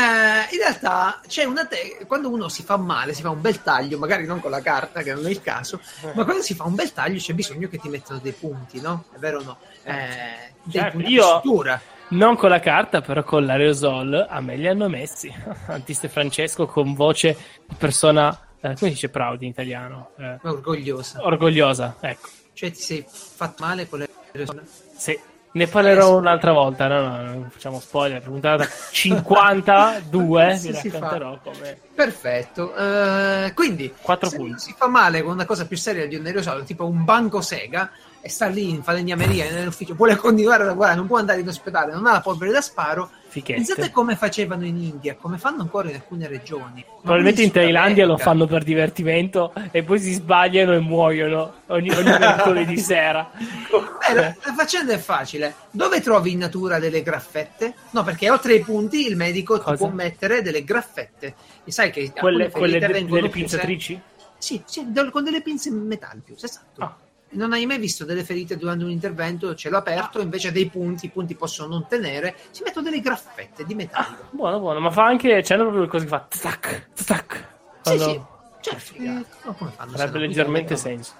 in 0.54 0.58
realtà 0.58 1.20
c'è 1.28 1.44
una 1.44 1.66
te- 1.66 1.98
quando 2.06 2.30
uno 2.30 2.48
si 2.48 2.62
fa 2.62 2.78
male, 2.78 3.12
si 3.12 3.20
fa 3.20 3.28
un 3.28 3.42
bel 3.42 3.62
taglio, 3.62 3.98
magari 3.98 4.24
non 4.24 4.40
con 4.40 4.50
la 4.50 4.62
carta, 4.62 5.02
che 5.02 5.12
non 5.12 5.26
è 5.26 5.30
il 5.30 5.42
caso, 5.42 5.80
ma 6.14 6.24
quando 6.24 6.40
si 6.42 6.54
fa 6.54 6.64
un 6.64 6.74
bel 6.74 6.94
taglio 6.94 7.18
c'è 7.18 7.34
bisogno 7.34 7.68
che 7.68 7.76
ti 7.76 7.90
mettano 7.90 8.20
dei 8.22 8.32
punti, 8.32 8.80
no? 8.80 9.04
È 9.14 9.18
vero 9.18 9.40
o 9.40 9.42
no? 9.42 9.58
Eh, 9.82 10.52
dei 10.62 10.80
Certo, 10.80 10.96
punti 10.96 11.12
io- 11.12 11.22
di 11.22 11.28
sutura. 11.48 11.80
Non 12.08 12.36
con 12.36 12.50
la 12.50 12.60
carta, 12.60 13.00
però 13.00 13.22
con 13.24 13.44
l'aerosol 13.44 14.26
a 14.28 14.40
me 14.40 14.56
li 14.56 14.66
hanno 14.68 14.88
messi. 14.88 15.32
Antiste 15.66 16.08
Francesco 16.08 16.66
con 16.66 16.94
voce 16.94 17.36
di 17.66 17.74
persona, 17.76 18.30
eh, 18.60 18.68
come 18.68 18.76
si 18.76 18.88
dice 18.88 19.08
proud 19.08 19.42
in 19.42 19.48
italiano? 19.48 20.10
Eh, 20.18 20.38
orgogliosa. 20.42 21.24
orgogliosa, 21.24 21.96
ecco. 22.00 22.28
Cioè 22.52 22.70
ti 22.70 22.80
sei 22.80 23.04
fatto 23.08 23.64
male 23.64 23.88
con 23.88 24.04
persone? 24.30 24.62
Sì. 24.96 25.18
Ne 25.54 25.68
parlerò 25.68 26.16
un'altra 26.18 26.50
volta, 26.50 26.88
no, 26.88 27.00
no, 27.00 27.22
non 27.22 27.48
facciamo 27.48 27.78
spoiler. 27.78 28.20
Puntata 28.20 28.66
52 28.90 30.56
Sì, 30.58 30.72
vi 30.72 30.90
racconterò 30.90 31.38
come 31.44 31.78
Perfetto. 31.94 32.74
Eh, 32.74 33.52
quindi, 33.54 33.94
Quattro 34.02 34.28
se 34.28 34.36
punti. 34.36 34.50
uno 34.50 34.58
si 34.58 34.74
fa 34.76 34.88
male 34.88 35.22
con 35.22 35.32
una 35.32 35.44
cosa 35.44 35.64
più 35.66 35.76
seria 35.76 36.08
di 36.08 36.16
un 36.16 36.26
aerosol, 36.26 36.64
tipo 36.64 36.86
un 36.88 37.04
banco 37.04 37.40
sega, 37.40 37.88
e 38.24 38.30
sta 38.30 38.46
lì 38.46 38.70
in 38.70 38.82
falegnameria 38.82 39.50
nell'ufficio, 39.50 39.94
vuole 39.94 40.16
continuare 40.16 40.62
a 40.62 40.66
lavorare, 40.66 40.96
non 40.96 41.06
può 41.06 41.18
andare 41.18 41.40
in 41.40 41.48
ospedale, 41.48 41.92
non 41.92 42.06
ha 42.06 42.12
la 42.12 42.20
polvere 42.22 42.52
da 42.52 42.62
sparo. 42.62 43.10
fichette. 43.28 43.60
Pensate 43.62 43.90
come 43.90 44.16
facevano 44.16 44.64
in 44.64 44.78
India, 44.78 45.14
come 45.14 45.36
fanno 45.36 45.60
ancora 45.60 45.90
in 45.90 45.96
alcune 45.96 46.26
regioni. 46.26 46.82
Probabilmente 47.02 47.42
in 47.42 47.50
Thailandia 47.50 48.06
lo 48.06 48.16
fanno 48.16 48.46
per 48.46 48.64
divertimento 48.64 49.52
e 49.70 49.82
poi 49.82 50.00
si 50.00 50.14
sbagliano 50.14 50.72
e 50.72 50.78
muoiono 50.78 51.56
ogni, 51.66 51.90
ogni 51.90 52.18
mercoledì 52.18 52.78
sera. 52.78 53.30
Beh, 53.30 54.14
la, 54.14 54.34
la 54.42 54.54
faccenda 54.54 54.94
è 54.94 54.98
facile. 54.98 55.54
Dove 55.70 56.00
trovi 56.00 56.32
in 56.32 56.38
natura 56.38 56.78
delle 56.78 57.02
graffette? 57.02 57.74
No, 57.90 58.04
perché 58.04 58.30
oltre 58.30 58.54
ai 58.54 58.60
punti 58.60 59.06
il 59.06 59.16
medico 59.16 59.58
ti 59.58 59.64
Cosa? 59.64 59.76
può 59.76 59.88
mettere 59.88 60.40
delle 60.40 60.64
graffette. 60.64 61.34
E 61.62 61.70
sai 61.70 61.90
che 61.90 62.10
quelle, 62.10 62.48
quelle 62.50 62.78
de- 62.78 63.04
delle 63.04 63.28
pinzatrici? 63.28 64.00
Sì, 64.38 64.62
sì, 64.64 64.86
con 65.12 65.24
delle 65.24 65.42
pinze 65.42 65.68
in 65.68 65.86
metallo 65.86 66.22
chiuse, 66.24 66.46
esatto. 66.46 66.80
Ah. 66.80 66.96
Non 67.34 67.52
hai 67.52 67.66
mai 67.66 67.78
visto 67.78 68.04
delle 68.04 68.24
ferite 68.24 68.56
durante 68.56 68.84
un 68.84 68.90
intervento, 68.90 69.54
cielo 69.54 69.76
aperto, 69.76 70.20
invece 70.20 70.52
dei 70.52 70.68
punti, 70.68 71.06
i 71.06 71.10
punti 71.10 71.34
possono 71.34 71.68
non 71.68 71.86
tenere, 71.88 72.36
si 72.50 72.62
mettono 72.62 72.88
delle 72.88 73.00
graffette 73.00 73.64
di 73.64 73.74
metallo. 73.74 74.28
Buono, 74.30 74.58
buono, 74.60 74.80
ma 74.80 74.90
fa 74.90 75.04
anche. 75.04 75.42
C'è 75.42 75.56
proprio 75.56 75.82
il 75.82 75.88
coso 75.88 76.04
che 76.04 76.10
fa 76.10 76.26
tac, 76.28 76.88
tac. 77.04 77.34
Sì, 77.82 77.96
Quando- 77.96 78.04
sì, 78.04 78.20
certo. 78.60 78.92
Figata. 78.94 79.20
eh, 79.50 79.54
come 79.56 79.70
fanno? 79.72 79.96
no? 79.96 80.18
leggermente 80.18 80.76
senso. 80.76 81.12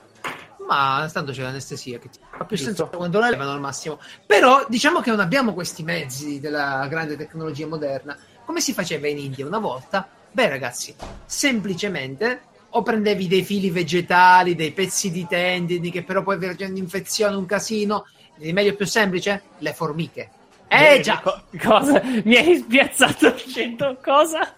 Ma 0.66 1.06
tanto 1.12 1.32
c'è 1.32 1.42
l'anestesia 1.42 1.98
che 1.98 2.08
ti 2.08 2.18
fa 2.20 2.44
più 2.44 2.56
Giusto. 2.56 2.74
senso 2.74 2.96
quando 2.96 3.18
la 3.18 3.28
levano 3.28 3.52
al 3.52 3.60
massimo. 3.60 4.00
Però 4.24 4.64
diciamo 4.68 5.00
che 5.00 5.10
non 5.10 5.20
abbiamo 5.20 5.52
questi 5.52 5.82
mezzi 5.82 6.40
della 6.40 6.86
grande 6.88 7.16
tecnologia 7.16 7.66
moderna. 7.66 8.16
Come 8.46 8.60
si 8.60 8.72
faceva 8.72 9.08
in 9.08 9.18
India 9.18 9.46
una 9.46 9.58
volta? 9.58 10.08
Beh, 10.30 10.48
ragazzi, 10.48 10.94
semplicemente 11.26 12.42
o 12.76 12.82
prendevi 12.82 13.28
dei 13.28 13.44
fili 13.44 13.70
vegetali, 13.70 14.54
dei 14.54 14.72
pezzi 14.72 15.10
di 15.10 15.26
tendini 15.28 15.90
che 15.90 16.02
però 16.02 16.22
poi 16.22 16.34
avevano 16.34 16.70
un'infezione, 16.70 17.36
un 17.36 17.46
casino. 17.46 18.06
Il 18.38 18.52
meglio 18.52 18.74
più 18.74 18.84
semplice? 18.84 19.42
Le 19.58 19.72
formiche. 19.72 20.30
Eh 20.66 21.00
già, 21.00 21.20
Co- 21.20 21.42
cosa? 21.62 22.02
Mi 22.24 22.36
hai 22.36 22.56
spiazzato 22.56 23.30
dicendo 23.30 23.96
cosa? 24.02 24.56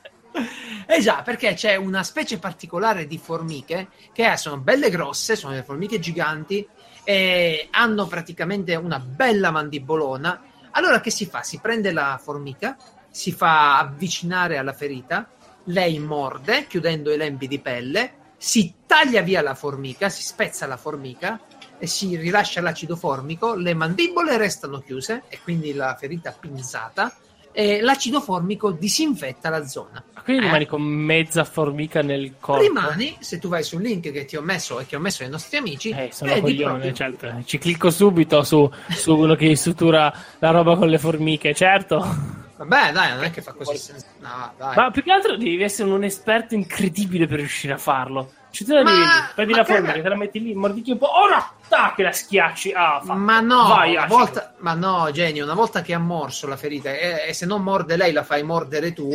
Eh 0.86 1.00
già, 1.00 1.22
perché 1.22 1.52
c'è 1.52 1.76
una 1.76 2.02
specie 2.02 2.38
particolare 2.38 3.06
di 3.06 3.18
formiche 3.18 3.88
che 4.12 4.34
sono 4.36 4.58
belle 4.58 4.88
grosse, 4.88 5.36
sono 5.36 5.52
delle 5.52 5.64
formiche 5.64 5.98
giganti 5.98 6.66
e 7.04 7.68
hanno 7.70 8.06
praticamente 8.06 8.74
una 8.76 8.98
bella 8.98 9.50
mandibolona. 9.50 10.42
Allora 10.70 11.00
che 11.00 11.10
si 11.10 11.26
fa? 11.26 11.42
Si 11.42 11.58
prende 11.60 11.92
la 11.92 12.18
formica, 12.22 12.76
si 13.10 13.32
fa 13.32 13.78
avvicinare 13.78 14.56
alla 14.56 14.72
ferita, 14.72 15.28
lei 15.66 15.98
morde 15.98 16.66
chiudendo 16.68 17.12
i 17.12 17.16
lembi 17.16 17.46
di 17.48 17.58
pelle, 17.58 18.12
si 18.36 18.72
taglia 18.86 19.22
via 19.22 19.42
la 19.42 19.54
formica, 19.54 20.08
si 20.08 20.22
spezza 20.22 20.66
la 20.66 20.76
formica 20.76 21.40
e 21.78 21.86
si 21.86 22.16
rilascia 22.16 22.60
l'acido 22.60 22.96
formico, 22.96 23.54
le 23.54 23.74
mandibole 23.74 24.36
restano 24.36 24.80
chiuse 24.80 25.22
e 25.28 25.38
quindi 25.42 25.72
la 25.74 25.94
ferita 25.98 26.34
pinzata 26.38 27.14
e 27.52 27.80
l'acido 27.80 28.20
formico 28.20 28.70
disinfetta 28.70 29.48
la 29.48 29.66
zona. 29.66 30.04
Quindi 30.22 30.42
Eh? 30.42 30.46
rimani 30.46 30.66
con 30.66 30.82
mezza 30.82 31.44
formica 31.44 32.02
nel 32.02 32.34
corpo. 32.38 32.62
Rimani, 32.62 33.16
se 33.20 33.38
tu 33.38 33.48
vai 33.48 33.62
sul 33.62 33.80
link 33.80 34.10
che 34.12 34.26
ti 34.26 34.36
ho 34.36 34.42
messo 34.42 34.78
e 34.78 34.84
che 34.86 34.96
ho 34.96 35.00
messo 35.00 35.22
ai 35.22 35.30
nostri 35.30 35.56
amici, 35.56 35.88
Eh, 35.90 36.10
sono 36.12 36.38
coglione, 36.38 36.92
certo. 36.92 37.34
Ci 37.44 37.56
clicco 37.58 37.90
subito 37.90 38.42
su, 38.42 38.70
su 38.90 39.16
uno 39.16 39.34
che 39.34 39.56
sutura 39.56 40.12
la 40.38 40.50
roba 40.50 40.76
con 40.76 40.88
le 40.88 40.98
formiche, 40.98 41.54
certo. 41.54 42.44
Vabbè, 42.56 42.92
dai, 42.92 43.12
non 43.14 43.24
è 43.24 43.30
che 43.30 43.42
fa 43.42 43.52
così 43.52 43.76
senso. 43.76 44.06
No, 44.20 44.52
dai. 44.56 44.74
Ma 44.76 44.90
più 44.90 45.02
che 45.02 45.12
altro 45.12 45.36
devi 45.36 45.62
essere 45.62 45.90
un 45.90 46.04
esperto 46.04 46.54
incredibile 46.54 47.26
per 47.26 47.38
riuscire 47.38 47.74
a 47.74 47.78
farlo. 47.78 48.32
Cioè, 48.50 48.66
tu 48.66 48.72
la 48.72 48.82
Ma- 48.82 48.90
devi 48.90 49.04
prendi 49.34 49.52
ma 49.52 49.58
la 49.58 49.64
che- 49.64 49.72
formica, 49.74 49.92
te 50.02 50.08
la 50.08 50.16
metti 50.16 50.42
lì, 50.42 50.54
mordichi 50.54 50.90
un 50.92 50.98
po', 50.98 51.06
oh 51.06 51.28
no! 51.28 51.50
Tac, 51.68 51.98
la 51.98 52.12
schiacci. 52.12 52.72
Ah, 52.72 53.00
fatto. 53.04 53.18
Ma 53.18 53.40
no, 53.40 53.68
Vai, 53.68 53.92
una 53.92 54.02
acido. 54.04 54.16
volta, 54.16 54.54
ma 54.58 54.72
no, 54.72 55.10
genio, 55.10 55.44
una 55.44 55.52
volta 55.54 55.82
che 55.82 55.92
ha 55.92 55.98
morso 55.98 56.46
la 56.46 56.56
ferita 56.56 56.90
e, 56.92 57.24
e 57.28 57.32
se 57.34 57.44
non 57.44 57.62
morde 57.62 57.96
lei 57.96 58.12
la 58.12 58.22
fai 58.24 58.42
mordere 58.42 58.94
tu, 58.94 59.10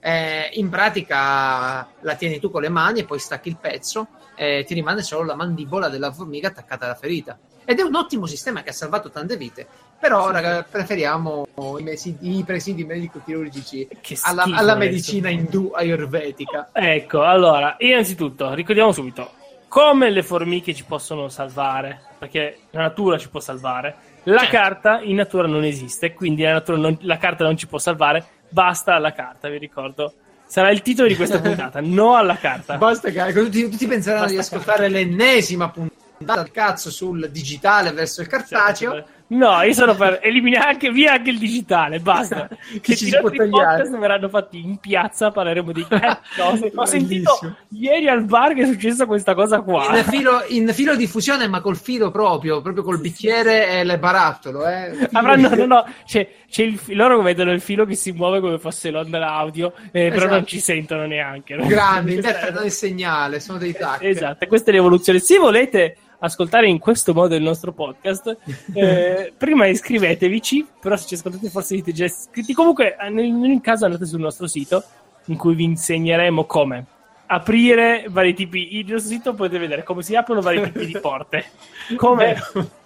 eh, 0.00 0.50
in 0.54 0.68
pratica 0.68 1.88
la 2.00 2.14
tieni 2.16 2.40
tu 2.40 2.50
con 2.50 2.60
le 2.60 2.68
mani 2.68 3.00
e 3.00 3.04
poi 3.04 3.18
stacchi 3.18 3.48
il 3.48 3.56
pezzo 3.58 4.08
e 4.34 4.64
ti 4.66 4.74
rimane 4.74 5.02
solo 5.02 5.24
la 5.24 5.36
mandibola 5.36 5.88
della 5.88 6.12
formica 6.12 6.48
attaccata 6.48 6.84
alla 6.86 6.94
ferita. 6.96 7.38
Ed 7.64 7.78
è 7.78 7.82
un 7.82 7.94
ottimo 7.94 8.26
sistema 8.26 8.62
che 8.62 8.70
ha 8.70 8.74
salvato 8.74 9.10
tante 9.10 9.36
vite. 9.36 9.66
Però, 10.02 10.32
raga, 10.32 10.66
preferiamo 10.68 11.46
i, 11.78 11.82
mesi- 11.84 12.16
i 12.22 12.42
presidi 12.44 12.84
medico-chirurgici 12.84 13.86
alla, 14.22 14.42
alla 14.50 14.74
medicina 14.74 15.28
indù 15.28 15.70
ayurvedica. 15.72 16.70
Ecco, 16.72 17.22
allora, 17.22 17.76
innanzitutto, 17.78 18.52
ricordiamo 18.52 18.90
subito 18.90 19.30
come 19.68 20.10
le 20.10 20.24
formiche 20.24 20.74
ci 20.74 20.82
possono 20.82 21.28
salvare, 21.28 22.00
perché 22.18 22.62
la 22.70 22.80
natura 22.80 23.16
ci 23.16 23.28
può 23.28 23.38
salvare. 23.38 23.94
La 24.24 24.38
Certo. 24.40 24.56
carta 24.56 25.00
in 25.02 25.14
natura 25.14 25.46
non 25.46 25.62
esiste, 25.62 26.14
quindi 26.14 26.42
la, 26.42 26.54
natura 26.54 26.78
non- 26.78 26.98
la 27.02 27.18
carta 27.18 27.44
non 27.44 27.56
ci 27.56 27.68
può 27.68 27.78
salvare, 27.78 28.24
basta 28.48 28.96
alla 28.96 29.12
carta, 29.12 29.48
vi 29.48 29.58
ricordo. 29.58 30.14
Sarà 30.46 30.70
il 30.72 30.82
titolo 30.82 31.06
di 31.06 31.14
questa 31.14 31.38
puntata, 31.40 31.78
no 31.80 32.16
alla 32.16 32.38
carta. 32.38 32.76
Basta 32.76 33.08
che 33.10 33.24
ecco, 33.24 33.44
tutti, 33.44 33.70
tutti 33.70 33.86
penseranno 33.86 34.24
Basta 34.24 34.34
di 34.34 34.40
ascoltare 34.40 34.88
l'ennesima 34.88 35.70
puntata 35.70 36.40
al 36.40 36.50
cazzo 36.50 36.90
sul 36.90 37.30
digitale 37.30 37.92
verso 37.92 38.20
il 38.20 38.26
cartaceo. 38.26 38.92
Certo, 38.92 39.10
No, 39.32 39.62
io 39.62 39.72
sono 39.72 39.94
per 39.94 40.20
eliminare 40.22 40.72
anche 40.72 40.90
via 40.90 41.12
anche 41.12 41.30
il 41.30 41.38
digitale, 41.38 42.00
basta. 42.00 42.48
Che 42.48 42.96
ci 42.96 43.06
si 43.06 43.18
può 43.18 43.30
tagliare. 43.30 43.88
verranno 43.88 44.28
fatti 44.28 44.58
in 44.58 44.76
piazza, 44.76 45.30
parleremo 45.30 45.72
di 45.72 45.86
cose. 46.36 46.70
Ho 46.74 46.84
sentito 46.84 47.56
ieri 47.70 48.08
al 48.08 48.24
bar 48.24 48.52
che 48.52 48.62
è 48.62 48.66
successa 48.66 49.06
questa 49.06 49.34
cosa 49.34 49.60
qua. 49.62 49.96
In 49.96 50.04
filo, 50.04 50.44
in 50.48 50.68
filo 50.74 50.94
di 50.96 51.06
fusione, 51.06 51.48
ma 51.48 51.62
col 51.62 51.78
filo 51.78 52.10
proprio, 52.10 52.60
proprio 52.60 52.82
col 52.82 53.00
bicchiere 53.00 53.68
e 53.68 53.84
le 53.84 53.98
barattolo. 53.98 54.66
Eh. 54.68 55.08
Avranno, 55.12 55.54
no, 55.54 55.64
no, 55.64 55.86
c'è, 56.04 56.28
c'è 56.50 56.64
il, 56.64 56.78
loro 56.88 57.22
vedono 57.22 57.52
il 57.52 57.62
filo 57.62 57.86
che 57.86 57.94
si 57.94 58.12
muove 58.12 58.40
come 58.40 58.58
fosse 58.58 58.90
l'onda 58.90 59.32
audio, 59.32 59.72
eh, 59.92 60.06
esatto. 60.06 60.20
però 60.20 60.34
non 60.34 60.46
ci 60.46 60.60
sentono 60.60 61.06
neanche. 61.06 61.56
Grandi, 61.56 62.14
interpretano 62.16 62.66
il 62.66 62.70
segnale, 62.70 63.40
sono 63.40 63.56
dei 63.56 63.72
tacchi. 63.72 64.08
Esatto, 64.08 64.46
questa 64.46 64.70
è 64.70 64.74
l'evoluzione. 64.74 65.20
Se 65.20 65.38
volete 65.38 65.96
ascoltare 66.22 66.68
in 66.68 66.78
questo 66.78 67.12
modo 67.12 67.34
il 67.34 67.42
nostro 67.42 67.72
podcast, 67.72 68.36
eh, 68.74 69.32
prima 69.36 69.66
iscrivetevi, 69.66 70.66
però 70.80 70.96
se 70.96 71.06
ci 71.06 71.14
ascoltate 71.14 71.48
forse 71.50 71.74
siete 71.74 71.92
già 71.92 72.04
iscritti. 72.04 72.54
Comunque, 72.54 72.96
in 73.08 73.18
ogni 73.18 73.60
caso 73.60 73.84
andate 73.84 74.06
sul 74.06 74.20
nostro 74.20 74.46
sito 74.46 74.82
in 75.26 75.36
cui 75.36 75.54
vi 75.54 75.64
insegneremo 75.64 76.44
come 76.44 76.86
aprire 77.26 78.06
vari 78.08 78.34
tipi. 78.34 78.78
Il 78.78 78.92
nostro 78.92 79.10
sito 79.10 79.34
potete 79.34 79.58
vedere 79.58 79.82
come 79.82 80.02
si 80.02 80.14
aprono 80.14 80.40
vari 80.40 80.62
tipi 80.62 80.86
di 80.86 80.98
porte, 80.98 81.44
come 81.96 82.36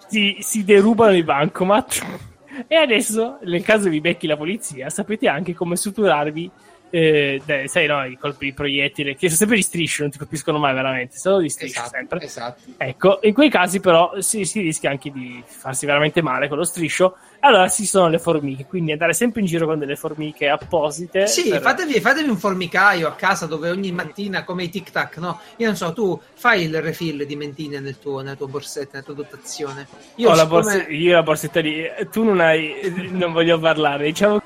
si, 0.07 0.37
si 0.39 0.63
derubano 0.63 1.15
i 1.15 1.23
bancomat. 1.23 2.25
E 2.65 2.75
adesso, 2.75 3.37
nel 3.43 3.61
caso 3.61 3.87
vi 3.87 4.01
becchi 4.01 4.25
la 4.25 4.35
polizia, 4.35 4.89
sapete 4.89 5.27
anche 5.27 5.53
come 5.53 5.75
suturarvi 5.75 6.49
eh, 6.89 7.41
dai, 7.45 7.67
sai, 7.67 7.87
no, 7.87 8.05
i 8.05 8.17
colpi 8.17 8.45
di 8.45 8.53
proiettile 8.53 9.15
che 9.15 9.27
sono 9.27 9.37
sempre 9.37 9.55
di 9.57 9.61
striscio, 9.61 10.03
non 10.03 10.11
ti 10.11 10.17
colpiscono 10.17 10.57
mai 10.57 10.73
veramente, 10.73 11.17
solo 11.17 11.39
di 11.39 11.49
striscio 11.49 11.79
esatto, 11.79 11.95
sempre. 11.95 12.21
Esatto. 12.21 12.61
Ecco, 12.77 13.19
in 13.23 13.33
quei 13.33 13.49
casi 13.49 13.79
però 13.79 14.19
si, 14.19 14.45
si, 14.45 14.61
rischia 14.61 14.89
anche 14.89 15.11
di 15.11 15.43
farsi 15.45 15.85
veramente 15.85 16.21
male 16.21 16.47
con 16.47 16.57
lo 16.57 16.63
striscio. 16.63 17.17
Allora 17.39 17.69
ci 17.69 17.85
sono 17.85 18.07
le 18.07 18.17
formiche, 18.17 18.65
quindi 18.65 18.91
andare 18.91 19.13
sempre 19.13 19.41
in 19.41 19.47
giro 19.47 19.67
con 19.67 19.77
delle 19.77 19.95
formiche 19.95 20.49
apposite. 20.49 21.27
Sì, 21.27 21.49
per... 21.49 21.61
fatevi, 21.61 21.99
fatevi, 21.99 22.29
un 22.29 22.37
formicaio 22.37 23.07
a 23.07 23.13
casa 23.13 23.45
dove 23.45 23.69
ogni 23.69 23.91
mattina, 23.91 24.43
come 24.43 24.63
i 24.63 24.69
tic 24.69 24.89
tac, 24.89 25.17
no? 25.17 25.39
Io 25.57 25.67
non 25.67 25.75
so, 25.75 25.93
tu 25.93 26.19
fai 26.33 26.63
il 26.63 26.81
refill 26.81 27.23
di 27.23 27.35
mentine 27.35 27.79
nel 27.79 27.99
tuo, 27.99 28.21
nella 28.21 28.35
tua 28.35 28.47
borsetta, 28.47 28.89
nella 28.93 29.05
tua 29.05 29.13
dotazione. 29.13 29.87
Io, 30.15 30.33
la, 30.33 30.45
borse... 30.45 30.87
io 30.89 31.13
la 31.13 31.23
borsetta 31.23 31.59
lì, 31.59 31.83
tu 32.11 32.23
non 32.23 32.39
hai, 32.39 33.09
non 33.11 33.31
voglio 33.33 33.59
parlare, 33.59 34.05
diciamo 34.05 34.41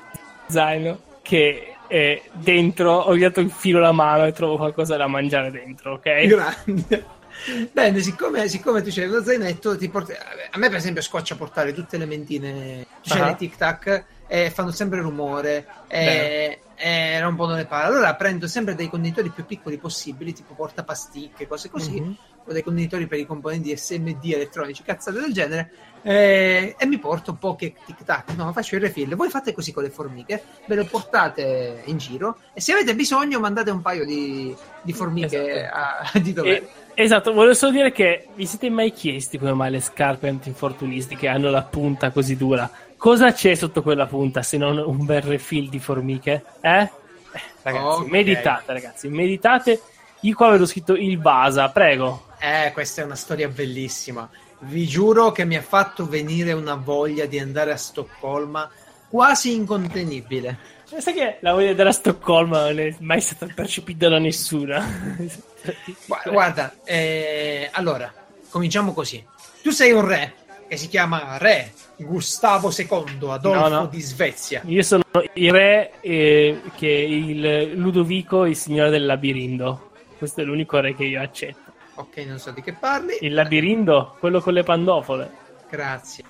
zaino 0.48 0.98
che 1.22 1.71
e 1.92 2.22
dentro 2.32 2.90
ho 2.90 3.18
dato 3.18 3.40
il 3.40 3.50
filo 3.50 3.76
alla 3.76 3.92
mano 3.92 4.24
e 4.24 4.32
trovo 4.32 4.56
qualcosa 4.56 4.96
da 4.96 5.06
mangiare 5.06 5.50
dentro, 5.50 5.92
ok? 5.92 6.24
Grande. 6.24 7.04
Bene, 7.70 8.00
siccome, 8.00 8.48
siccome 8.48 8.80
tu 8.80 8.88
c'hai 8.90 9.08
lo 9.08 9.22
zainetto, 9.22 9.76
ti 9.76 9.90
porti... 9.90 10.12
a 10.12 10.58
me 10.58 10.68
per 10.70 10.78
esempio 10.78 11.02
scoccia 11.02 11.36
portare 11.36 11.74
tutte 11.74 11.98
le 11.98 12.06
mentine, 12.06 12.86
cioè 13.02 13.20
uh-huh. 13.20 13.26
le 13.26 13.36
tic 13.36 13.56
tac, 13.56 14.04
e 14.32 14.48
fanno 14.48 14.70
sempre 14.70 15.02
rumore 15.02 15.66
e, 15.88 16.60
e 16.74 17.20
rompono 17.20 17.54
le 17.54 17.66
palle. 17.66 17.88
Allora 17.88 18.14
prendo 18.14 18.46
sempre 18.46 18.74
dei 18.74 18.88
contenitori 18.88 19.28
più 19.28 19.44
piccoli 19.44 19.76
possibili, 19.76 20.32
tipo 20.32 20.54
portapasticche, 20.54 21.46
cose 21.46 21.68
così, 21.68 21.98
uh-huh. 21.98 22.16
o 22.46 22.52
dei 22.54 22.62
contenitori 22.62 23.06
per 23.06 23.18
i 23.18 23.26
componenti 23.26 23.76
SMD 23.76 24.24
elettronici, 24.24 24.84
cazzate 24.84 25.20
del 25.20 25.34
genere, 25.34 25.70
eh, 26.00 26.74
e 26.78 26.86
mi 26.86 26.98
porto 26.98 27.34
poche 27.34 27.74
tic 27.84 28.04
tac, 28.04 28.30
no, 28.34 28.50
faccio 28.52 28.76
il 28.76 28.80
refill. 28.80 29.14
Voi 29.16 29.28
fate 29.28 29.52
così 29.52 29.70
con 29.70 29.82
le 29.82 29.90
formiche, 29.90 30.42
ve 30.64 30.76
le 30.76 30.84
portate 30.84 31.82
in 31.84 31.98
giro 31.98 32.38
e 32.54 32.62
se 32.62 32.72
avete 32.72 32.94
bisogno 32.94 33.38
mandate 33.38 33.70
un 33.70 33.82
paio 33.82 34.06
di, 34.06 34.56
di 34.80 34.92
formiche 34.94 35.64
esatto. 35.64 36.16
a, 36.16 36.20
di 36.20 36.32
dove. 36.32 36.68
esatto, 36.94 37.34
volevo 37.34 37.52
solo 37.52 37.72
dire 37.72 37.92
che 37.92 38.28
vi 38.34 38.46
siete 38.46 38.70
mai 38.70 38.92
chiesti 38.92 39.36
come 39.36 39.52
mai 39.52 39.72
le 39.72 39.80
scarpe 39.80 40.28
antinfortunistiche 40.28 41.28
hanno 41.28 41.50
la 41.50 41.64
punta 41.64 42.10
così 42.10 42.34
dura? 42.34 42.70
Cosa 43.02 43.32
c'è 43.32 43.56
sotto 43.56 43.82
quella 43.82 44.06
punta 44.06 44.44
se 44.44 44.56
non 44.56 44.78
un 44.78 45.04
bel 45.04 45.22
refill 45.22 45.68
di 45.68 45.80
formiche? 45.80 46.44
Eh? 46.60 46.88
ragazzi, 47.62 48.00
okay. 48.00 48.08
meditate, 48.08 48.72
ragazzi, 48.72 49.08
meditate. 49.08 49.80
Io 50.20 50.36
qua 50.36 50.46
avevo 50.46 50.66
scritto 50.66 50.94
il 50.94 51.18
Basa, 51.18 51.68
prego. 51.70 52.26
Eh, 52.38 52.70
questa 52.72 53.02
è 53.02 53.04
una 53.04 53.16
storia 53.16 53.48
bellissima. 53.48 54.30
Vi 54.60 54.86
giuro 54.86 55.32
che 55.32 55.44
mi 55.44 55.56
ha 55.56 55.62
fatto 55.62 56.06
venire 56.06 56.52
una 56.52 56.76
voglia 56.76 57.26
di 57.26 57.40
andare 57.40 57.72
a 57.72 57.76
Stoccolma 57.76 58.70
quasi 59.08 59.52
incontenibile. 59.52 60.56
Sai 60.84 61.12
che 61.12 61.38
la 61.40 61.54
voglia 61.54 61.64
di 61.64 61.70
andare 61.70 61.88
a 61.88 61.94
Stoccolma 61.94 62.68
non 62.68 62.78
è 62.78 62.94
mai 63.00 63.20
stata 63.20 63.48
percepita 63.52 64.08
da 64.08 64.20
nessuna. 64.20 65.28
Guarda, 66.30 66.72
eh, 66.84 67.68
allora, 67.72 68.14
cominciamo 68.48 68.92
così. 68.92 69.26
Tu 69.60 69.70
sei 69.70 69.90
un 69.90 70.06
re 70.06 70.34
che 70.72 70.78
si 70.78 70.88
chiama 70.88 71.36
Re 71.36 71.70
Gustavo 71.96 72.72
II 72.74 73.28
Adolfo 73.28 73.68
no, 73.68 73.68
no. 73.68 73.86
di 73.88 74.00
Svezia. 74.00 74.62
Io 74.64 74.82
sono 74.82 75.02
il 75.34 75.52
re 75.52 76.00
eh, 76.00 76.62
che 76.76 76.88
il 76.88 77.72
Ludovico, 77.74 78.46
il 78.46 78.56
signore 78.56 78.88
del 78.88 79.04
labirinto. 79.04 79.90
Questo 80.16 80.40
è 80.40 80.44
l'unico 80.44 80.80
re 80.80 80.96
che 80.96 81.04
io 81.04 81.20
accetto. 81.20 81.72
Ok, 81.96 82.16
non 82.26 82.38
so 82.38 82.52
di 82.52 82.62
che 82.62 82.72
parli. 82.72 83.18
Il 83.20 83.34
labirinto, 83.34 84.16
quello 84.18 84.40
con 84.40 84.54
le 84.54 84.62
pandofole. 84.62 85.30
Grazie 85.68 86.24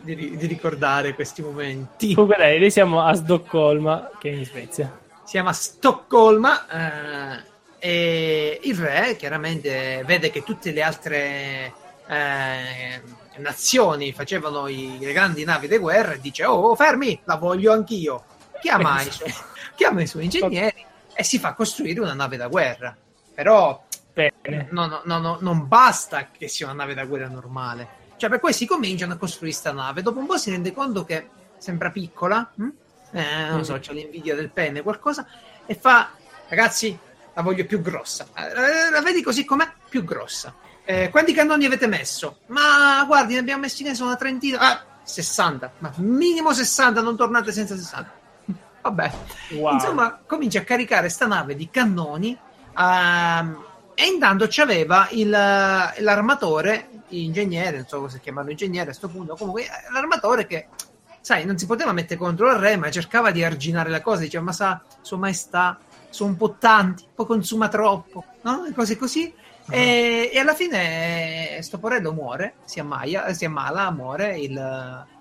di, 0.00 0.36
di 0.36 0.46
ricordare 0.46 1.14
questi 1.14 1.42
momenti. 1.42 2.12
Comunque, 2.12 2.38
dai, 2.38 2.58
noi 2.58 2.72
siamo 2.72 3.02
a 3.02 3.14
Stoccolma, 3.14 4.10
che 4.18 4.30
è 4.30 4.32
in 4.32 4.44
Svezia. 4.44 4.98
Siamo 5.22 5.50
a 5.50 5.52
Stoccolma. 5.52 7.38
Eh, 7.38 7.54
e 7.78 8.60
il 8.64 8.76
re 8.76 9.14
chiaramente 9.14 10.02
vede 10.04 10.32
che 10.32 10.42
tutte 10.42 10.72
le 10.72 10.82
altre 10.82 11.72
eh, 12.08 13.00
nazioni 13.38 14.12
facevano 14.12 14.68
i, 14.68 14.98
le 14.98 15.12
grandi 15.12 15.44
navi 15.44 15.68
di 15.68 15.78
guerra 15.78 16.12
e 16.12 16.20
dice: 16.20 16.44
Oh, 16.44 16.74
fermi, 16.74 17.20
la 17.24 17.36
voglio 17.36 17.72
anch'io. 17.72 18.24
Chiama, 18.60 19.02
i 19.02 19.10
suoi, 19.10 19.32
chiama 19.76 20.02
i 20.02 20.06
suoi 20.06 20.24
ingegneri 20.24 20.84
e 21.14 21.24
si 21.24 21.38
fa 21.38 21.54
costruire 21.54 22.00
una 22.00 22.14
nave 22.14 22.36
da 22.36 22.48
guerra. 22.48 22.96
Però. 23.34 23.84
No, 24.70 24.86
no, 24.86 25.02
no, 25.04 25.18
no, 25.18 25.38
non 25.40 25.68
basta 25.68 26.30
che 26.30 26.48
sia 26.48 26.66
una 26.66 26.74
nave 26.74 26.94
da 26.94 27.04
guerra 27.04 27.28
normale. 27.28 28.04
Cioè, 28.16 28.30
per 28.30 28.54
si 28.54 28.66
cominciano 28.66 29.12
a 29.12 29.16
costruire 29.16 29.52
questa 29.52 29.72
nave. 29.72 30.00
Dopo 30.00 30.18
un 30.18 30.26
po' 30.26 30.38
si 30.38 30.50
rende 30.50 30.72
conto 30.72 31.04
che 31.04 31.28
sembra 31.58 31.90
piccola. 31.90 32.50
Hm? 32.54 32.68
Eh, 33.12 33.48
non 33.50 33.64
so, 33.64 33.74
mm. 33.74 33.78
c'è 33.78 33.92
l'invidia 33.92 34.34
del 34.34 34.50
pene, 34.50 34.82
qualcosa. 34.82 35.26
E 35.66 35.74
fa, 35.74 36.10
ragazzi, 36.48 36.98
la 37.34 37.42
voglio 37.42 37.66
più 37.66 37.82
grossa. 37.82 38.26
Eh, 38.34 38.90
la 38.90 39.02
vedi 39.02 39.22
così 39.22 39.44
com'è? 39.44 39.70
Più 39.88 40.02
grossa. 40.02 40.54
Eh, 40.88 41.10
quanti 41.10 41.32
cannoni 41.32 41.64
avete 41.64 41.88
messo? 41.88 42.38
Ma 42.46 43.02
guardi, 43.06 43.32
ne 43.32 43.40
abbiamo 43.40 43.62
messi 43.62 43.82
ne 43.82 43.94
sono 43.94 44.10
una 44.10 44.16
trentina. 44.16 44.58
Ah, 44.60 44.84
60. 45.02 45.72
Ma 45.78 45.92
minimo 45.96 46.52
60, 46.52 47.00
non 47.02 47.16
tornate 47.16 47.50
senza 47.50 47.76
60. 47.76 48.12
Vabbè. 48.82 49.10
Wow. 49.54 49.72
Insomma, 49.72 50.20
comincia 50.24 50.60
a 50.60 50.62
caricare 50.62 51.08
sta 51.08 51.26
nave 51.26 51.56
di 51.56 51.68
cannoni. 51.70 52.38
Um, 52.76 53.64
e 53.94 54.06
intanto 54.06 54.46
c'aveva 54.48 55.08
il, 55.10 55.28
l'armatore, 55.28 56.90
ingegnere, 57.08 57.78
non 57.78 57.86
so 57.88 58.00
cosa 58.00 58.18
chiamarlo 58.18 58.50
ingegnere 58.50 58.82
a 58.82 58.86
questo 58.86 59.08
punto, 59.08 59.34
comunque 59.34 59.62
eh, 59.62 59.70
l'armatore 59.90 60.46
che, 60.46 60.68
sai, 61.20 61.46
non 61.46 61.56
si 61.58 61.66
poteva 61.66 61.92
mettere 61.92 62.20
contro 62.20 62.50
il 62.50 62.58
re, 62.58 62.76
ma 62.76 62.90
cercava 62.90 63.30
di 63.30 63.42
arginare 63.42 63.88
la 63.88 64.02
cosa, 64.02 64.20
diceva, 64.20 64.44
ma 64.44 64.52
sa, 64.52 64.82
sua 65.00 65.16
maestà, 65.16 65.78
sono 66.10 66.30
un 66.30 66.36
po' 66.36 66.56
tanti, 66.58 67.06
poi 67.14 67.26
consuma 67.26 67.68
troppo, 67.68 68.24
no? 68.42 68.66
E 68.66 68.72
cose 68.72 68.96
così. 68.96 69.32
E, 69.68 70.30
e, 70.32 70.38
alla 70.38 70.54
fine 70.54 71.56
eh, 71.56 71.62
sto 71.62 71.78
porello 71.78 72.12
muore, 72.12 72.54
si, 72.64 72.78
ammaia, 72.78 73.32
si 73.32 73.44
ammala, 73.44 73.90
muore 73.90 74.38
il, 74.38 74.52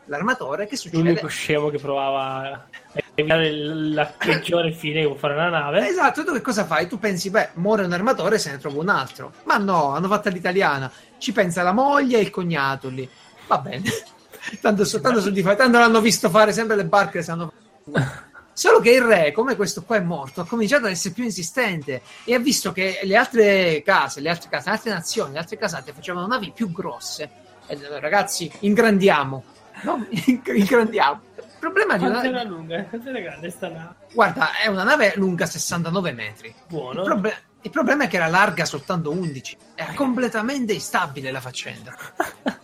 l'armatore. 0.06 0.68
Che 0.68 0.76
succede? 0.76 1.04
L'unico 1.04 1.28
scemo 1.28 1.70
che 1.70 1.80
provava 1.80 2.68
la 3.16 4.14
peggiore 4.18 4.72
fine 4.74 5.06
con 5.06 5.18
fare 5.18 5.34
una 5.34 5.50
nave. 5.50 5.88
Esatto, 5.88 6.24
tu 6.24 6.34
che 6.34 6.42
cosa 6.42 6.66
fai? 6.66 6.88
Tu 6.88 7.00
pensi, 7.00 7.30
beh, 7.30 7.52
muore 7.56 7.86
un 7.86 7.94
armatore 7.94 8.38
se 8.38 8.52
ne 8.52 8.58
trova 8.58 8.82
un 8.82 8.90
altro. 8.90 9.34
Ma 9.46 9.58
no, 9.58 9.94
hanno 9.94 10.08
fatto 10.08 10.30
l'italiana. 10.30 10.92
Ci 11.18 11.32
pensa 11.32 11.64
la 11.64 11.74
moglie 11.74 12.18
e 12.18 12.22
il 12.22 12.30
cognato 12.30 12.90
lì. 12.90 13.08
Va 13.48 13.58
bene. 13.58 13.84
tanto, 14.62 14.84
tanto, 14.86 15.22
tanto, 15.22 15.56
tanto 15.56 15.78
l'hanno 15.78 16.02
visto 16.02 16.30
fare 16.30 16.54
sempre 16.54 16.76
le 16.76 16.86
barche 16.86 17.22
sanno... 17.24 17.52
Solo 18.58 18.80
che 18.80 18.92
il 18.92 19.02
re, 19.02 19.32
come 19.34 19.56
questo 19.56 19.84
qua 19.84 19.98
è 19.98 20.02
morto, 20.02 20.42
ha 20.42 20.48
cominciato 20.48 20.86
ad 20.86 20.92
essere 20.92 21.14
più 21.14 21.26
insistente 21.26 22.02
e 22.24 22.34
ha 22.34 22.40
visto 22.40 22.72
che 22.72 23.02
le 23.04 23.16
altre 23.16 23.84
case, 23.84 24.22
le 24.22 24.30
altre 24.30 24.50
case, 24.50 24.70
le 24.70 24.76
altre 24.76 24.92
nazioni, 24.92 25.34
le 25.34 25.40
altre 25.40 25.58
casate 25.58 25.92
facevano 25.92 26.26
navi 26.26 26.52
più 26.52 26.72
grosse. 26.72 27.30
E 27.68 27.78
ragazzi, 28.00 28.50
ingrandiamo, 28.60 29.44
no? 29.84 30.08
ingrandiamo 30.10 31.22
problema 31.66 31.98
di 31.98 32.06
una... 32.06 32.24
era 32.24 32.44
lunga? 32.44 32.84
Quanto 32.84 33.10
era 33.10 33.20
grande 33.20 33.50
sta 33.50 33.70
nave? 33.70 33.96
Guarda, 34.14 34.58
è 34.58 34.68
una 34.68 34.84
nave 34.84 35.14
lunga 35.16 35.46
69 35.46 36.12
metri. 36.12 36.54
Buono. 36.68 37.00
Il, 37.00 37.06
proble- 37.06 37.44
il 37.62 37.72
problema 37.72 38.04
è 38.04 38.08
che 38.08 38.18
era 38.18 38.28
larga 38.28 38.66
soltanto 38.66 39.12
11. 39.12 39.58
Era 39.76 39.94
completamente 39.94 40.74
instabile 40.74 41.32
la 41.32 41.42
faccenda. 41.42 41.96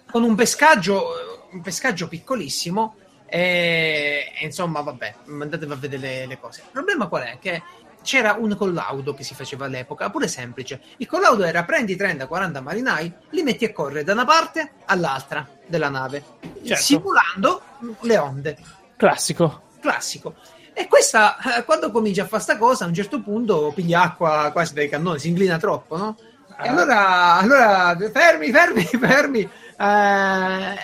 Con 0.10 0.24
un 0.24 0.36
pescaggio, 0.36 1.48
un 1.52 1.62
pescaggio 1.62 2.08
piccolissimo. 2.08 2.96
E, 3.34 4.30
e 4.38 4.46
insomma, 4.46 4.82
vabbè, 4.82 5.14
andatevi 5.26 5.72
a 5.72 5.76
vedere 5.76 6.02
le, 6.02 6.26
le, 6.26 6.38
cose. 6.40 6.64
Il 6.66 6.72
problema 6.74 7.08
qual 7.08 7.24
è? 7.24 7.38
Che 7.40 7.64
c'era 8.04 8.34
un 8.38 8.58
collaudo 8.58 9.14
che 9.14 9.24
si 9.24 9.34
faceva 9.34 9.66
all'epoca, 9.66 10.10
pure 10.10 10.28
semplice. 10.28 10.82
Il 10.98 11.08
collaudo 11.08 11.46
era 11.46 11.64
prendi 11.64 11.96
30-40 11.96 12.62
marinai, 12.62 13.14
li 13.30 13.42
metti 13.44 13.64
a 13.64 13.72
correre 13.72 14.04
da 14.04 14.12
una 14.12 14.26
parte 14.26 14.72
all'altra 14.86 15.48
della 15.66 15.88
nave, 15.88 16.24
Certo. 16.66 16.84
simulando 16.84 17.62
le 18.02 18.18
onde. 18.18 18.58
Classico. 18.98 19.62
Classico. 19.80 20.36
E 20.74 20.88
questa, 20.88 21.38
eh, 21.58 21.64
quando 21.64 21.90
comincia 21.90 22.24
a 22.24 22.28
fare 22.28 22.44
sta 22.44 22.58
cosa, 22.58 22.84
a 22.84 22.88
un 22.88 22.94
certo 22.94 23.22
punto 23.22 23.72
piglia 23.74 24.02
acqua 24.02 24.50
quasi 24.52 24.74
dai 24.74 24.90
cannoni, 24.90 25.20
si 25.20 25.30
inclina 25.30 25.58
troppo, 25.58 25.96
no? 25.96 26.18
E 26.62 26.68
Ah. 26.68 26.70
allora, 26.70 27.34
allora 27.38 27.98
fermi, 28.12 28.52
fermi, 28.52 28.84
fermi. 29.00 29.42
Eh, 29.42 30.76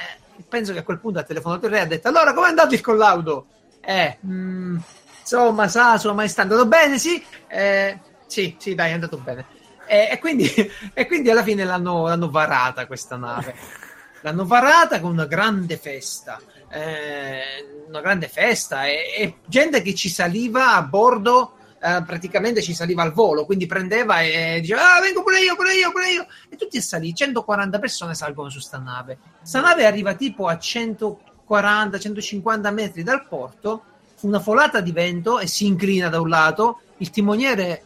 penso 0.48 0.74
che 0.74 0.80
a 0.80 0.84
quel 0.84 1.00
punto 1.00 1.20
ha 1.20 1.24
telefonato 1.24 1.66
il 1.66 1.72
re 1.72 1.78
e 1.80 1.82
ha 1.82 1.86
detto: 1.86 2.08
Allora, 2.08 2.34
com'è 2.34 2.48
andato 2.50 2.74
il 2.74 2.82
collaudo? 2.82 3.48
Eh, 3.82 4.20
mm, 4.26 4.78
insomma, 5.22 5.68
sa, 5.68 5.98
sua 5.98 6.14
maestà, 6.14 6.42
è 6.42 6.44
andato 6.46 6.66
bene? 6.68 6.98
Sì, 7.00 7.24
Eh, 7.48 8.02
sì, 8.26 8.56
sì, 8.60 8.76
dai, 8.76 8.92
è 8.92 8.94
andato 8.94 9.18
bene. 9.20 9.48
E, 9.86 10.10
e 10.12 10.20
quindi, 10.20 10.46
e 10.94 11.06
quindi 11.08 11.30
alla 11.30 11.44
fine 11.44 11.64
l'hanno, 11.64 12.08
l'hanno 12.08 12.30
varata 12.30 12.86
questa 12.88 13.16
nave. 13.18 13.56
L'hanno 14.22 14.46
varata 14.46 15.00
con 15.00 15.12
una 15.12 15.26
grande 15.26 15.78
festa. 15.78 16.42
eh, 16.70 17.84
una 17.88 18.02
grande 18.02 18.28
festa 18.28 18.86
e, 18.88 19.14
e 19.18 19.40
gente 19.46 19.82
che 19.82 19.94
ci 19.96 20.10
saliva 20.10 20.74
a 20.76 20.82
bordo. 20.84 21.54
Eh, 21.80 22.04
praticamente 22.06 22.62
ci 22.62 22.74
saliva 22.74 23.04
al 23.04 23.14
volo, 23.14 23.46
quindi 23.46 23.66
prendeva 23.66 24.20
e 24.22 24.60
diceva: 24.62 24.96
Ah, 24.96 25.02
vengo 25.02 25.24
pure 25.24 25.42
io, 25.42 25.56
pure 25.56 25.76
io, 25.76 25.92
pure 25.92 26.12
io. 26.12 26.28
E 26.50 26.56
tutti 26.56 26.82
salì. 26.82 27.14
140 27.14 27.80
persone 27.80 28.16
salgono 28.16 28.50
su 28.50 28.60
sta 28.60 28.78
nave. 28.78 29.18
Sta 29.42 29.60
nave 29.62 29.86
arriva 29.86 30.14
tipo 30.16 30.48
a 30.48 30.54
140-150 30.54 32.74
metri 32.74 33.04
dal 33.04 33.28
porto. 33.28 33.84
Una 34.22 34.40
folata 34.40 34.80
di 34.82 34.92
vento 34.92 35.38
e 35.40 35.46
si 35.48 35.68
inclina 35.68 36.10
da 36.10 36.20
un 36.20 36.30
lato. 36.30 36.80
Il 36.98 37.12
timoniere 37.12 37.84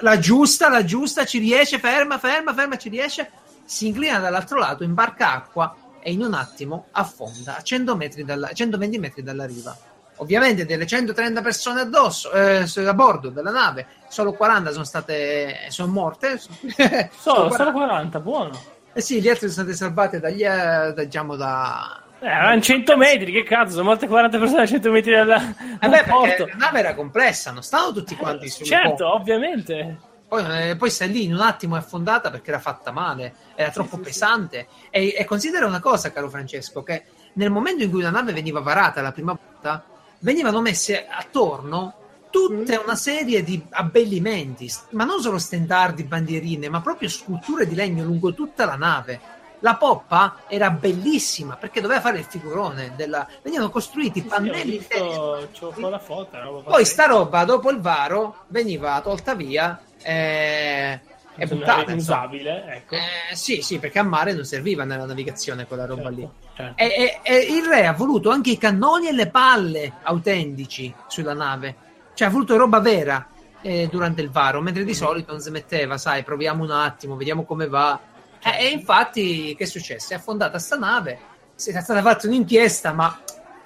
la 0.00 0.18
giusta, 0.18 0.68
la 0.68 0.84
giusta, 0.84 1.24
ci 1.24 1.38
riesce, 1.38 1.78
ferma, 1.78 2.18
ferma, 2.18 2.54
ferma, 2.54 2.76
ci 2.76 2.88
riesce. 2.88 3.30
Si 3.64 3.86
inclina 3.88 4.18
dall'altro 4.18 4.58
lato, 4.58 4.84
imbarca 4.84 5.32
acqua 5.32 5.76
e 6.00 6.12
in 6.12 6.22
un 6.22 6.34
attimo 6.34 6.86
affonda 6.92 7.56
a 7.56 7.62
100 7.62 7.96
metri 7.96 8.24
dalla, 8.24 8.52
120 8.52 8.98
metri 8.98 9.22
dalla 9.22 9.46
riva. 9.46 9.76
Ovviamente 10.16 10.64
delle 10.64 10.86
130 10.86 11.40
persone 11.40 11.80
addosso, 11.80 12.30
eh, 12.32 12.64
a 12.86 12.94
bordo 12.94 13.30
della 13.30 13.50
nave, 13.50 13.86
solo 14.08 14.32
40 14.32 14.70
sono 14.70 14.84
state 14.84 15.66
sono 15.68 15.92
morte. 15.92 16.38
Solo, 16.38 17.48
40. 17.48 17.56
solo 17.56 17.72
40, 17.72 18.20
buono. 18.20 18.62
Eh 18.92 19.00
sì, 19.00 19.20
gli 19.20 19.28
altri 19.28 19.50
sono 19.50 19.66
state 19.66 19.76
salvate 19.76 20.20
dagli, 20.20 20.44
eh, 20.44 20.46
da, 20.46 20.92
diciamo, 20.92 21.34
da... 21.34 22.00
Eh, 22.20 22.26
erano 22.26 22.60
100 22.60 22.96
metri, 22.96 23.32
che 23.32 23.42
cazzo, 23.42 23.72
sono 23.72 23.84
morte 23.84 24.06
40 24.06 24.38
persone 24.38 24.62
a 24.62 24.66
100 24.66 24.90
metri 24.92 25.12
dalla, 25.12 25.36
Eh 25.40 25.78
dal 25.80 25.90
beh, 25.90 25.96
perché 25.96 26.10
porto. 26.10 26.46
la 26.46 26.54
nave 26.56 26.78
era 26.78 26.94
complessa, 26.94 27.50
non 27.50 27.62
stavano 27.62 27.92
tutti 27.92 28.14
quanti 28.14 28.48
sul 28.48 28.64
Certo, 28.64 29.12
ovviamente. 29.12 29.98
Poi, 30.28 30.70
eh, 30.70 30.76
poi 30.76 30.90
stai 30.90 31.10
lì 31.10 31.24
in 31.24 31.34
un 31.34 31.40
attimo 31.40 31.74
è 31.74 31.80
affondata 31.80 32.30
perché 32.30 32.50
era 32.50 32.60
fatta 32.60 32.92
male, 32.92 33.34
era 33.56 33.70
troppo 33.70 33.96
sì, 33.96 34.02
sì. 34.02 34.08
pesante. 34.08 34.66
E, 34.90 35.14
e 35.18 35.24
considera 35.24 35.66
una 35.66 35.80
cosa, 35.80 36.12
caro 36.12 36.28
Francesco, 36.28 36.84
che 36.84 37.04
nel 37.34 37.50
momento 37.50 37.82
in 37.82 37.90
cui 37.90 38.00
una 38.00 38.10
nave 38.10 38.32
veniva 38.32 38.60
varata 38.60 39.02
la 39.02 39.12
prima 39.12 39.32
volta, 39.32 39.84
venivano 40.24 40.60
messe 40.62 41.06
attorno 41.06 41.94
tutta 42.30 42.80
una 42.80 42.96
serie 42.96 43.44
di 43.44 43.62
abbellimenti, 43.70 44.68
ma 44.90 45.04
non 45.04 45.20
solo 45.20 45.38
stendardi, 45.38 46.02
bandierine, 46.02 46.68
ma 46.68 46.80
proprio 46.80 47.08
sculture 47.08 47.68
di 47.68 47.76
legno 47.76 48.02
lungo 48.02 48.34
tutta 48.34 48.64
la 48.64 48.74
nave. 48.74 49.20
La 49.60 49.76
poppa 49.76 50.40
era 50.48 50.68
bellissima 50.70 51.56
perché 51.56 51.80
doveva 51.80 52.00
fare 52.00 52.18
il 52.18 52.24
figurone. 52.24 52.94
Della... 52.96 53.26
Venivano 53.42 53.70
costruiti 53.70 54.20
Sì, 54.20 54.26
pannelli 54.26 54.76
interi. 54.76 55.08
visto, 55.08 55.72
qua 55.78 55.88
la 55.90 55.98
foto. 55.98 56.40
roba 56.40 56.70
Poi 56.70 56.84
sta 56.84 57.06
roba 57.06 57.44
dopo 57.44 57.70
il 57.70 57.80
varo 57.80 58.44
veniva 58.48 59.00
tolta 59.00 59.34
via 59.34 59.80
eh, 60.02 61.00
e 61.36 61.46
buttata. 61.46 61.90
è 61.90 61.92
insomma. 61.92 62.18
usabile, 62.18 62.64
ecco. 62.66 62.94
Eh, 62.96 63.34
sì, 63.34 63.62
sì, 63.62 63.78
perché 63.78 64.00
a 64.00 64.02
mare 64.02 64.32
non 64.32 64.44
serviva 64.44 64.84
nella 64.84 65.06
navigazione 65.06 65.66
quella 65.66 65.86
roba 65.86 66.08
lì. 66.10 66.28
Certo. 66.54 66.80
E, 66.80 66.86
e- 66.86 67.20
e 67.22 67.36
il 67.56 67.64
re 67.64 67.86
ha 67.86 67.92
voluto 67.92 68.30
anche 68.30 68.50
i 68.50 68.58
cannoni 68.58 69.08
e 69.08 69.12
le 69.12 69.28
palle 69.28 69.94
autentici 70.02 70.94
sulla 71.08 71.34
nave, 71.34 71.74
cioè 72.14 72.28
ha 72.28 72.30
voluto 72.30 72.56
roba 72.56 72.78
vera 72.78 73.26
eh, 73.60 73.88
durante 73.90 74.22
il 74.22 74.30
varo, 74.30 74.60
mentre 74.60 74.84
di 74.84 74.94
solito 74.94 75.32
non 75.32 75.40
si 75.40 75.50
metteva, 75.50 75.98
sai, 75.98 76.22
proviamo 76.22 76.62
un 76.62 76.70
attimo, 76.70 77.16
vediamo 77.16 77.44
come 77.44 77.66
va. 77.66 77.98
Eh, 78.42 78.66
e 78.66 78.68
infatti, 78.68 79.54
che 79.56 79.64
è 79.64 79.66
successo? 79.66 80.12
È 80.12 80.16
affondata 80.16 80.58
sta 80.58 80.76
nave, 80.76 81.18
si 81.54 81.70
è 81.70 81.80
stata 81.80 82.02
fatta 82.02 82.26
un'inchiesta, 82.26 82.92
ma 82.92 83.18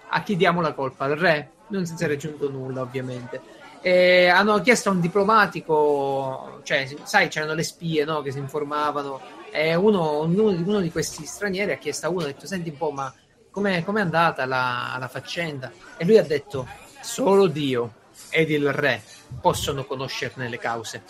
a 0.08 0.22
chi 0.22 0.36
diamo 0.36 0.60
la 0.60 0.72
colpa? 0.72 1.04
Al 1.04 1.16
re? 1.16 1.50
Non 1.68 1.84
si 1.84 1.94
è 2.02 2.06
raggiunto 2.06 2.48
nulla, 2.48 2.80
ovviamente. 2.80 3.42
E 3.82 4.28
hanno 4.28 4.60
chiesto 4.60 4.88
a 4.88 4.92
un 4.92 5.00
diplomatico, 5.00 6.60
cioè, 6.62 6.88
sai, 7.02 7.28
c'erano 7.28 7.54
le 7.54 7.62
spie 7.62 8.04
no, 8.04 8.22
che 8.22 8.30
si 8.30 8.38
informavano. 8.38 9.20
E 9.50 9.74
uno, 9.74 10.20
uno 10.22 10.50
di, 10.52 10.62
uno 10.62 10.80
di 10.80 10.90
questi 10.90 11.24
stranieri 11.24 11.72
ha 11.72 11.78
chiesto 11.78 12.06
a 12.06 12.10
uno: 12.10 12.22
ha 12.22 12.26
detto, 12.26 12.46
Senti 12.46 12.70
un 12.70 12.76
po', 12.76 12.90
ma 12.90 13.12
com'è, 13.50 13.82
com'è 13.84 14.00
andata 14.00 14.44
la, 14.44 14.96
la 14.98 15.08
faccenda? 15.08 15.72
E 15.96 16.04
lui 16.04 16.18
ha 16.18 16.24
detto: 16.24 16.66
Solo 17.00 17.46
Dio 17.46 17.94
ed 18.30 18.50
il 18.50 18.72
re 18.72 19.02
possono 19.40 19.84
conoscerne 19.84 20.48
le 20.48 20.58
cause. 20.58 21.02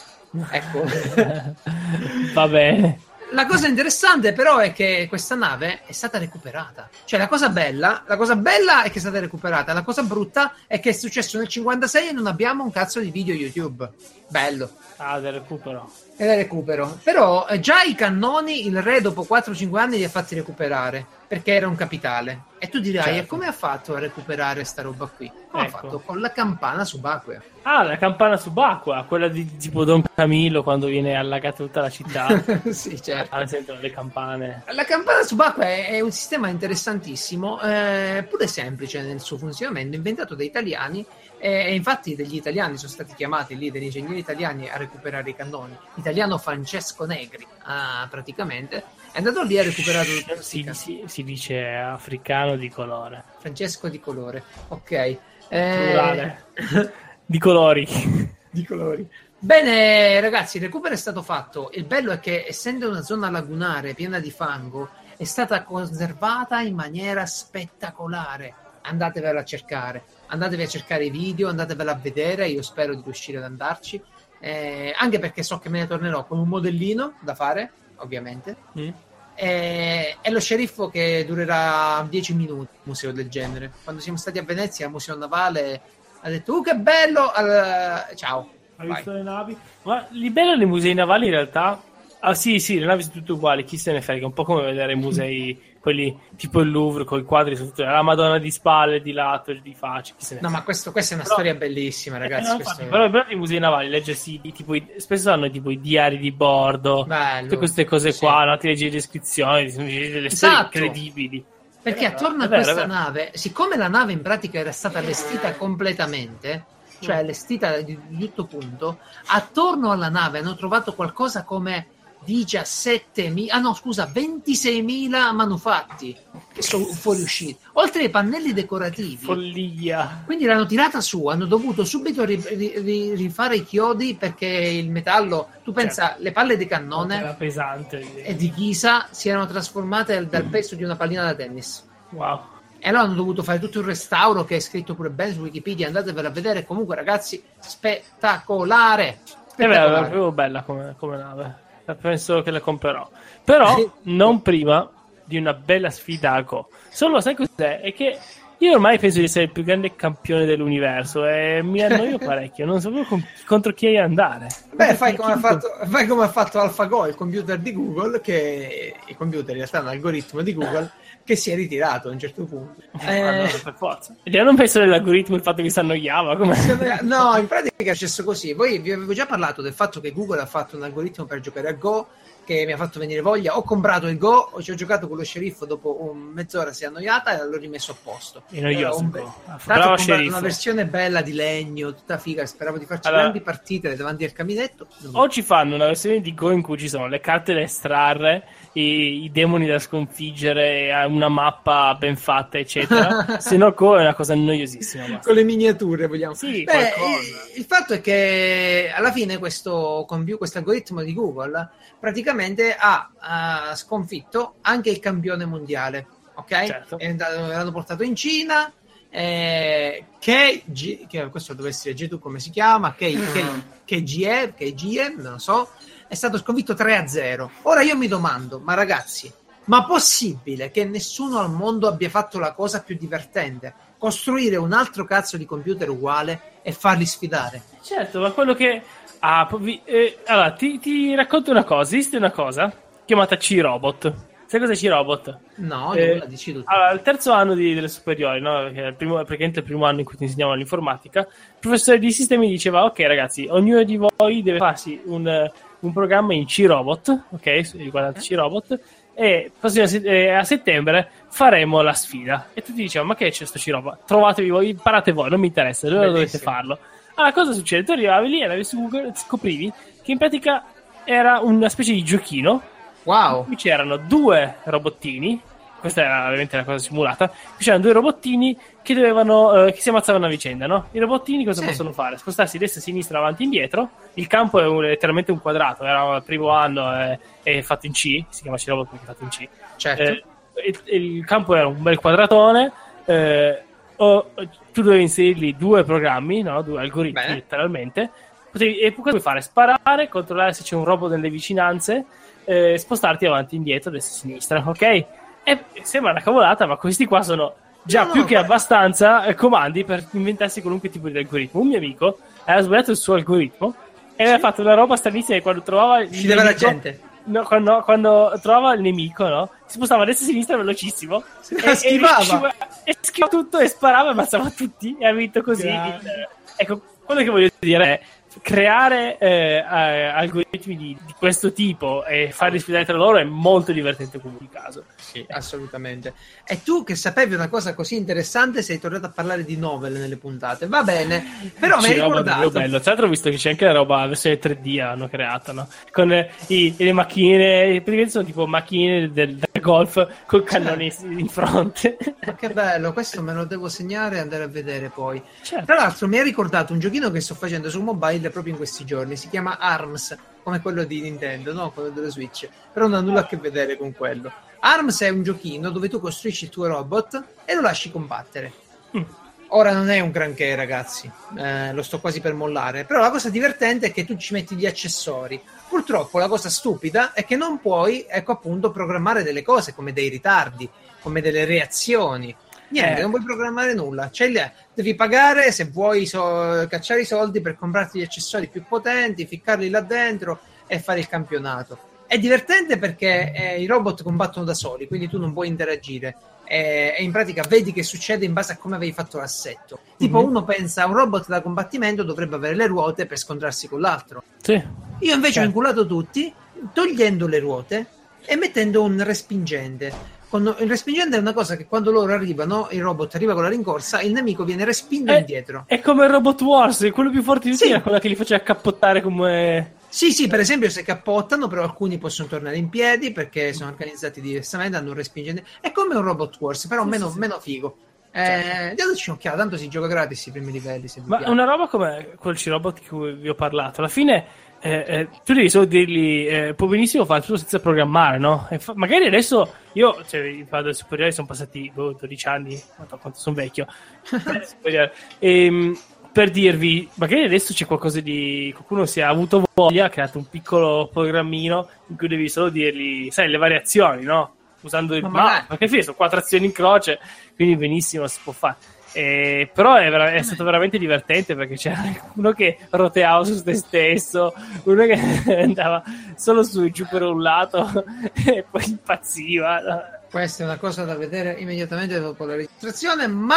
Ecco. 0.51 0.85
Va 2.35 2.49
bene. 2.49 3.01
La 3.33 3.45
cosa 3.45 3.67
interessante 3.67 4.33
però 4.33 4.57
è 4.57 4.73
che 4.73 5.05
questa 5.07 5.35
nave 5.35 5.83
è 5.85 5.93
stata 5.93 6.17
recuperata. 6.17 6.89
Cioè 7.05 7.19
la 7.19 7.29
cosa 7.29 7.51
bella, 7.51 8.03
la 8.07 8.17
cosa 8.17 8.37
bella 8.37 8.85
è 8.85 8.91
che 8.91 8.97
è 8.97 9.01
stata 9.01 9.21
recuperata, 9.21 9.75
la 9.75 9.83
cosa 9.83 10.03
brutta 10.03 10.55
è 10.67 10.81
che 10.81 10.91
è 10.91 10.93
successo 10.93 11.37
nel 11.37 11.47
56 11.47 12.09
e 12.09 12.13
non 12.13 12.27
abbiamo 12.27 12.65
un 12.65 12.71
cazzo 12.71 13.01
di 13.01 13.11
video 13.11 13.35
YouTube. 13.35 13.91
Bello. 14.29 14.71
Ah, 14.97 15.21
del 15.21 15.35
recupero. 15.35 15.93
E 16.21 16.27
la 16.27 16.35
recupero. 16.35 16.99
Però 17.05 17.47
eh, 17.47 17.61
già 17.61 17.83
i 17.83 17.95
cannoni 17.95 18.67
il 18.67 18.83
re 18.83 19.01
dopo 19.01 19.25
4-5 19.29 19.77
anni 19.79 19.99
li 19.99 20.05
ha 20.05 20.09
fatti 20.09 20.35
recuperare 20.35 21.07
perché 21.29 21.53
era 21.53 21.69
un 21.69 21.77
capitale. 21.77 22.41
E 22.59 22.69
tu 22.69 22.81
dirai, 22.81 23.05
Certo. 23.05 23.21
e 23.23 23.27
come 23.27 23.47
ha 23.47 23.53
fatto 23.53 23.95
a 23.95 24.01
recuperare 24.01 24.65
sta 24.65 24.83
roba 24.83 25.07
qui? 25.07 25.31
Come 25.51 25.65
Ecco. 25.67 25.77
ha 25.77 25.81
fatto? 25.81 26.03
Con 26.05 26.21
la 26.21 26.33
campana 26.33 26.85
subacquea. 26.85 27.41
Ah, 27.63 27.85
la 27.85 27.97
campana 27.99 28.37
subacquea, 28.37 29.05
quella 29.05 29.29
di 29.29 29.57
tipo 29.59 29.85
Don 29.85 30.03
Camillo 30.13 30.65
quando 30.65 30.87
viene 30.87 31.15
allagata 31.15 31.59
tutta 31.59 31.83
la 31.83 31.91
città. 31.91 32.43
sì, 32.73 33.01
certo. 33.01 33.33
Ah, 33.37 33.47
sentono 33.47 33.79
le 33.79 33.93
campane. 33.93 34.65
La 34.73 34.85
campana 34.85 35.23
subacquea 35.23 35.69
è, 35.69 35.89
è 35.91 36.01
un 36.01 36.11
sistema 36.11 36.49
interessantissimo, 36.49 37.61
eh, 37.61 38.27
pure 38.29 38.49
semplice 38.49 39.03
nel 39.03 39.21
suo 39.21 39.37
funzionamento, 39.39 39.95
inventato 39.95 40.35
da 40.35 40.43
italiani 40.43 41.05
e, 41.39 41.75
infatti 41.75 42.15
degli 42.15 42.37
italiani 42.37 42.77
sono 42.77 42.91
stati 42.91 43.15
chiamati 43.15 43.57
lì, 43.57 43.71
degli 43.71 43.85
ingegneri 43.85 44.19
italiani 44.19 44.69
a 44.69 44.77
recuperare 44.77 45.31
i 45.31 45.35
cannoni. 45.35 45.77
L'italiano 45.95 46.39
Francesco 46.39 47.05
Negri, 47.07 47.47
ah, 47.63 48.07
praticamente, 48.11 48.85
è 49.13 49.19
andato 49.19 49.43
lì 49.43 49.57
e 49.57 49.61
ha 49.61 49.63
recuperato 49.63 50.09
tutti 50.11 50.25
questi 50.25 50.63
Si, 50.63 50.75
si- 50.75 51.03
si 51.07 51.25
dice 51.25 51.67
africano 51.67 52.57
di 52.57 52.69
colore. 52.69 53.25
Francesco 53.39 53.89
di 53.89 54.01
colore, 54.01 54.43
ok. 54.69 55.19
Eh, 55.49 56.35
di 57.25 57.39
colori. 57.39 57.87
di 58.51 58.65
colori. 58.65 59.09
Bene, 59.41 60.19
ragazzi, 60.21 60.57
il 60.57 60.65
recupero 60.65 60.95
è 60.95 60.97
stato 60.97 61.23
fatto. 61.23 61.71
Il 61.73 61.85
bello 61.85 62.11
è 62.11 62.19
che, 62.19 62.45
essendo 62.49 62.89
una 62.89 63.03
zona 63.03 63.31
lagunare 63.31 63.95
piena 63.95 64.19
di 64.19 64.33
fango, 64.33 64.91
è 65.17 65.25
stata 65.25 65.63
conservata 65.63 66.61
in 66.61 66.75
maniera 66.75 67.25
spettacolare. 67.25 68.55
Andatevela 68.89 69.41
a 69.41 69.45
cercare, 69.45 70.03
andatevi 70.27 70.63
a 70.63 70.67
cercare 70.67 71.05
i 71.05 71.11
video, 71.11 71.49
andatevela 71.49 71.93
a 71.93 71.99
vedere. 72.01 72.49
Io 72.49 72.63
spero 72.63 72.95
di 72.95 73.03
riuscire 73.05 73.39
ad 73.39 73.45
andarci. 73.45 74.01
Eh, 74.41 74.95
anche 74.97 75.19
perché 75.19 75.43
so 75.43 75.59
che 75.59 75.69
me 75.69 75.81
ne 75.81 75.87
tornerò 75.87 76.25
con 76.25 76.39
un 76.39 76.49
modellino 76.49 77.15
da 77.21 77.35
fare, 77.35 77.71
ovviamente. 77.97 78.57
Mm? 78.79 78.89
E, 79.35 80.17
e 80.21 80.31
lo 80.31 80.41
sceriffo 80.41 80.89
che 80.89 81.25
durerà 81.27 82.05
10 82.09 82.35
minuti, 82.35 82.71
un 82.73 82.81
museo 82.83 83.13
del 83.13 83.29
genere. 83.29 83.71
Quando 83.85 84.01
siamo 84.01 84.19
stati 84.19 84.39
a 84.39 84.43
Venezia, 84.43 84.87
al 84.87 84.93
museo 84.93 85.17
navale, 85.17 85.81
ha 86.23 86.29
detto: 86.29 86.55
Uh, 86.55 86.63
che 86.63 86.75
bello! 86.75 87.31
Al- 87.31 88.07
Ciao. 88.17 88.51
Hai 88.77 88.87
Vai. 88.87 88.97
visto 88.97 89.13
le 89.13 89.23
navi? 89.23 89.57
Ma 89.83 90.07
il 90.13 90.31
bello 90.31 90.57
dei 90.57 90.67
musei 90.67 90.95
navali 90.95 91.27
in 91.27 91.33
realtà. 91.33 91.83
Ah, 92.21 92.35
sì, 92.35 92.59
sì, 92.59 92.79
le 92.81 92.87
navi 92.87 93.03
sono 93.03 93.15
tutte 93.15 93.33
uguali, 93.33 93.65
chi 93.65 93.77
se 93.77 93.93
ne 93.93 94.01
frega. 94.01 94.27
Un 94.27 94.33
po' 94.33 94.45
come 94.45 94.63
vedere 94.63 94.93
i 94.93 94.97
musei, 94.97 95.61
quelli 95.81 96.19
tipo 96.37 96.61
il 96.61 96.71
Louvre, 96.71 97.05
con 97.05 97.19
i 97.21 97.25
quadri 97.25 97.57
su 97.57 97.65
tutte. 97.67 97.85
La 97.85 98.03
Madonna 98.03 98.39
di 98.39 98.51
spalle, 98.51 99.01
di 99.01 99.13
lato, 99.13 99.53
di 99.53 99.75
faccia, 99.75 100.15
No, 100.41 100.51
ma 100.51 100.63
questo- 100.63 100.93
questa 100.93 101.13
è 101.13 101.15
una 101.15 101.23
Però- 101.25 101.35
storia 101.37 101.55
bellissima, 101.55 102.19
ragazzi. 102.19 102.47
Eh, 102.47 102.53
no, 102.53 102.59
infatti, 102.59 102.85
però 102.85 103.09
bello 103.09 103.25
dei 103.27 103.37
musei 103.37 103.59
navali, 103.59 103.89
leggersi 103.89 104.41
i- 104.43 104.53
tipo, 104.53 104.75
i- 104.75 104.95
spesso 104.99 105.31
hanno 105.31 105.49
tipo 105.51 105.71
i 105.71 105.81
diari 105.81 106.19
di 106.19 106.33
bordo, 106.33 107.05
Bello. 107.07 107.43
tutte 107.45 107.57
queste 107.59 107.85
cose 107.85 108.13
Sì. 108.13 108.19
qua, 108.21 108.45
no? 108.45 108.57
ti 108.59 108.67
leggi 108.69 108.85
le 108.85 108.91
descrizioni, 108.91 109.71
delle 109.73 110.27
Esatto. 110.27 110.69
storie 110.69 110.87
incredibili. 110.87 111.45
Perché 111.81 112.01
vero, 112.09 112.15
attorno 112.17 112.43
è 112.43 112.47
a 112.47 112.49
vero, 112.49 112.63
questa 112.63 112.87
nave, 112.87 113.31
siccome 113.35 113.77
la 113.77 113.89
nave 113.89 114.13
in 114.13 114.21
pratica 114.21 114.59
era 114.59 114.73
stata 114.73 114.99
allestita 114.99 115.55
completamente, 115.55 116.65
cioè 117.01 117.17
allestita 117.17 117.81
di 117.81 117.97
tutto 118.19 118.45
punto, 118.45 118.99
attorno 119.27 119.93
alla 119.93 120.09
nave 120.09 120.41
hanno 120.41 120.57
trovato 120.57 120.93
qualcosa 120.95 121.45
come 121.45 121.87
17.000, 122.29 123.47
ah 123.51 123.59
no 123.59 123.73
scusa, 123.73 124.11
26.000 124.13 125.33
manufatti 125.33 126.15
che 126.53 126.61
sono 126.61 126.85
fuoriusciti, 126.85 127.57
oltre 127.75 128.03
ai 128.03 128.11
pannelli 128.11 128.53
decorativi. 128.53 129.17
Follia. 129.17 130.23
Quindi 130.27 130.45
l'hanno 130.45 130.67
tirata 130.67 131.01
su, 131.01 131.27
hanno 131.27 131.47
dovuto 131.47 131.85
subito 131.85 132.25
ri- 132.25 132.43
ri- 132.47 133.15
rifare 133.15 133.57
i 133.57 133.65
chiodi 133.65 134.15
perché 134.15 134.47
il 134.47 134.91
metallo, 134.91 135.49
tu 135.65 135.73
pensa, 135.73 136.09
certo. 136.09 136.23
le 136.23 136.33
palle 136.33 136.57
di 136.59 136.67
cannone 136.67 137.35
pesante. 137.39 138.23
e 138.23 138.37
di 138.37 138.51
ghisa 138.51 139.07
si 139.11 139.31
erano 139.31 139.47
trasformate 139.47 140.29
dal 140.29 140.45
peso 140.45 140.75
di 140.75 140.85
una 140.85 140.97
pallina 140.97 141.25
da 141.25 141.35
tennis. 141.35 141.87
Wow. 142.11 142.41
E 142.79 142.89
allora 142.89 143.05
hanno 143.05 143.15
dovuto 143.15 143.43
fare 143.43 143.59
tutto 143.59 143.81
il 143.81 143.87
restauro 143.87 144.45
che 144.45 144.57
è 144.57 144.61
scritto 144.61 144.95
pure 144.95 145.11
bene 145.11 145.33
su 145.33 145.41
Wikipedia, 145.41 145.87
andatevelo 145.87 146.29
a 146.29 146.31
vedere. 146.31 146.65
Comunque, 146.65 146.95
ragazzi, 146.95 147.43
spettacolare. 147.59 149.21
spettacolare. 149.25 149.97
È 149.97 150.01
proprio 150.01 150.33
bella 150.33 150.63
come, 150.63 150.95
come 150.97 151.17
nave. 151.17 151.67
Penso 151.95 152.43
che 152.43 152.51
la 152.51 152.61
comprerò. 152.61 153.09
Però 153.45 153.77
non 154.03 154.43
prima 154.43 154.89
di 155.25 155.37
una 155.37 155.53
bella 155.53 155.91
sfida 155.91 156.33
a 156.33 156.43
Go. 156.43 156.69
Solo 156.89 157.21
sai 157.21 157.35
cos'è? 157.35 157.81
È 157.81 157.93
che 157.93 158.19
io 158.61 158.73
ormai 158.73 158.99
penso 158.99 159.19
di 159.19 159.25
essere 159.25 159.45
il 159.45 159.53
più 159.53 159.63
grande 159.63 159.95
campione 159.95 160.45
dell'universo 160.45 161.25
e 161.25 161.61
mi 161.63 161.81
annoio 161.81 162.19
parecchio, 162.19 162.67
non 162.67 162.81
so 162.81 162.91
con, 163.09 163.25
contro 163.47 163.73
chi 163.73 163.97
andare. 163.97 164.49
Beh, 164.73 164.95
fai 164.95 165.15
come, 165.15 165.37
fatto, 165.37 165.69
fai 165.85 166.07
come, 166.09 166.25
ha 166.25 166.29
fatto 166.29 166.59
AlphaGo, 166.59 167.07
il 167.07 167.15
computer 167.15 167.57
di 167.59 167.73
Google, 167.73 168.21
che 168.21 168.97
il 169.07 169.17
computer 169.17 169.51
in 169.51 169.57
realtà 169.59 169.79
è 169.79 169.83
un 169.83 169.89
algoritmo 169.89 170.43
di 170.43 170.55
Google 170.55 170.91
che 171.29 171.37
si 171.37 171.51
è 171.51 171.55
ritirato 171.55 172.09
a 172.09 172.13
un 172.13 172.19
certo 172.19 172.45
punto. 172.45 172.81
Eh, 173.01 173.45
eh... 173.45 173.61
per 173.63 173.75
forza. 173.77 174.15
Io 174.25 174.43
non 174.43 174.57
penso 174.57 174.81
nell'algoritmo 174.81 175.37
il 175.37 175.43
fatto 175.43 175.63
che 175.63 175.71
si 175.71 175.79
annoiava. 175.79 176.37
Come... 176.39 176.57
No, 177.03 177.37
in 177.37 177.47
pratica 177.47 177.91
è 177.91 177.95
successo 177.95 178.25
così. 178.25 178.55
Poi 178.55 178.79
vi 178.79 178.93
avevo 178.93 179.13
già 179.13 179.27
parlato 179.27 179.63
del 179.63 179.73
fatto 179.73 180.01
che 180.01 180.13
Google 180.13 180.41
ha 180.41 180.47
fatto 180.47 180.77
un 180.77 180.83
algoritmo 180.83 181.27
per 181.27 181.41
giocare 181.41 181.69
a 181.69 181.73
Go 181.73 182.09
che 182.49 182.65
mi 182.65 182.73
ha 182.73 182.79
fatto 182.79 182.99
venire 182.99 183.21
voglia. 183.21 183.59
Ho 183.59 183.63
comprato 183.63 184.07
il 184.07 184.17
Go, 184.17 184.51
ci 184.63 184.71
ho 184.71 184.75
giocato 184.75 185.07
con 185.07 185.19
lo 185.19 185.23
sceriffo 185.23 185.67
dopo 185.67 186.03
un 186.03 186.17
mezz'ora 186.33 186.73
si 186.73 186.85
è 186.85 186.87
annoiata 186.87 187.39
e 187.39 187.47
l'ho 187.47 187.59
rimesso 187.59 187.93
a 187.93 187.97
posto. 188.03 188.43
E 188.49 188.63
noioso. 188.63 189.05
Be- 189.05 189.23
Tra 189.63 189.77
l'altro 189.77 190.15
una 190.15 190.41
versione 190.41 190.87
bella 190.87 191.21
di 191.21 191.35
legno, 191.35 191.93
tutta 191.93 192.17
figa. 192.17 192.47
Speravo 192.47 192.79
di 192.79 192.87
farci 192.87 193.07
allora, 193.07 193.25
grandi 193.25 193.43
partite 193.43 193.95
davanti 193.95 194.25
al 194.25 194.33
caminetto. 194.33 194.87
Oggi 195.13 195.43
fanno 195.43 195.75
una 195.75 195.85
versione 195.85 196.23
di 196.23 196.33
Go 196.33 196.51
in 196.51 196.63
cui 196.63 196.79
ci 196.79 196.89
sono 196.89 197.07
le 197.07 197.21
carte 197.21 197.53
da 197.53 197.61
estrarre, 197.61 198.43
i, 198.79 199.25
i 199.25 199.31
demoni 199.33 199.67
da 199.67 199.79
sconfiggere, 199.79 200.93
una 201.09 201.29
mappa 201.29 201.95
ben 201.95 202.17
fatta, 202.17 202.59
eccetera. 202.59 203.39
Se 203.41 203.57
no, 203.57 203.73
Go 203.73 203.97
è 203.99 204.03
una 204.03 204.15
cosa 204.15 204.35
noiosissima. 204.35 205.07
Basta. 205.07 205.27
Con 205.27 205.35
le 205.35 205.45
miniature, 205.45 206.07
vogliamo. 206.07 206.35
Sì, 206.35 206.63
Beh, 206.63 206.79
il, 206.79 207.57
il, 207.57 207.65
fatto 207.65 207.95
è 207.95 208.01
che 208.01 208.91
alla 208.95 209.11
fine 209.11 209.39
questo, 209.39 210.07
questo 210.37 210.59
algoritmo 210.59 211.03
di 211.03 211.13
Google 211.13 211.71
praticamente 211.99 212.75
ha, 212.79 213.11
ha 213.19 213.75
sconfitto 213.75 214.55
anche 214.61 214.91
il 214.91 215.01
campione 215.01 215.45
mondiale. 215.45 216.07
Ok? 216.35 216.67
Certo. 216.67 216.97
l'hanno 216.99 217.73
portato 217.73 218.05
in 218.05 218.15
Cina. 218.15 218.73
Eh, 219.11 220.05
che, 220.19 220.63
G, 220.67 221.07
che 221.07 221.29
questo 221.31 221.55
dovesse 221.55 221.91
essere 221.91 222.09
tu 222.09 222.19
come 222.19 222.39
si 222.39 222.51
chiama? 222.51 222.95
Che, 222.95 223.11
che, 223.33 223.45
che 223.85 224.03
GE, 224.05 224.53
che 224.55 224.75
GE, 224.75 225.15
non 225.17 225.33
lo 225.33 225.39
so, 225.39 225.71
è 226.09 226.15
stato 226.15 226.39
sconfitto 226.39 226.73
3-0. 226.73 227.49
Ora 227.63 227.83
io 227.83 227.97
mi 227.97 228.09
domando, 228.09 228.59
ma 228.59 228.75
ragazzi, 228.75 229.33
ma 229.65 229.85
possibile 229.85 230.71
che 230.71 230.85
nessuno 230.85 231.39
al 231.39 231.51
mondo 231.51 231.87
abbia 231.87 232.09
fatto 232.09 232.39
la 232.39 232.53
cosa 232.53 232.83
più 232.83 232.97
divertente? 232.99 233.75
Costruire 233.99 234.57
un 234.57 234.73
altro 234.73 235.05
cazzo 235.05 235.37
di 235.37 235.45
computer 235.45 235.89
uguale 235.91 236.61
e 236.63 236.73
farli 236.73 237.05
sfidare? 237.05 237.63
Certo, 237.83 238.21
ma 238.21 238.31
quello 238.31 238.55
che 238.55 238.83
Ah, 239.21 239.49
eh, 239.85 240.19
allora, 240.27 240.53
ti, 240.53 240.79
ti, 240.79 241.15
racconto 241.15 241.51
una 241.51 241.65
cosa. 241.65 241.97
Esiste 241.97 242.17
una 242.17 242.31
cosa 242.31 242.73
chiamata 243.05 243.37
C-Robot. 243.37 244.15
Sai 244.47 244.61
cosa 244.61 244.73
è 244.73 244.77
C-Robot? 244.77 245.39
No, 245.57 245.93
eh, 245.93 246.23
dici 246.27 246.53
tu. 246.53 246.63
Allora, 246.65 246.91
il 246.93 247.03
terzo 247.03 247.33
anno 247.33 247.55
di, 247.55 247.75
delle 247.75 247.89
superiori, 247.89 248.41
no? 248.41 248.71
Che 248.73 248.83
è 248.83 248.87
il 248.87 248.95
primo, 248.95 249.17
praticamente 249.17 249.59
il 249.59 249.65
primo 249.65 249.85
anno 249.85 250.01
in 250.01 250.05
cui 250.05 250.17
ti 250.17 250.25
insegnavano 250.25 250.57
l'informatica, 250.57 251.21
il 251.21 251.57
professore 251.59 251.99
di 251.99 252.13
sistemi 252.13 252.49
diceva, 252.49 252.85
ok 252.85 252.99
ragazzi, 253.01 253.47
ognuno 253.51 253.83
di 253.83 253.97
voi 253.97 254.43
deve 254.43 254.59
farsi 254.59 255.01
un, 255.05 255.51
un 255.81 255.93
programma 255.93 256.35
in 256.35 256.47
C-Robot, 256.47 257.23
ok? 257.31 257.71
Riguardante 257.75 258.21
C-Robot, 258.21 258.81
e 259.15 259.51
eh, 259.61 260.31
a 260.31 260.45
settembre 260.45 261.11
faremo 261.29 261.81
la 261.81 261.93
sfida. 261.93 262.49
E 262.55 262.63
tutti 262.63 262.83
dicevano, 262.83 263.11
ma 263.11 263.17
che 263.17 263.31
c'è 263.31 263.45
sto 263.45 263.59
C-Robot? 263.59 264.07
Trovatevi 264.07 264.49
voi, 264.49 264.71
imparate 264.71 265.13
voi, 265.13 265.31
non 265.31 265.41
mi 265.41 265.49
interessa, 265.49 265.89
dove 265.89 266.07
dovete 266.07 266.39
farlo. 266.39 266.79
Allora, 267.15 267.33
cosa 267.33 267.53
succede? 267.53 267.85
Tu 267.85 267.93
arrivavi 267.93 268.29
lì, 268.29 268.65
Google, 268.73 269.13
scoprivi 269.15 269.73
che 270.03 270.13
in 270.13 270.19
pratica 270.19 270.65
era 271.05 271.41
una 271.41 271.69
specie 271.69 271.93
di 271.93 272.05
giochino. 272.05 272.63
Wow! 273.03 273.45
Qui 273.45 273.57
c'erano 273.57 273.97
due 273.97 274.57
robottini. 274.65 275.41
Questa 275.81 276.03
era 276.03 276.27
ovviamente 276.27 276.57
una 276.57 276.65
cosa 276.65 276.79
simulata. 276.79 277.31
C'erano 277.57 277.83
due 277.83 277.93
robottini 277.93 278.57
che 278.83 278.95
dovevano. 278.95 279.67
Eh, 279.67 279.73
che 279.73 279.81
si 279.81 279.89
ammazzavano 279.91 280.27
a 280.27 280.29
vicenda, 280.29 280.67
no? 280.67 280.89
I 280.93 280.99
robottini 280.99 281.45
cosa 281.45 281.61
sì. 281.61 281.69
possono 281.69 281.93
fare? 281.93 282.19
Spostarsi 282.19 282.59
destra, 282.59 282.81
sinistra, 282.81 283.19
avanti 283.19 283.43
e 283.43 283.45
indietro. 283.45 283.91
Il 284.15 284.27
campo 284.27 284.59
è 284.61 284.67
un, 284.67 284.83
letteralmente 284.83 285.31
un 285.31 285.41
quadrato. 285.41 285.85
Era 285.85 286.17
il 286.17 286.23
primo 286.23 286.51
anno, 286.51 286.93
eh, 287.01 287.19
è 287.43 287.61
fatto 287.63 287.87
in 287.87 287.93
C. 287.93 288.25
Si 288.29 288.43
chiama 288.43 288.57
C-Robot 288.57 288.89
perché 288.89 289.05
è 289.05 289.07
fatto 289.07 289.25
in 289.25 289.31
C. 289.31 289.49
Certo. 289.77 290.03
Eh, 290.03 290.25
il, 290.67 290.81
il, 291.03 291.25
campo 291.25 291.55
era 291.55 291.69
un 291.69 291.81
bel 291.81 291.99
quadratone. 291.99 292.73
Eh, 293.05 293.63
o 294.01 294.31
tu 294.73 294.83
dovevi 294.83 295.03
inserirgli 295.03 295.55
due 295.55 295.85
programmi, 295.85 296.43
no? 296.43 296.63
due 296.63 296.81
algoritmi 296.81 297.21
Bene. 297.21 297.35
letteralmente, 297.35 298.11
potevi, 298.51 298.79
e 298.79 298.93
puoi 298.93 299.21
fare 299.21 299.41
sparare, 299.41 300.09
controllare 300.09 300.53
se 300.53 300.63
c'è 300.63 300.77
un 300.77 300.85
robot 300.85 301.11
nelle 301.11 301.31
vicinanze, 301.31 302.05
eh, 302.45 302.79
spostarti 302.79 303.27
avanti 303.27 303.55
e 303.55 303.59
indietro, 303.59 303.91
destra 303.91 304.15
e 304.15 304.19
sinistra, 304.19 304.63
ok? 304.65 305.05
E 305.43 305.65
sembra 305.83 306.11
una 306.11 306.21
cavolata, 306.21 306.67
ma 306.67 306.77
questi 306.77 307.07
qua 307.07 307.23
sono 307.23 307.55
già 307.83 308.05
no, 308.05 308.13
più 308.13 308.21
no, 308.21 308.27
che 308.27 308.37
abbastanza 308.37 309.25
eh, 309.25 309.35
comandi 309.35 309.85
per 309.85 310.07
inventarsi 310.13 310.61
qualunque 310.61 310.91
tipo 310.91 311.09
di 311.09 311.19
algoritmo. 311.19 311.61
Un 311.61 311.69
mio 311.69 311.79
amico 311.79 312.19
aveva 312.45 312.63
sbagliato 312.63 312.91
il 312.91 312.97
suo 312.97 313.15
algoritmo 313.15 313.75
e 314.15 314.25
aveva 314.25 314.39
fatto 314.39 314.61
una 314.61 314.75
roba 314.75 314.97
stranissima 314.97 315.41
quando 315.41 315.63
trovava 315.63 316.01
il 316.01 316.11
nemico, 316.11 316.35
la 316.35 316.55
gente. 316.55 317.01
No, 317.25 317.45
quando, 317.45 317.83
quando, 317.85 318.39
trovava 318.43 318.75
il 318.75 318.81
nemico, 318.81 319.27
no? 319.27 319.51
Si 319.67 319.77
spostava 319.77 320.03
a 320.03 320.07
destra 320.07 320.27
e 320.27 320.29
a 320.29 320.33
sinistra 320.33 320.57
velocissimo. 320.57 321.23
E, 321.51 321.75
schivava. 321.75 322.55
E, 322.85 322.91
e 322.91 322.97
schivava 323.01 323.31
tutto 323.31 323.59
e 323.59 323.69
sparava 323.69 324.09
e 324.09 324.13
ammazzava 324.13 324.51
tutti. 324.51 324.97
E 324.99 325.07
ha 325.07 325.13
vinto 325.13 325.43
così. 325.43 325.69
Il, 325.69 326.29
ecco, 326.57 326.81
quello 327.05 327.23
che 327.23 327.31
voglio 327.31 327.51
dire 327.59 327.85
è 327.85 328.01
creare 328.43 329.19
eh, 329.19 329.59
algoritmi 329.59 330.77
di, 330.77 330.99
di, 331.05 331.15
questo 331.19 331.53
tipo 331.53 332.05
e 332.05 332.31
farli 332.33 332.59
sfidare 332.59 332.85
tra 332.85 332.97
loro 332.97 333.19
è 333.19 333.25
molto 333.25 333.73
divertente 333.73 334.21
come 334.21 334.37
caso. 334.51 334.85
Sì, 334.97 335.25
assolutamente. 335.29 336.15
E 336.45 336.63
tu 336.63 336.85
che 336.85 336.95
sapevi 336.95 337.35
una 337.35 337.49
cosa 337.49 337.75
così 337.75 337.97
interessante 337.97 338.63
sei 338.63 338.79
tornato 338.79 339.07
a 339.07 339.11
parlare 339.11 339.45
di 339.45 339.57
novel 339.57 339.95
nelle 339.95 340.17
puntate. 340.17 340.67
Va 340.67 340.83
bene, 340.83 341.53
però 341.59 341.79
mi 341.81 341.87
hai 341.87 341.95
ricordato... 341.95 342.51
bello. 342.51 342.81
Tra 342.81 342.91
l'altro 342.91 343.07
ho 343.07 343.11
visto 343.11 343.31
che 343.31 343.37
c'è 343.37 343.51
anche 343.51 343.65
la 343.65 343.73
roba, 343.73 344.01
la 344.01 344.07
versione 344.07 344.39
3D 344.39 344.83
hanno 344.83 345.09
creato, 345.09 345.53
no? 345.53 345.69
Con 345.91 346.13
eh, 346.13 346.31
i, 346.49 346.75
le 346.77 346.93
macchine, 346.93 347.67
praticamente 347.81 348.11
sono 348.11 348.25
tipo 348.25 348.47
macchine 348.47 349.11
del 349.13 349.48
golf 349.61 350.25
con 350.27 350.43
cannoni 350.43 350.91
certo. 350.91 351.07
in 351.07 351.29
fronte. 351.29 351.97
Ma 352.25 352.35
che 352.35 352.51
bello, 352.51 352.93
questo 352.93 353.23
me 353.23 353.33
lo 353.33 353.45
devo 353.45 353.69
segnare 353.69 354.17
e 354.17 354.21
andare 354.21 354.45
a 354.45 354.49
vedere 354.49 354.91
poi. 354.91 355.23
Certo. 355.43 355.65
Tra 355.67 355.75
l'altro 355.77 356.09
mi 356.09 356.19
hai 356.19 356.25
ricordato 356.25 356.73
un 356.73 356.79
giochino 356.79 357.11
che 357.11 357.21
sto 357.21 357.35
facendo 357.35 357.71
su 357.71 357.81
mobile 357.83 358.31
proprio 358.31 358.53
in 358.53 358.59
questi 358.59 358.85
giorni. 358.85 359.17
Si 359.17 359.29
chiama 359.29 359.59
ARMS, 359.59 360.17
come 360.43 360.61
quello 360.61 360.85
di 360.85 361.01
Nintendo, 361.01 361.53
no? 361.53 361.71
Quello 361.71 361.91
della 361.91 362.11
Switch. 362.11 362.49
Però 362.73 362.87
non 362.87 362.99
ha 362.99 363.01
nulla 363.01 363.21
a 363.21 363.27
che 363.27 363.37
vedere 363.37 363.77
con 363.77 363.93
quello. 363.93 364.33
ARMS 364.61 365.03
è 365.03 365.09
un 365.09 365.23
giochino 365.23 365.71
dove 365.71 365.89
tu 365.89 366.01
costruisci 366.01 366.45
il 366.45 366.51
tuo 366.51 366.67
robot 366.67 367.25
e 367.45 367.55
lo 367.55 367.61
lasci 367.61 367.91
combattere. 367.91 368.53
Mm. 368.97 369.03
Ora 369.49 369.73
non 369.73 369.89
è 369.89 370.01
un 370.01 370.11
granché, 370.11 370.55
ragazzi, 370.55 371.11
eh, 371.39 371.73
lo 371.73 371.83
sto 371.83 372.01
quasi 372.01 372.21
per 372.21 372.35
mollare. 372.35 372.85
Però 372.85 373.01
la 373.01 373.11
cosa 373.11 373.31
divertente 373.31 373.87
è 373.87 373.93
che 373.93 374.05
tu 374.05 374.17
ci 374.17 374.35
metti 374.35 374.55
gli 374.55 374.67
accessori. 374.67 375.41
Purtroppo 375.69 376.19
la 376.19 376.29
cosa 376.29 376.51
stupida 376.51 377.13
è 377.15 377.25
che 377.25 377.37
non 377.37 377.59
puoi, 377.59 378.05
ecco 378.09 378.33
appunto, 378.33 378.71
programmare 378.71 379.23
delle 379.23 379.43
cose 379.43 379.75
come 379.75 379.93
dei 379.95 380.09
ritardi, 380.09 380.69
come 381.01 381.23
delle 381.23 381.47
reazioni. 381.47 382.35
Niente, 382.69 382.99
eh. 382.99 383.03
non 383.03 383.11
puoi 383.11 383.23
programmare 383.23 383.73
nulla. 383.73 384.11
Cioè, 384.11 384.53
devi 384.75 384.95
pagare 384.95 385.51
se 385.51 385.65
vuoi 385.65 386.05
so- 386.05 386.67
cacciare 386.69 387.01
i 387.01 387.07
soldi 387.07 387.41
per 387.41 387.57
comprarti 387.57 387.99
gli 387.99 388.03
accessori 388.03 388.49
più 388.49 388.65
potenti, 388.69 389.27
ficcarli 389.27 389.71
là 389.71 389.81
dentro 389.81 390.41
e 390.67 390.79
fare 390.79 391.01
il 391.01 391.09
campionato. 391.09 391.79
È 392.07 392.19
divertente 392.19 392.79
perché 392.79 393.33
eh, 393.33 393.61
i 393.61 393.67
robot 393.67 394.03
combattono 394.03 394.45
da 394.45 394.55
soli, 394.55 394.87
quindi 394.87 395.09
tu 395.09 395.19
non 395.19 395.33
puoi 395.33 395.49
interagire. 395.49 396.15
E, 396.49 396.95
e 396.97 397.03
in 397.03 397.13
pratica 397.13 397.45
vedi 397.47 397.73
che 397.73 397.83
succede 397.83 398.25
in 398.25 398.33
base 398.33 398.53
a 398.53 398.57
come 398.57 398.77
avevi 398.77 398.93
fatto 398.93 399.19
l'assetto. 399.19 399.81
Tipo, 399.97 400.19
mm-hmm. 400.19 400.29
uno 400.29 400.45
pensa 400.45 400.87
un 400.87 400.95
robot 400.95 401.27
da 401.29 401.43
combattimento 401.43 402.03
dovrebbe 402.03 402.37
avere 402.37 402.55
le 402.55 402.67
ruote 402.67 403.07
per 403.07 403.19
scontrarsi 403.19 403.69
con 403.69 403.81
l'altro. 403.81 404.23
Sì. 404.41 404.63
Io 405.01 405.15
invece 405.15 405.33
sì. 405.35 405.39
ho 405.41 405.45
inculato 405.45 405.87
tutti, 405.87 406.33
togliendo 406.73 407.27
le 407.27 407.39
ruote 407.39 407.87
e 408.25 408.37
mettendo 408.37 408.83
un 408.83 409.03
respingente 409.05 410.17
con, 410.29 410.55
il 410.59 410.69
respingente 410.69 411.17
è 411.17 411.21
una 411.21 411.33
cosa 411.33 411.57
che 411.57 411.67
quando 411.67 411.91
loro 411.91 412.13
arrivano, 412.13 412.69
il 412.73 412.83
robot 412.83 413.15
arriva 413.15 413.33
con 413.33 413.43
la 413.43 413.49
rincorsa, 413.49 414.03
il 414.03 414.13
nemico 414.13 414.45
viene 414.45 414.65
respinto 414.65 415.11
è, 415.11 415.21
indietro. 415.21 415.65
È 415.67 415.81
come 415.81 416.05
il 416.05 416.11
Robot 416.11 416.43
Wars, 416.43 416.87
quello 416.93 417.11
più 417.11 417.23
forte 417.23 417.49
di 417.49 417.53
tutti 417.53 417.65
sì. 417.65 417.71
era 417.71 417.81
quello 417.81 417.99
che 417.99 418.09
li 418.09 418.15
faceva 418.15 418.43
cappottare 418.43 419.01
come. 419.01 419.77
Sì, 419.89 420.13
sì, 420.13 420.27
per 420.27 420.41
esempio 420.41 420.69
se 420.71 420.83
cappottano, 420.83 421.49
però 421.49 421.63
alcuni 421.63 421.99
possono 421.99 422.29
tornare 422.29 422.57
in 422.57 422.69
piedi 422.69 423.11
perché 423.13 423.53
sono 423.53 423.71
organizzati 423.71 424.21
diversamente, 424.21 424.77
hanno 424.77 424.91
un 424.91 424.97
respingente. 424.97 425.45
È 425.61 425.73
come 425.73 425.95
un 425.97 426.03
Robot 426.03 426.37
Wars, 426.41 426.67
però 426.67 426.83
Sì, 426.83 426.89
meno, 426.89 427.11
sì, 427.11 427.19
meno 427.19 427.41
figo. 427.41 427.79
Eh, 428.11 428.75
dateci 428.75 429.11
un'occhiata, 429.11 429.37
tanto 429.37 429.57
si 429.57 429.69
gioca 429.69 429.87
gratis 429.87 430.27
i 430.27 430.33
primi 430.33 430.51
livelli. 430.51 430.89
Ma 431.05 431.19
piace. 431.19 431.33
una 431.33 431.45
roba 431.45 431.69
come 431.69 432.15
quel 432.19 432.37
C-Robot 432.37 432.81
di 432.81 432.87
cui 432.87 433.13
vi 433.15 433.29
ho 433.29 433.35
parlato, 433.35 433.81
alla 433.81 433.89
fine 433.89 434.27
eh, 434.61 434.85
eh, 434.89 435.09
tu 435.25 435.35
devi 435.35 435.49
solo 435.49 435.67
dirgli, 435.67 436.27
eh, 436.27 436.55
può 436.55 436.67
benissimo 436.67 437.05
fare 437.05 437.21
tutto 437.21 437.37
senza 437.37 437.61
programmare, 437.61 438.19
no? 438.19 438.49
E 438.51 438.59
fa- 438.59 438.73
magari 438.75 439.07
adesso 439.07 439.55
io, 439.75 440.03
cioè, 440.07 440.45
vado 440.49 440.69
al 440.69 440.75
superiore, 440.75 441.13
sono 441.13 441.29
passati 441.29 441.71
boh, 441.73 441.93
12 441.93 442.27
anni, 442.27 442.61
guarda 442.77 442.97
quanto 442.97 443.19
sono 443.21 443.37
vecchio, 443.37 443.67
Eh. 444.63 444.91
Ehm, 445.19 445.79
per 446.19 446.31
dirvi, 446.31 446.89
magari 446.95 447.23
adesso 447.23 447.55
c'è 447.55 447.65
qualcosa 447.65 448.01
di. 448.01 448.51
qualcuno 448.53 448.87
si 448.87 448.99
è 448.99 449.05
avuto 449.05 449.45
voglia, 449.55 449.85
ha 449.85 449.89
creato 449.89 450.19
un 450.19 450.29
piccolo 450.29 450.91
programmino 450.93 451.69
in 451.87 451.97
cui 451.97 452.09
devi 452.09 452.29
solo 452.29 452.49
dirgli, 452.49 453.09
sai, 453.13 453.29
le 453.29 453.37
variazioni, 453.37 454.03
no? 454.03 454.35
Usando 454.63 454.97
il 454.97 455.03
Ma 455.03 455.11
magari- 455.11 455.45
perché 455.47 455.69
fine, 455.69 455.83
sono 455.85 455.95
quattro 455.95 456.19
azioni 456.19 456.47
in 456.47 456.51
croce, 456.51 456.99
quindi 457.37 457.55
benissimo 457.55 458.09
si 458.09 458.19
può 458.25 458.33
fare. 458.33 458.57
Eh, 458.95 459.49
però 459.55 459.77
è, 459.77 459.89
vera- 459.91 460.11
è 460.11 460.23
stato 460.23 460.43
veramente 460.43 460.77
divertente 460.77 461.37
perché 461.37 461.55
c'era 461.55 461.85
uno 462.15 462.33
che 462.33 462.59
roteava 462.71 463.23
su 463.23 463.35
se 463.35 463.55
stesso, 463.55 464.35
uno 464.65 464.87
che 464.87 464.99
andava 465.41 465.85
solo 466.17 466.43
su 466.43 466.65
e 466.65 466.73
giù 466.73 466.85
per 466.89 467.03
un 467.03 467.23
lato 467.23 467.85
e 468.27 468.45
poi 468.51 468.65
impazziva. 468.67 470.01
Questa 470.11 470.43
è 470.43 470.47
una 470.47 470.57
cosa 470.57 470.85
da 470.85 470.97
vedere 470.97 471.33
immediatamente 471.39 472.01
dopo 472.01 472.25
la 472.25 472.35
registrazione, 472.35 473.07
ma 473.07 473.37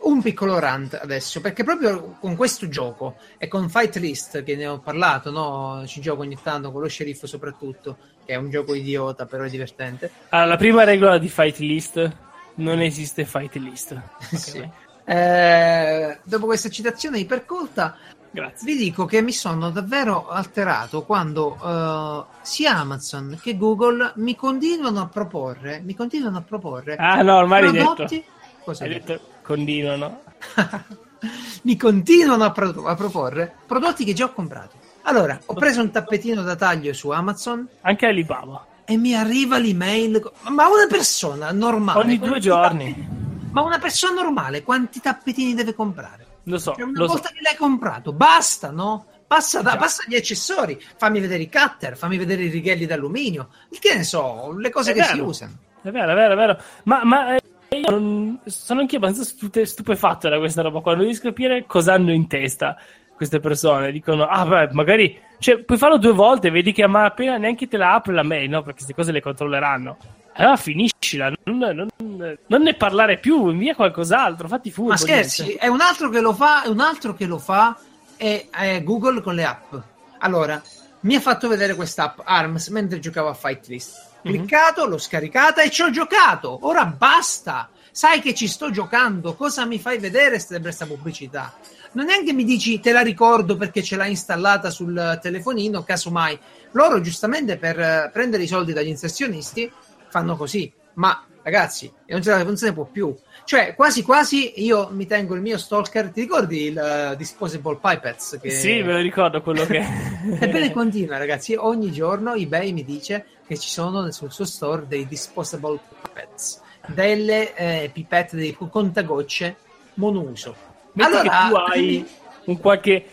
un 0.00 0.22
piccolo 0.22 0.58
rant 0.58 0.98
adesso, 1.00 1.40
perché 1.40 1.64
proprio 1.64 2.16
con 2.20 2.36
questo 2.36 2.68
gioco 2.68 3.16
e 3.38 3.48
con 3.48 3.68
Fight 3.68 3.96
List, 3.96 4.42
che 4.44 4.54
ne 4.56 4.66
ho 4.66 4.78
parlato, 4.78 5.30
no? 5.30 5.82
ci 5.86 6.00
gioco 6.00 6.22
ogni 6.22 6.38
tanto 6.42 6.70
con 6.70 6.80
lo 6.82 6.88
sceriffo 6.88 7.26
soprattutto, 7.26 7.96
che 8.24 8.32
è 8.34 8.36
un 8.36 8.50
gioco 8.50 8.74
idiota 8.74 9.26
però 9.26 9.44
è 9.44 9.48
divertente. 9.50 10.10
Allora, 10.30 10.48
la 10.50 10.56
prima 10.56 10.84
regola 10.84 11.18
di 11.18 11.28
Fight 11.28 11.58
List 11.58 12.16
non 12.56 12.80
esiste 12.80 13.24
Fight 13.24 13.54
List. 13.56 13.92
Ok, 14.32 14.38
Sì. 14.38 14.70
Eh, 15.08 16.18
dopo 16.24 16.46
questa 16.46 16.68
citazione 16.68 17.18
ipercolta, 17.20 17.96
Grazie. 18.30 18.66
vi 18.72 18.76
dico 18.76 19.04
che 19.04 19.22
mi 19.22 19.32
sono 19.32 19.70
davvero 19.70 20.28
alterato 20.28 21.04
quando 21.04 21.56
eh, 21.64 22.24
sia 22.42 22.76
Amazon 22.76 23.38
che 23.40 23.56
Google 23.56 24.12
mi 24.16 24.34
continuano 24.34 25.00
a 25.00 25.06
proporre, 25.06 25.80
mi 25.84 25.94
continuano 25.94 26.38
a 26.38 26.42
proporre 26.42 26.96
Ah 26.96 27.22
no, 27.22 27.36
ormai 27.36 27.62
l'hai 27.62 27.72
detto. 27.72 27.94
prodotti. 27.94 28.24
Cosa 28.64 28.82
hai 28.84 28.90
detto? 28.90 29.12
detto 29.12 29.34
continuano. 29.46 30.22
mi 31.62 31.76
continuano 31.76 32.44
a, 32.44 32.50
pro- 32.52 32.86
a 32.86 32.94
proporre 32.94 33.54
prodotti 33.66 34.04
che 34.04 34.12
già 34.12 34.24
ho 34.26 34.32
comprato. 34.32 34.76
Allora, 35.02 35.38
ho 35.46 35.54
preso 35.54 35.80
un 35.80 35.90
tappetino 35.90 36.42
da 36.42 36.56
taglio 36.56 36.92
su 36.92 37.10
Amazon 37.10 37.66
Anche 37.82 38.06
Alibaba. 38.06 38.66
e 38.84 38.96
mi 38.96 39.14
arriva 39.14 39.56
l'email. 39.58 40.20
Ma 40.48 40.66
una 40.68 40.86
persona 40.88 41.52
normale. 41.52 42.00
Ogni 42.00 42.18
due 42.18 42.40
giorni. 42.40 42.86
tappetini- 42.92 43.48
Ma 43.52 43.62
una 43.62 43.78
persona 43.78 44.20
normale 44.20 44.62
quanti 44.62 45.00
tappetini 45.00 45.54
deve 45.54 45.74
comprare? 45.74 46.24
Lo 46.44 46.58
so, 46.58 46.74
Cioè, 46.74 46.82
una 46.84 46.98
lo 46.98 47.06
so. 47.06 47.12
volta 47.14 47.28
che 47.30 47.40
l'hai 47.40 47.56
comprato, 47.56 48.12
basta, 48.12 48.70
no? 48.70 49.06
Passa, 49.26 49.60
da, 49.62 49.76
passa 49.76 50.04
agli 50.06 50.14
accessori, 50.14 50.80
fammi 50.96 51.18
vedere 51.18 51.42
i 51.42 51.50
cutter, 51.50 51.96
fammi 51.96 52.16
vedere 52.16 52.44
i 52.44 52.48
righelli 52.48 52.86
d'alluminio, 52.86 53.48
il 53.70 53.80
che 53.80 53.94
ne 53.96 54.04
so, 54.04 54.52
le 54.56 54.70
cose 54.70 54.92
È 54.92 54.94
che 54.94 55.02
si 55.02 55.14
vero. 55.14 55.24
usano. 55.26 55.52
È 55.82 55.90
vero, 55.90 56.12
è 56.12 56.14
vero, 56.14 56.32
è 56.34 56.36
vero. 56.36 56.58
Ma, 56.84 57.02
ma 57.02 57.34
eh, 57.34 57.42
io 57.70 57.90
non- 57.90 58.40
sono 58.46 58.80
anche 58.80 58.96
abbastanza 58.96 59.28
stute- 59.28 59.66
stupefatto 59.66 60.28
da 60.28 60.38
questa 60.38 60.62
roba 60.62 60.80
qua. 60.80 60.94
Non 60.94 61.04
riesco 61.04 61.26
a 61.26 61.30
capire 61.30 61.64
cosa 61.66 61.94
hanno 61.94 62.12
in 62.12 62.26
testa 62.26 62.76
queste 63.14 63.40
persone. 63.40 63.92
Dicono, 63.92 64.26
ah, 64.26 64.44
beh, 64.46 64.68
magari. 64.72 65.18
Cioè, 65.38 65.58
puoi 65.64 65.76
farlo 65.76 65.98
due 65.98 66.12
volte, 66.12 66.50
vedi 66.50 66.72
che 66.72 66.82
a 66.82 66.88
malapena 66.88 67.36
neanche 67.36 67.68
te 67.68 67.76
la 67.76 67.94
apre 67.94 68.14
la 68.14 68.22
mail, 68.22 68.48
no? 68.48 68.60
Perché 68.60 68.76
queste 68.76 68.94
cose 68.94 69.12
le 69.12 69.20
controlleranno. 69.20 69.96
Allora 70.38 70.56
finiscila, 70.56 71.30
non, 71.44 71.58
non- 71.58 72.36
non 72.46 72.62
ne 72.62 72.74
parlare 72.74 73.18
più, 73.18 73.48
invia 73.48 73.74
qualcos'altro, 73.74 74.48
fatti 74.48 74.70
furbo. 74.70 74.90
Ma 74.90 74.96
scherzi, 74.96 75.42
niente. 75.44 75.62
è 75.62 75.66
un 75.68 75.80
altro 75.80 76.08
che 76.10 76.20
lo 76.20 76.32
fa, 76.34 76.62
è 76.64 76.68
un 76.68 76.80
altro 76.80 77.14
che 77.14 77.26
lo 77.26 77.38
fa 77.38 77.76
è, 78.16 78.46
è 78.50 78.82
Google 78.82 79.20
con 79.22 79.34
le 79.34 79.44
app. 79.44 79.74
Allora, 80.18 80.60
mi 81.00 81.14
ha 81.14 81.20
fatto 81.20 81.48
vedere 81.48 81.74
quest'app 81.74 82.20
ARMS 82.24 82.68
mentre 82.68 82.98
giocavo 82.98 83.28
a 83.28 83.34
Fight 83.34 83.66
List. 83.68 84.04
Cliccato, 84.26 84.86
l'ho 84.86 84.98
scaricata 84.98 85.62
e 85.62 85.70
ci 85.70 85.82
ho 85.82 85.90
giocato. 85.90 86.58
Ora 86.62 86.84
basta. 86.86 87.70
Sai 87.90 88.20
che 88.20 88.34
ci 88.34 88.48
sto 88.48 88.70
giocando. 88.70 89.34
Cosa 89.34 89.64
mi 89.64 89.78
fai 89.78 89.98
vedere 89.98 90.42
questa 90.60 90.86
pubblicità? 90.86 91.54
Non 91.92 92.06
neanche 92.06 92.34
mi 92.34 92.44
dici 92.44 92.78
te 92.80 92.92
la 92.92 93.00
ricordo 93.00 93.56
perché 93.56 93.82
ce 93.82 93.96
l'hai 93.96 94.10
installata 94.10 94.68
sul 94.68 95.18
telefonino, 95.22 95.82
casomai. 95.82 96.38
Loro, 96.72 97.00
giustamente, 97.00 97.56
per 97.56 97.80
eh, 97.80 98.10
prendere 98.12 98.42
i 98.42 98.46
soldi 98.46 98.74
dagli 98.74 98.88
inserzionisti, 98.88 99.70
fanno 100.08 100.36
così. 100.36 100.70
Ma 100.94 101.24
ragazzi, 101.42 101.90
non 102.08 102.22
se, 102.22 102.42
non 102.42 102.56
se 102.56 102.66
ne 102.66 102.72
può 102.74 102.84
più. 102.84 103.14
Cioè, 103.44 103.74
quasi 103.74 104.02
quasi 104.02 104.60
io 104.62 104.90
mi 104.90 105.06
tengo 105.06 105.34
il 105.34 105.40
mio 105.40 105.56
stalker. 105.56 106.10
Ti 106.10 106.20
ricordi 106.20 106.64
il 106.64 106.76
eh, 106.76 107.16
Disposable 107.16 107.78
Pipets? 107.80 108.38
Che... 108.42 108.50
Sì, 108.50 108.82
me 108.82 108.92
lo 108.92 108.98
ricordo 108.98 109.40
quello 109.40 109.64
che. 109.64 109.78
Ebbene, 110.38 110.72
continua, 110.72 111.16
ragazzi. 111.16 111.54
Ogni 111.54 111.92
giorno 111.92 112.34
eBay 112.34 112.72
mi 112.72 112.84
dice 112.84 113.24
che 113.46 113.58
ci 113.58 113.68
sono 113.68 114.10
sul 114.10 114.32
suo 114.32 114.44
store 114.44 114.86
dei 114.86 115.06
disposable 115.06 115.78
pipets, 116.02 116.60
delle 116.86 117.54
eh, 117.54 117.90
pipette 117.92 118.36
dei 118.36 118.54
contagocce 118.54 119.56
monouso. 119.94 120.54
Metti 120.92 121.14
allora, 121.16 121.48
tu 121.48 121.54
hai 121.54 121.70
quindi- 121.70 122.06
un 122.46 122.60
qualche. 122.60 123.04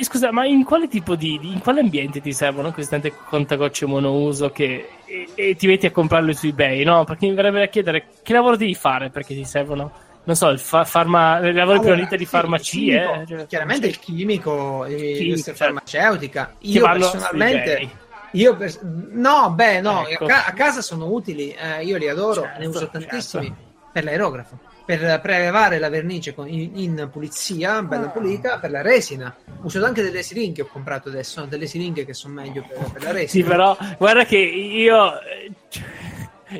scusa, 0.00 0.32
ma 0.32 0.46
in 0.46 0.64
quale 0.64 0.88
tipo 0.88 1.14
di. 1.14 1.38
in 1.42 1.60
quale 1.60 1.80
ambiente 1.80 2.20
ti 2.20 2.32
servono 2.32 2.72
queste 2.72 2.98
tante 2.98 3.16
contagocce 3.28 3.86
monouso 3.86 4.50
che. 4.50 4.88
E, 5.04 5.28
e 5.34 5.54
ti 5.54 5.66
metti 5.66 5.86
a 5.86 5.90
comprarle 5.90 6.32
su 6.34 6.46
eBay, 6.46 6.82
no? 6.84 7.04
Perché 7.04 7.26
mi 7.26 7.34
verrebbe 7.34 7.58
da 7.58 7.66
chiedere 7.66 8.06
che 8.22 8.32
lavoro 8.32 8.56
devi 8.56 8.74
fare 8.74 9.10
perché 9.10 9.34
ti 9.34 9.44
servono. 9.44 9.92
Non 10.22 10.36
so, 10.36 10.48
il 10.48 10.58
fa- 10.58 10.84
farma, 10.84 11.38
lavori 11.40 11.80
per 11.80 11.92
allora, 11.92 12.16
di 12.16 12.24
farmacie. 12.26 12.78
il 12.78 12.94
eh, 12.94 13.24
cioè, 13.26 13.46
chiaramente 13.46 13.86
il 13.86 13.98
chimico, 13.98 14.84
l'industria 14.84 15.54
certo. 15.54 15.64
farmaceutica. 15.64 16.54
che 16.58 16.66
Io 16.68 16.80
vanno 16.82 17.04
su 17.04 17.10
personalmente. 17.12 17.90
Io 18.32 18.56
pers- 18.56 18.80
no, 18.82 19.50
beh, 19.50 19.80
no, 19.80 20.06
Ecco. 20.06 20.24
a, 20.24 20.28
ca- 20.28 20.44
a 20.46 20.52
casa 20.52 20.82
sono 20.82 21.06
utili, 21.06 21.50
eh, 21.52 21.82
io 21.84 21.96
li 21.96 22.08
adoro, 22.08 22.42
Certo, 22.42 22.58
ne 22.60 22.66
uso 22.66 22.78
certo. 22.80 22.98
tantissimi 22.98 23.54
per 23.92 24.04
l'aerografo, 24.04 24.58
per 24.84 25.20
prelevare 25.20 25.78
la 25.80 25.88
vernice 25.88 26.32
con- 26.32 26.48
in, 26.48 26.70
in 26.78 27.08
pulizia, 27.10 27.82
bella 27.82 28.06
Ah. 28.06 28.10
pulita, 28.10 28.58
per 28.60 28.70
la 28.70 28.82
resina. 28.82 29.34
Uso 29.62 29.84
anche 29.84 30.02
delle 30.02 30.22
siringhe, 30.22 30.62
ho 30.62 30.66
comprato 30.66 31.08
adesso, 31.08 31.44
delle 31.46 31.66
siringhe 31.66 32.04
che 32.04 32.14
sono 32.14 32.34
meglio 32.34 32.64
per, 32.66 32.78
per 32.92 33.02
la 33.02 33.10
resina. 33.10 33.44
Sì, 33.44 33.50
però 33.50 33.76
guarda 33.98 34.24
che 34.24 34.36
io. 34.38 35.12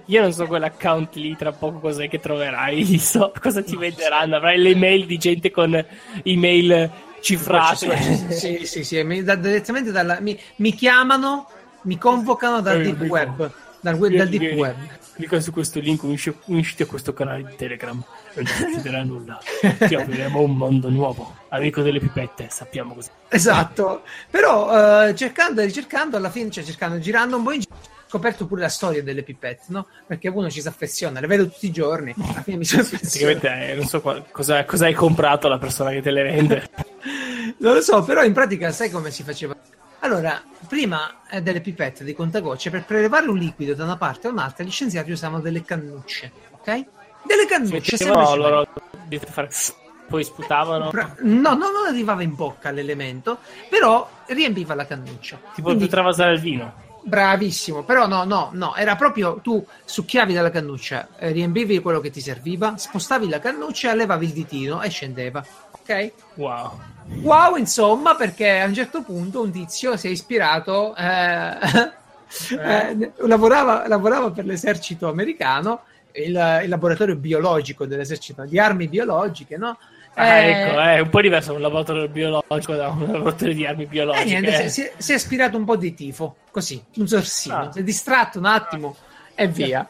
Io 0.06 0.20
non 0.22 0.32
so 0.32 0.46
quell'account 0.46 1.14
lì, 1.16 1.36
tra 1.36 1.50
poco 1.52 1.78
cos'è 1.80 2.08
che 2.08 2.20
troverai. 2.20 2.98
So 2.98 3.32
cosa 3.40 3.60
ti 3.62 3.76
venderanno. 3.76 4.36
Avrai 4.36 4.56
le 4.58 4.74
mail 4.76 5.04
di 5.06 5.18
gente 5.18 5.50
con 5.50 5.84
email 6.22 6.90
cifrate. 7.20 7.96
Sì, 8.30 8.64
sì, 8.66 8.84
sì, 8.84 9.02
mi- 9.02 9.22
da- 9.24 9.34
direttamente 9.34 9.90
dalla, 9.90 10.20
mi, 10.20 10.38
mi 10.56 10.72
chiamano, 10.74 11.48
mi 11.82 11.98
convocano 11.98 12.60
dal 12.60 12.80
Eh, 12.80 12.82
deep 12.82 13.00
web, 13.10 13.50
dal, 13.80 13.94
web, 13.94 14.12
dal 14.14 14.28
deep 14.28 14.54
web. 14.54 14.76
Clicca 15.14 15.40
su 15.40 15.52
questo 15.52 15.80
link, 15.80 16.02
unisci, 16.02 16.34
unisciti 16.46 16.82
a 16.82 16.86
questo 16.86 17.12
canale 17.12 17.44
di 17.44 17.54
Telegram 17.56 18.02
e 18.32 18.42
non 18.42 18.46
succederà 18.46 19.02
nulla. 19.02 19.38
Ti 19.78 19.94
apriremo 19.94 20.40
un 20.40 20.56
mondo 20.56 20.88
nuovo. 20.88 21.36
Amico 21.48 21.82
delle 21.82 21.98
pipette, 22.00 22.46
sappiamo 22.50 22.94
così. 22.94 23.10
Esatto, 23.28 24.02
però 24.30 25.08
eh, 25.08 25.14
cercando 25.14 25.60
e 25.60 25.66
ricercando, 25.66 26.16
alla 26.16 26.30
fine, 26.30 26.50
cioè 26.50 26.64
cercando, 26.64 26.98
girando 26.98 27.36
un 27.36 27.42
po' 27.42 27.52
in 27.52 27.60
giro, 27.60 27.74
ho 27.74 28.08
scoperto 28.08 28.46
pure 28.46 28.62
la 28.62 28.68
storia 28.70 29.02
delle 29.02 29.22
pipette, 29.22 29.64
no? 29.68 29.86
Perché 30.06 30.28
uno 30.28 30.48
ci 30.48 30.62
si 30.62 30.68
affeziona, 30.68 31.20
le 31.20 31.26
vedo 31.26 31.44
tutti 31.48 31.66
i 31.66 31.70
giorni, 31.70 32.14
alla 32.16 32.42
fine 32.42 32.56
mi 32.56 32.64
sono 32.64 32.82
affezionato. 32.82 33.38
Praticamente 33.40 33.72
eh, 33.72 33.74
non 33.74 33.86
so 33.86 34.00
qua- 34.00 34.24
cosa, 34.30 34.64
cosa 34.64 34.86
hai 34.86 34.94
comprato 34.94 35.48
la 35.48 35.58
persona 35.58 35.90
che 35.90 36.00
te 36.00 36.10
le 36.10 36.22
vende. 36.22 36.70
Non 37.58 37.74
lo 37.74 37.80
so, 37.80 38.02
però 38.04 38.22
in 38.22 38.32
pratica 38.32 38.70
sai 38.70 38.90
come 38.90 39.10
si 39.10 39.22
faceva? 39.22 39.54
Allora, 40.00 40.42
prima 40.66 41.20
eh, 41.30 41.42
delle 41.42 41.60
pipette, 41.60 42.04
dei 42.04 42.14
contagocce, 42.14 42.70
per 42.70 42.84
prelevare 42.84 43.28
un 43.28 43.36
liquido 43.36 43.74
da 43.74 43.84
una 43.84 43.96
parte 43.96 44.28
a 44.28 44.30
un'altra, 44.30 44.64
gli 44.64 44.70
scienziati 44.70 45.10
usavano 45.10 45.42
delle 45.42 45.62
cannucce, 45.62 46.32
ok? 46.52 46.84
Delle 47.22 47.46
cannucce, 47.46 47.96
mettevano 47.98 48.34
loro 48.34 48.68
di 49.06 49.18
fare 49.18 49.50
poi 50.10 50.24
sputavano. 50.24 50.90
No, 51.20 51.54
no, 51.54 51.70
non 51.70 51.86
arrivava 51.86 52.22
in 52.22 52.34
bocca 52.34 52.72
l'elemento, 52.72 53.38
però 53.68 54.08
riempiva 54.26 54.74
la 54.74 54.84
cannuccia. 54.84 55.38
Tipo 55.54 55.68
Quindi- 55.68 55.84
per 55.84 55.92
travasare 55.92 56.32
il 56.34 56.40
vino. 56.40 56.88
Bravissimo, 57.02 57.82
però 57.84 58.06
no, 58.06 58.24
no, 58.24 58.50
no, 58.52 58.74
era 58.74 58.94
proprio 58.94 59.38
tu 59.40 59.64
succhiavi 59.84 60.34
dalla 60.34 60.50
cannuccia, 60.50 61.08
eh, 61.16 61.30
riempivi 61.30 61.80
quello 61.80 62.00
che 62.00 62.10
ti 62.10 62.20
serviva, 62.20 62.76
spostavi 62.76 63.28
la 63.28 63.38
cannuccia, 63.38 63.94
levavi 63.94 64.26
il 64.26 64.32
ditino 64.32 64.82
e 64.82 64.90
scendeva. 64.90 65.42
Ok? 65.70 66.12
Wow. 66.34 66.78
Wow, 67.22 67.56
insomma, 67.56 68.14
perché 68.14 68.60
a 68.60 68.66
un 68.66 68.74
certo 68.74 69.02
punto 69.02 69.42
un 69.42 69.50
tizio 69.50 69.96
si 69.96 70.06
è 70.08 70.10
ispirato, 70.10 70.94
eh, 70.96 71.58
eh, 72.58 73.12
lavorava, 73.26 73.86
lavorava 73.86 74.30
per 74.30 74.44
l'esercito 74.46 75.08
americano, 75.08 75.82
il, 76.12 76.60
il 76.62 76.68
laboratorio 76.68 77.16
biologico 77.16 77.86
dell'esercito 77.86 78.44
di 78.44 78.58
armi 78.58 78.88
biologiche, 78.88 79.56
no? 79.56 79.78
Ah, 80.14 80.26
eh, 80.38 80.50
ecco, 80.50 80.80
è 80.80 81.00
un 81.00 81.08
po' 81.08 81.20
diverso 81.20 81.54
un 81.54 81.60
laboratorio 81.60 82.08
biologico 82.08 82.74
da 82.74 82.88
un 82.88 83.12
laboratorio 83.12 83.54
di 83.54 83.66
armi 83.66 83.86
biologiche. 83.86 84.24
Eh, 84.24 84.40
niente, 84.40 84.68
si, 84.68 84.82
è, 84.82 84.92
si, 84.96 85.12
è 85.12 85.14
ispirato 85.14 85.56
un 85.56 85.64
po' 85.64 85.76
di 85.76 85.94
tifo, 85.94 86.36
così, 86.50 86.82
un 86.96 87.06
sorsino. 87.06 87.56
Ah. 87.56 87.72
Si 87.72 87.78
è 87.78 87.82
distratto 87.82 88.38
un 88.38 88.46
attimo 88.46 88.96
e 89.34 89.46
via. 89.46 89.88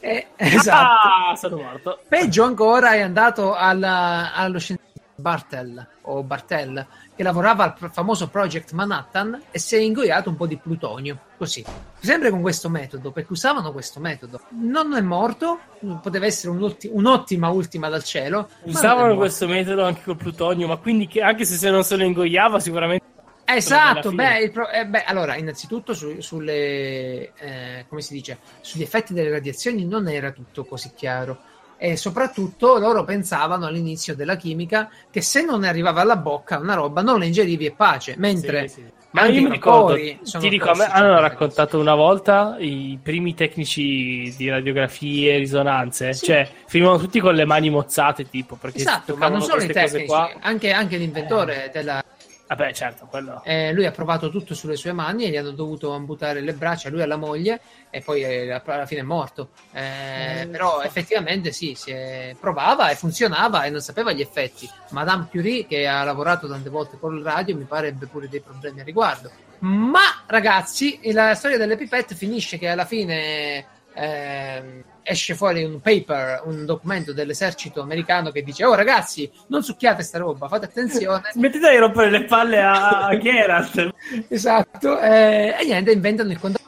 Eh, 0.00 0.26
esatto. 0.36 1.08
Ah, 1.08 1.36
sono 1.36 1.56
morto. 1.56 2.00
Peggio 2.08 2.42
ancora 2.42 2.94
è 2.94 3.00
andato 3.00 3.54
alla, 3.54 4.32
allo 4.34 4.58
scienziato 4.58 4.93
Bartel 5.16 5.86
o 6.02 6.22
Bartel 6.22 6.86
che 7.14 7.22
lavorava 7.22 7.76
al 7.78 7.90
famoso 7.90 8.28
Project 8.28 8.72
Manhattan 8.72 9.40
e 9.50 9.58
si 9.58 9.76
è 9.76 9.78
ingoiato 9.78 10.30
un 10.30 10.36
po' 10.36 10.46
di 10.46 10.56
plutonio, 10.56 11.20
così. 11.36 11.64
Sempre 12.00 12.30
con 12.30 12.40
questo 12.40 12.68
metodo, 12.68 13.12
perché 13.12 13.32
usavano 13.32 13.72
questo 13.72 14.00
metodo. 14.00 14.40
Non 14.50 14.94
è 14.94 15.00
morto, 15.00 15.60
poteva 16.02 16.26
essere 16.26 16.52
un'ulti- 16.52 16.90
un'ottima 16.92 17.48
ultima 17.50 17.88
dal 17.88 18.02
cielo. 18.02 18.48
Usavano 18.62 19.16
questo 19.16 19.46
metodo 19.46 19.84
anche 19.84 20.02
col 20.02 20.16
plutonio, 20.16 20.66
ma 20.66 20.76
quindi 20.76 21.06
che, 21.06 21.22
anche 21.22 21.44
se 21.44 21.70
non 21.70 21.84
se 21.84 21.96
lo 21.96 22.04
ingoiava 22.04 22.58
sicuramente... 22.58 23.12
Esatto, 23.46 24.10
beh, 24.10 24.50
pro- 24.50 24.70
eh, 24.70 24.86
beh, 24.86 25.04
allora, 25.04 25.36
innanzitutto 25.36 25.92
su, 25.92 26.20
sulle, 26.20 27.34
eh, 27.34 27.84
come 27.88 28.00
si 28.00 28.14
dice, 28.14 28.38
sugli 28.62 28.82
effetti 28.82 29.12
delle 29.12 29.30
radiazioni 29.30 29.84
non 29.84 30.08
era 30.08 30.30
tutto 30.32 30.64
così 30.64 30.92
chiaro 30.94 31.52
e 31.84 31.96
soprattutto 31.98 32.78
loro 32.78 33.04
pensavano 33.04 33.66
all'inizio 33.66 34.14
della 34.14 34.36
chimica 34.36 34.88
che 35.10 35.20
se 35.20 35.44
non 35.44 35.64
arrivava 35.64 36.00
alla 36.00 36.16
bocca 36.16 36.58
una 36.58 36.72
roba 36.72 37.02
non 37.02 37.18
la 37.18 37.26
ingerivi 37.26 37.66
e 37.66 37.72
pace, 37.72 38.14
mentre 38.16 38.68
sì, 38.68 38.74
sì. 38.74 38.92
Ma 39.10 39.26
io 39.26 39.42
mi 39.42 39.50
ricordo, 39.50 39.94
ti 39.94 40.48
dico, 40.48 40.70
a 40.70 40.74
me 40.74 40.86
hanno 40.86 41.20
raccontato 41.20 41.78
una 41.78 41.94
volta 41.94 42.56
i 42.58 42.98
primi 43.00 43.32
tecnici 43.34 44.34
di 44.36 44.48
radiografie 44.48 45.34
e 45.34 45.38
risonanze, 45.38 46.14
sì. 46.14 46.24
cioè 46.24 46.48
finivano 46.66 46.98
tutti 46.98 47.20
con 47.20 47.32
le 47.32 47.44
mani 47.44 47.70
mozzate, 47.70 48.28
tipo, 48.28 48.56
perché 48.56 48.78
esatto, 48.78 49.14
ma 49.14 49.28
non 49.28 49.40
solo 49.40 49.62
i 49.62 49.68
tecnici, 49.68 50.12
anche, 50.40 50.72
anche, 50.72 50.96
l'inventore 50.96 51.66
eh. 51.66 51.70
della 51.70 52.03
Vabbè, 52.46 52.72
certo, 52.72 53.06
quello. 53.06 53.42
Eh, 53.44 53.72
lui 53.72 53.86
ha 53.86 53.90
provato 53.90 54.30
tutto 54.30 54.54
sulle 54.54 54.76
sue 54.76 54.92
mani 54.92 55.24
e 55.24 55.30
gli 55.30 55.36
hanno 55.36 55.52
dovuto 55.52 55.92
amputare 55.92 56.40
le 56.40 56.52
braccia, 56.52 56.90
lui 56.90 57.00
e 57.00 57.06
la 57.06 57.16
moglie, 57.16 57.60
e 57.88 58.02
poi 58.02 58.22
eh, 58.22 58.50
alla 58.52 58.86
fine 58.86 59.00
è 59.00 59.04
morto. 59.04 59.48
Eh, 59.72 60.42
eh, 60.42 60.46
però 60.48 60.82
effettivamente 60.82 61.52
sì, 61.52 61.74
si 61.74 61.94
provava 62.38 62.90
e 62.90 62.96
funzionava 62.96 63.64
e 63.64 63.70
non 63.70 63.80
sapeva 63.80 64.12
gli 64.12 64.20
effetti. 64.20 64.68
Madame 64.90 65.28
Curie, 65.30 65.66
che 65.66 65.86
ha 65.86 66.04
lavorato 66.04 66.46
tante 66.46 66.68
volte 66.68 66.98
con 66.98 67.16
il 67.16 67.24
radio, 67.24 67.56
mi 67.56 67.64
pare 67.64 67.88
ebbe 67.88 68.06
pure 68.06 68.28
dei 68.28 68.40
problemi 68.40 68.80
a 68.80 68.84
riguardo. 68.84 69.30
Ma 69.60 70.22
ragazzi, 70.26 71.00
la 71.12 71.34
storia 71.34 71.56
delle 71.56 71.76
pipette 71.76 72.14
finisce 72.14 72.58
che 72.58 72.68
alla 72.68 72.84
fine 72.84 73.64
eh, 73.94 74.84
esce 75.04 75.34
fuori 75.34 75.62
un 75.62 75.80
paper, 75.80 76.42
un 76.46 76.64
documento 76.64 77.12
dell'esercito 77.12 77.80
americano 77.80 78.30
che 78.30 78.42
dice: 78.42 78.64
Oh 78.64 78.74
ragazzi, 78.74 79.30
non 79.48 79.62
succhiate 79.62 80.02
sta 80.02 80.18
roba, 80.18 80.48
fate 80.48 80.64
attenzione. 80.64 81.30
Smettete 81.32 81.70
di 81.70 81.76
rompere 81.76 82.10
le 82.10 82.24
palle 82.24 82.60
a, 82.60 83.16
Geralt. 83.20 83.94
esatto, 84.28 84.98
eh, 85.00 85.54
e 85.60 85.64
niente, 85.64 85.92
inventano 85.92 86.32
il 86.32 86.40
contatto 86.40 86.62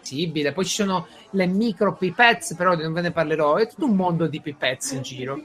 possibile. 0.00 0.52
Poi 0.52 0.64
ci 0.64 0.74
sono 0.74 1.06
le 1.30 1.46
micro 1.46 1.94
pipette, 1.94 2.54
però 2.56 2.74
non 2.74 2.92
ve 2.92 3.02
ne 3.02 3.10
parlerò. 3.12 3.56
È 3.56 3.68
tutto 3.68 3.86
un 3.86 3.94
mondo 3.94 4.26
di 4.26 4.40
pipette 4.40 4.94
in 4.94 5.02
giro. 5.02 5.40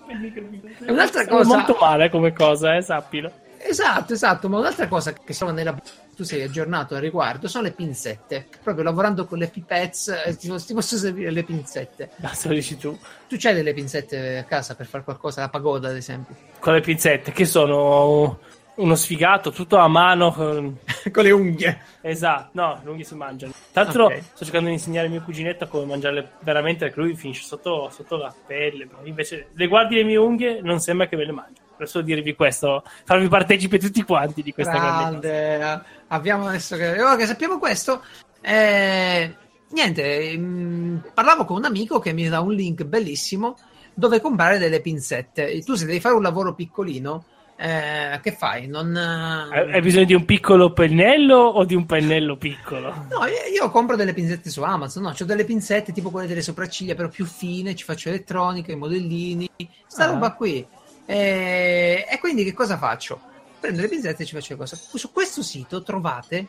È 0.85 0.89
un'altra 0.89 1.27
cosa. 1.27 1.55
molto 1.55 1.77
male 1.79 2.09
come 2.09 2.33
cosa, 2.33 2.75
eh, 2.75 2.81
sappilo. 2.81 3.31
Esatto, 3.59 4.13
esatto, 4.13 4.49
ma 4.49 4.59
un'altra 4.59 4.87
cosa 4.87 5.13
che 5.13 5.33
sono 5.33 5.51
nella 5.51 5.75
tu 6.17 6.23
sei 6.23 6.41
aggiornato 6.41 6.95
al 6.95 7.01
riguardo 7.01 7.47
sono 7.47 7.65
le 7.65 7.71
pinzette. 7.71 8.47
Proprio 8.63 8.83
lavorando 8.83 9.25
con 9.27 9.37
le 9.37 9.47
pipette, 9.47 10.23
eh, 10.25 10.35
ti, 10.35 10.51
ti, 10.65 10.73
posso 10.73 10.97
servire 10.97 11.29
le 11.29 11.43
pinzette. 11.43 12.09
Basta, 12.15 12.47
lo 12.47 12.55
dici 12.55 12.75
tu. 12.75 12.97
Tu 13.29 13.35
c'hai 13.37 13.53
delle 13.53 13.71
pinzette 13.71 14.39
a 14.39 14.43
casa 14.43 14.75
per 14.75 14.87
fare 14.87 15.03
qualcosa, 15.03 15.41
la 15.41 15.49
pagoda 15.49 15.89
ad 15.89 15.95
esempio? 15.95 16.35
Con 16.57 16.73
le 16.73 16.81
pinzette, 16.81 17.31
che 17.31 17.45
sono 17.45 18.39
uno 18.77 18.95
sfigato, 18.95 19.51
tutto 19.51 19.77
a 19.77 19.87
mano. 19.87 20.31
Con, 20.31 20.79
con 21.13 21.23
le 21.23 21.29
unghie. 21.29 21.81
Esatto, 22.01 22.49
no, 22.53 22.81
le 22.83 22.89
unghie 22.89 23.05
si 23.05 23.13
mangiano. 23.13 23.53
Tra 23.71 23.83
l'altro 23.83 24.05
okay. 24.05 24.21
sto 24.21 24.43
cercando 24.43 24.69
di 24.69 24.73
insegnare 24.73 25.05
a 25.05 25.09
mio 25.11 25.21
cuginetto 25.21 25.67
come 25.67 25.85
mangiarle 25.85 26.31
veramente 26.39 26.85
perché 26.85 26.99
lui 26.99 27.15
finisce 27.15 27.43
sotto, 27.43 27.91
sotto 27.91 28.17
la 28.17 28.33
pelle. 28.47 28.89
Invece 29.03 29.49
le 29.53 29.67
guardi 29.67 29.93
le 29.93 30.03
mie 30.03 30.17
unghie 30.17 30.61
non 30.63 30.79
sembra 30.79 31.07
che 31.07 31.15
me 31.15 31.25
le 31.25 31.31
mangi 31.31 31.65
per 31.77 31.87
solo 31.87 32.03
dirvi 32.03 32.35
questo, 32.35 32.83
farvi 33.05 33.27
partecipe 33.27 33.77
tutti 33.77 34.03
quanti 34.03 34.41
di 34.41 34.53
questa 34.53 34.73
grande. 34.73 35.57
grande 35.57 35.83
abbiamo 36.07 36.47
adesso 36.47 36.75
che, 36.75 37.01
oh, 37.01 37.15
che 37.15 37.25
sappiamo 37.25 37.59
questo. 37.59 38.01
Eh, 38.41 39.35
niente, 39.69 40.37
mh, 40.37 40.41
mm, 40.41 40.97
parlavo 41.13 41.45
con 41.45 41.57
un 41.57 41.65
amico 41.65 41.99
che 41.99 42.13
mi 42.13 42.27
dà 42.27 42.39
un 42.39 42.53
link 42.53 42.83
bellissimo 42.83 43.57
dove 43.93 44.21
comprare 44.21 44.57
delle 44.57 44.81
pinzette. 44.81 45.61
Tu 45.63 45.75
se 45.75 45.85
devi 45.85 45.99
fare 45.99 46.15
un 46.15 46.21
lavoro 46.21 46.53
piccolino, 46.53 47.25
eh, 47.59 48.19
che 48.21 48.31
fai? 48.33 48.67
Non, 48.67 48.95
Hai 48.95 49.81
bisogno 49.81 50.05
di 50.05 50.13
un 50.13 50.25
piccolo 50.25 50.71
pennello 50.71 51.37
o 51.37 51.65
di 51.65 51.73
un 51.73 51.87
pennello 51.87 52.37
piccolo? 52.37 53.07
No, 53.09 53.25
io 53.25 53.71
compro 53.71 53.95
delle 53.95 54.13
pinzette 54.13 54.51
su 54.51 54.61
Amazon. 54.61 55.01
No, 55.03 55.13
ho 55.19 55.25
delle 55.25 55.43
pinzette 55.43 55.91
tipo 55.91 56.11
quelle 56.11 56.27
delle 56.27 56.43
sopracciglia, 56.43 56.93
però 56.93 57.09
più 57.09 57.25
fine. 57.25 57.75
Ci 57.75 57.83
faccio 57.83 58.09
elettronica, 58.09 58.71
i 58.71 58.75
modellini, 58.75 59.49
sta 59.87 60.03
ah. 60.03 60.11
roba 60.11 60.33
qui. 60.33 60.65
E, 61.07 62.05
e 62.07 62.19
quindi 62.19 62.43
che 62.43 62.53
cosa 62.53 62.77
faccio? 62.77 63.19
Prendo 63.59 63.81
le 63.81 63.87
pinzette 63.87 64.21
e 64.21 64.25
ci 64.25 64.35
faccio 64.35 64.53
le 64.53 64.59
cose. 64.59 64.75
Su 64.75 65.11
questo 65.11 65.41
sito 65.41 65.81
trovate 65.81 66.47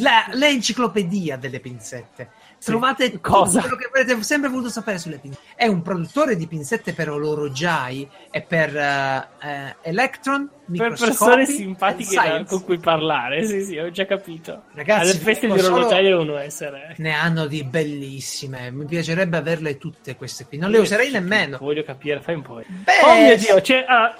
la, 0.00 0.26
l'enciclopedia 0.32 1.36
delle 1.36 1.60
pinzette. 1.60 2.30
Trovate 2.62 3.20
cosa? 3.20 3.60
quello 3.60 3.76
che 3.76 3.86
avrete 3.86 4.22
sempre 4.22 4.50
voluto 4.50 4.68
sapere 4.68 4.98
sulle 4.98 5.18
pinzette. 5.18 5.46
È 5.54 5.66
un 5.66 5.82
produttore 5.82 6.36
di 6.36 6.46
pinzette 6.46 6.92
per 6.92 7.10
orologiai 7.10 8.08
e 8.30 8.42
per 8.42 8.74
uh, 8.74 9.46
uh, 9.46 9.74
Electron, 9.82 10.48
per 10.70 10.94
persone 10.96 11.46
simpatiche 11.46 12.44
con 12.46 12.64
cui 12.64 12.78
parlare. 12.78 13.44
Sì, 13.44 13.62
sì, 13.62 13.78
ho 13.78 13.90
già 13.90 14.06
capito. 14.06 14.64
Ragazzi, 14.74 15.10
alle 15.10 15.18
feste 15.18 15.46
di 15.46 15.58
orologiaio 15.58 16.08
devono 16.08 16.36
essere. 16.36 16.94
Ne 16.98 17.12
hanno 17.12 17.46
di 17.46 17.64
bellissime. 17.64 18.70
Mi 18.70 18.84
piacerebbe 18.84 19.36
averle 19.36 19.78
tutte 19.78 20.16
queste 20.16 20.46
qui. 20.46 20.58
Non 20.58 20.70
le 20.70 20.78
userei 20.78 21.10
nemmeno. 21.10 21.58
Voglio 21.58 21.82
capire, 21.82 22.20
fai 22.20 22.36
un 22.36 22.42
po'. 22.42 22.62
Beh, 22.66 22.92
oh 23.04 23.20
mio 23.20 23.36
dio, 23.36 23.60
c'è, 23.60 23.84
uh, 23.86 24.12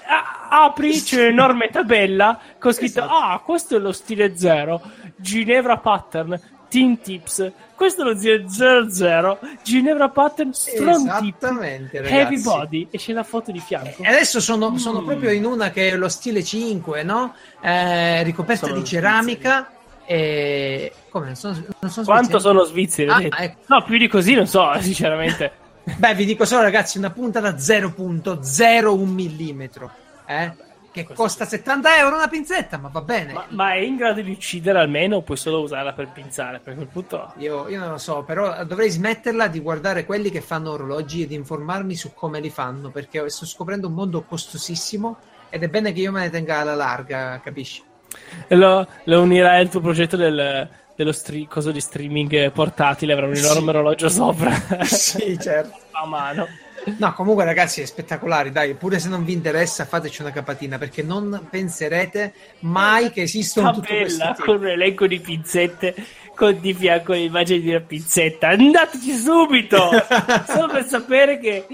apri, 0.51 1.01
c'è 1.01 1.20
un'enorme 1.26 1.68
tabella 1.68 2.38
con 2.59 2.72
scritto: 2.72 3.01
esatto. 3.01 3.14
Ah, 3.14 3.40
questo 3.45 3.76
è 3.76 3.78
lo 3.78 3.93
stile 3.93 4.36
zero. 4.36 4.80
Ginevra 5.16 5.78
Pattern 5.78 6.40
Team 6.72 7.02
Tips. 7.02 7.52
Questo 7.74 8.00
è 8.00 8.04
lo 8.04 8.48
00 8.48 9.38
Ginevra 9.62 10.08
Pattern 10.08 10.54
Strong 10.54 11.18
Tip 11.20 11.42
Heavy 11.92 12.40
Body 12.40 12.88
e 12.90 12.96
c'è 12.96 13.12
la 13.12 13.24
foto 13.24 13.52
di 13.52 13.60
fianco. 13.60 14.02
E 14.02 14.08
adesso 14.08 14.40
sono, 14.40 14.70
mm. 14.70 14.76
sono 14.76 15.02
proprio 15.02 15.30
in 15.32 15.44
una 15.44 15.70
che 15.70 15.90
è 15.90 15.96
lo 15.96 16.08
stile 16.08 16.42
5, 16.42 17.02
no? 17.02 17.34
Eh, 17.60 18.22
ricoperta 18.22 18.68
sono 18.68 18.78
di 18.78 18.86
ceramica. 18.86 19.70
E 20.06 20.92
come 21.10 21.26
non 21.26 21.36
sono, 21.36 21.62
non 21.78 21.90
sono 21.90 22.06
Quanto 22.06 22.38
sono 22.38 22.64
svizzeri? 22.64 23.10
Ah, 23.10 23.42
ecco. 23.42 23.58
No, 23.66 23.82
più 23.82 23.98
di 23.98 24.08
così 24.08 24.32
non 24.32 24.46
so, 24.46 24.72
sinceramente. 24.80 25.52
Beh, 25.84 26.14
vi 26.14 26.24
dico 26.24 26.46
solo, 26.46 26.62
ragazzi, 26.62 26.96
una 26.96 27.10
punta 27.10 27.40
da 27.40 27.50
0.01 27.50 29.06
mm. 29.06 29.62
Eh? 30.26 30.52
Che 30.93 31.07
costa 31.12 31.47
70 31.47 31.99
euro 31.99 32.16
una 32.16 32.28
pinzetta, 32.28 32.76
ma 32.76 32.88
va 32.88 33.01
bene. 33.01 33.32
Ma, 33.32 33.47
ma, 33.49 33.72
è 33.72 33.78
in 33.78 33.97
grado 33.97 34.20
di 34.20 34.30
uccidere 34.30 34.78
almeno 34.78 35.16
o 35.16 35.22
puoi 35.22 35.38
solo 35.38 35.61
usarla 35.62 35.93
per 35.95 36.09
pinzare? 36.12 36.61
Per 36.61 36.74
quel 36.74 36.86
punto... 36.86 37.32
Io, 37.38 37.66
io, 37.68 37.80
non 37.80 37.93
lo 37.93 37.99
so, 37.99 38.22
però 38.22 38.64
dovrei 38.64 38.90
smetterla 38.90 39.49
di 39.49 39.61
guardare 39.61 40.05
quelli 40.05 40.30
che 40.30 40.43
fanno 40.43 40.72
orologi 40.72 41.22
ed 41.22 41.32
informarmi 41.32 41.97
su 41.97 42.12
come 42.12 42.40
li 42.40 42.51
fanno, 42.51 42.90
perché 42.90 43.28
sto 43.30 43.47
scoprendo 43.47 43.88
un 43.88 43.95
mondo 43.95 44.22
costosissimo 44.22 45.16
ed 45.49 45.62
è 45.62 45.68
bene 45.68 45.93
che 45.93 46.01
io 46.01 46.12
me 46.12 46.20
ne 46.20 46.30
tenga 46.30 46.59
alla 46.59 46.74
larga, 46.74 47.40
capisci? 47.43 47.82
E 48.47 48.55
lo, 48.55 48.86
lo 49.05 49.22
unirai 49.22 49.61
al 49.61 49.70
tuo 49.70 49.80
progetto 49.80 50.16
del, 50.16 50.68
dello 50.95 51.12
stri- 51.12 51.47
coso 51.47 51.70
di 51.70 51.80
streaming 51.80 52.51
portatile, 52.53 53.12
avrà 53.12 53.26
un 53.26 53.34
enorme 53.34 53.61
sì. 53.61 53.68
orologio 53.68 54.09
sopra. 54.09 54.53
sì, 54.84 55.38
certo. 55.40 55.78
A 55.93 56.07
mano. 56.07 56.47
No, 56.99 57.12
comunque 57.14 57.45
ragazzi 57.45 57.80
è 57.80 57.85
spettacolare, 57.85 58.51
dai, 58.51 58.74
pure 58.74 58.99
se 58.99 59.09
non 59.09 59.24
vi 59.24 59.33
interessa 59.33 59.85
fateci 59.85 60.22
una 60.22 60.33
capatina 60.33 60.78
perché 60.78 61.03
non 61.03 61.47
penserete 61.49 62.33
mai 62.61 63.11
che 63.11 63.22
esistono 63.22 63.72
tutte 63.72 63.99
queste 64.01 64.35
con 64.39 64.57
un 64.57 64.68
elenco 64.68 65.07
di 65.07 65.20
pinzette 65.20 65.95
con 66.35 66.59
di 66.61 66.74
fianco 66.74 67.12
l'immagine 67.12 67.61
di 67.61 67.68
una 67.68 67.80
pinzetta. 67.80 68.49
Andateci 68.49 69.14
subito! 69.14 69.91
Solo 70.49 70.68
per 70.68 70.87
sapere 70.87 71.39
che 71.39 71.66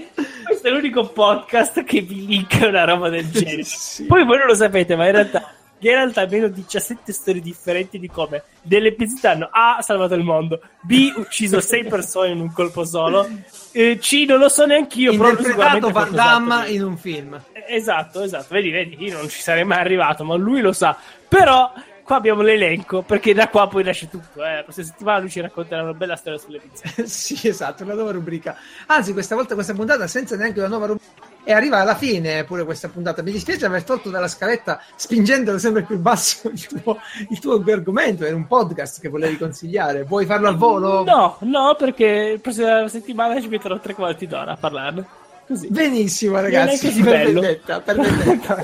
questo 0.45 0.67
è 0.67 0.71
l'unico 0.71 1.07
podcast 1.07 1.83
che 1.83 2.01
vi 2.01 2.25
linka 2.25 2.67
una 2.67 2.83
roba 2.83 3.09
del 3.09 3.29
genere. 3.29 3.63
sì. 3.63 4.05
Poi 4.05 4.23
voi 4.25 4.37
non 4.37 4.47
lo 4.47 4.55
sapete, 4.55 4.95
ma 4.95 5.05
in 5.05 5.13
realtà 5.13 5.53
Geralt 5.79 6.17
ha 6.17 6.21
almeno 6.21 6.47
17 6.47 7.11
storie 7.13 7.41
differenti 7.41 7.99
di 7.99 8.09
come 8.09 8.43
delle 8.61 8.93
pizzette 8.93 9.27
hanno 9.27 9.49
A. 9.51 9.81
salvato 9.81 10.13
il 10.13 10.23
mondo, 10.23 10.61
B. 10.81 11.13
ucciso 11.15 11.59
6 11.61 11.85
persone 11.85 12.31
in 12.31 12.39
un 12.39 12.51
colpo 12.51 12.83
solo, 12.85 13.27
eh, 13.71 13.97
C. 13.99 14.25
non 14.27 14.39
lo 14.39 14.49
so 14.49 14.65
neanche 14.65 14.99
io. 14.99 15.11
Interpretato 15.11 15.89
Van 15.91 16.11
Damme 16.11 16.69
in 16.69 16.83
un 16.83 16.97
film. 16.97 17.41
Esatto, 17.67 18.21
esatto. 18.21 18.47
Vedi, 18.49 18.69
vedi, 18.69 19.03
io 19.03 19.17
non 19.17 19.29
ci 19.29 19.41
sarei 19.41 19.63
mai 19.63 19.79
arrivato, 19.79 20.23
ma 20.23 20.35
lui 20.35 20.61
lo 20.61 20.73
sa. 20.73 20.97
Però 21.27 21.71
qua 22.03 22.17
abbiamo 22.17 22.41
l'elenco, 22.41 23.03
perché 23.03 23.33
da 23.33 23.47
qua 23.49 23.67
poi 23.67 23.83
nasce 23.83 24.09
tutto. 24.09 24.43
Eh. 24.43 24.55
La 24.55 24.63
prossima 24.63 24.85
settimana 24.87 25.19
lui 25.19 25.29
ci 25.29 25.39
racconterà 25.39 25.83
una 25.83 25.93
bella 25.93 26.15
storia 26.15 26.39
sulle 26.39 26.59
pizze. 26.59 27.05
sì, 27.07 27.47
esatto, 27.47 27.83
una 27.83 27.93
nuova 27.93 28.11
rubrica. 28.11 28.57
Anzi, 28.87 29.13
questa 29.13 29.35
volta, 29.35 29.53
questa 29.53 29.73
puntata, 29.73 30.07
senza 30.07 30.35
neanche 30.35 30.59
una 30.59 30.67
nuova 30.67 30.87
rubrica 30.87 31.28
e 31.49 31.53
arriva 31.53 31.79
alla 31.79 31.95
fine 31.95 32.43
pure 32.43 32.63
questa 32.63 32.89
puntata. 32.89 33.23
Mi 33.23 33.31
dispiace 33.31 33.65
aver 33.65 33.83
tolto 33.83 34.11
dalla 34.11 34.27
scaletta 34.27 34.79
spingendolo 34.95 35.57
sempre 35.57 35.81
più 35.81 35.97
basso 35.97 36.47
il 36.53 36.67
tuo, 36.67 36.99
il 37.27 37.39
tuo 37.39 37.63
argomento. 37.73 38.23
Era 38.23 38.35
un 38.35 38.45
podcast 38.45 39.01
che 39.01 39.09
volevi 39.09 39.35
consigliare. 39.35 40.03
Vuoi 40.03 40.27
farlo 40.27 40.47
al 40.47 40.57
volo? 40.57 41.03
No, 41.03 41.37
no, 41.39 41.75
perché 41.75 42.33
la 42.33 42.39
prossima 42.39 42.87
settimana 42.87 43.41
ci 43.41 43.47
metterò 43.47 43.79
tre 43.79 43.95
quarti 43.95 44.27
d'ora 44.27 44.51
a 44.51 44.57
parlarne. 44.57 45.07
Così. 45.47 45.69
Benissimo, 45.69 46.39
ragazzi. 46.39 46.85
così 46.85 47.01
bello. 47.01 47.39
Perfetta, 47.41 47.79
perfetta. 47.79 48.57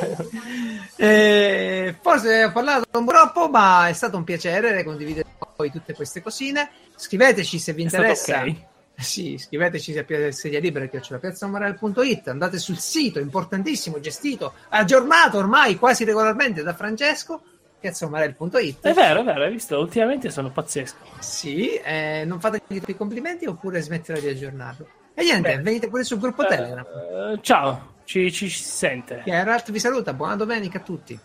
eh, 0.98 1.96
forse 2.00 2.44
ho 2.44 2.52
parlato 2.52 2.86
un 3.00 3.06
po' 3.06 3.12
troppo, 3.12 3.50
ma 3.50 3.88
è 3.88 3.94
stato 3.94 4.16
un 4.16 4.24
piacere 4.24 4.84
condividere 4.84 5.26
con 5.40 5.50
voi 5.56 5.72
tutte 5.72 5.96
queste 5.96 6.22
cosine. 6.22 6.70
Scriveteci 6.96 7.58
se 7.58 7.74
vi 7.74 7.82
È 7.82 7.86
interessa. 7.86 8.44
Sì, 8.98 9.38
scriveteci 9.38 9.92
se 9.92 10.04
Pia- 10.04 10.32
sedia 10.32 10.60
libera 10.60 10.88
che 10.88 11.00
c'è 11.00 11.12
la 11.12 11.20
piazzamoral.it, 11.20 12.30
andate 12.30 12.58
sul 12.58 12.78
sito 12.78 13.20
importantissimo, 13.20 14.00
gestito, 14.00 14.54
aggiornato 14.70 15.38
ormai 15.38 15.78
quasi 15.78 16.06
regolarmente 16.06 16.64
da 16.64 16.74
Francesco, 16.74 17.42
piazzamoral.it. 17.80 18.82
È 18.82 18.94
vero, 18.94 19.22
è 19.22 19.24
vero, 19.24 19.44
hai 19.44 19.52
visto? 19.52 19.78
Ultimamente 19.78 20.30
sono 20.32 20.50
pazzesco. 20.50 20.98
Sì, 21.20 21.76
eh, 21.76 22.24
non 22.26 22.40
fategli 22.40 22.82
i 22.86 22.96
complimenti 22.96 23.46
oppure 23.46 23.82
smetterò 23.82 24.20
di 24.20 24.30
aggiornarlo. 24.30 24.88
E 25.14 25.24
niente, 25.24 25.50
Bene. 25.50 25.62
venite 25.62 25.88
pure 25.88 26.04
sul 26.04 26.20
gruppo 26.20 26.46
Telegram. 26.46 26.86
Eh, 26.86 27.40
ciao, 27.42 27.96
ci, 28.06 28.32
ci 28.32 28.50
si 28.50 28.64
sente. 28.64 29.22
Geralt 29.26 29.72
vi 29.72 29.80
saluta, 29.80 30.14
buona 30.14 30.36
domenica 30.36 30.80
a 30.80 30.82
tutti. 30.82 31.20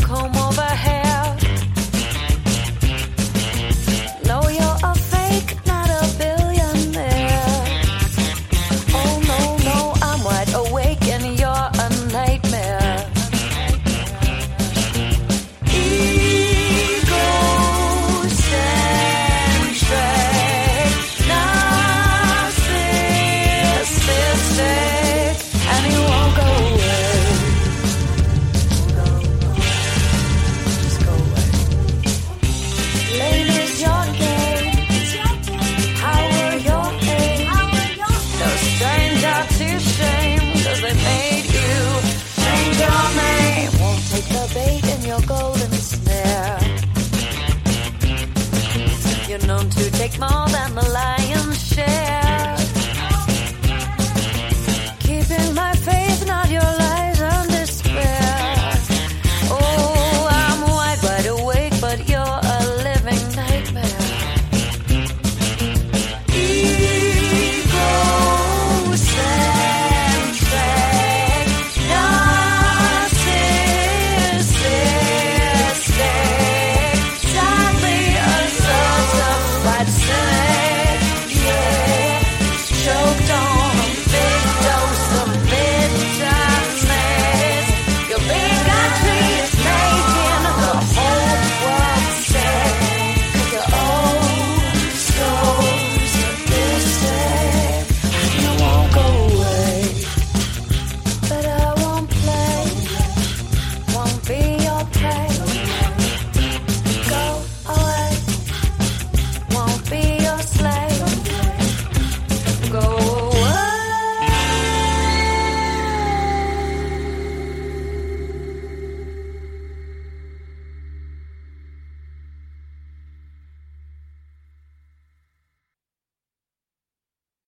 Come 0.00 0.36
on. 0.36 0.47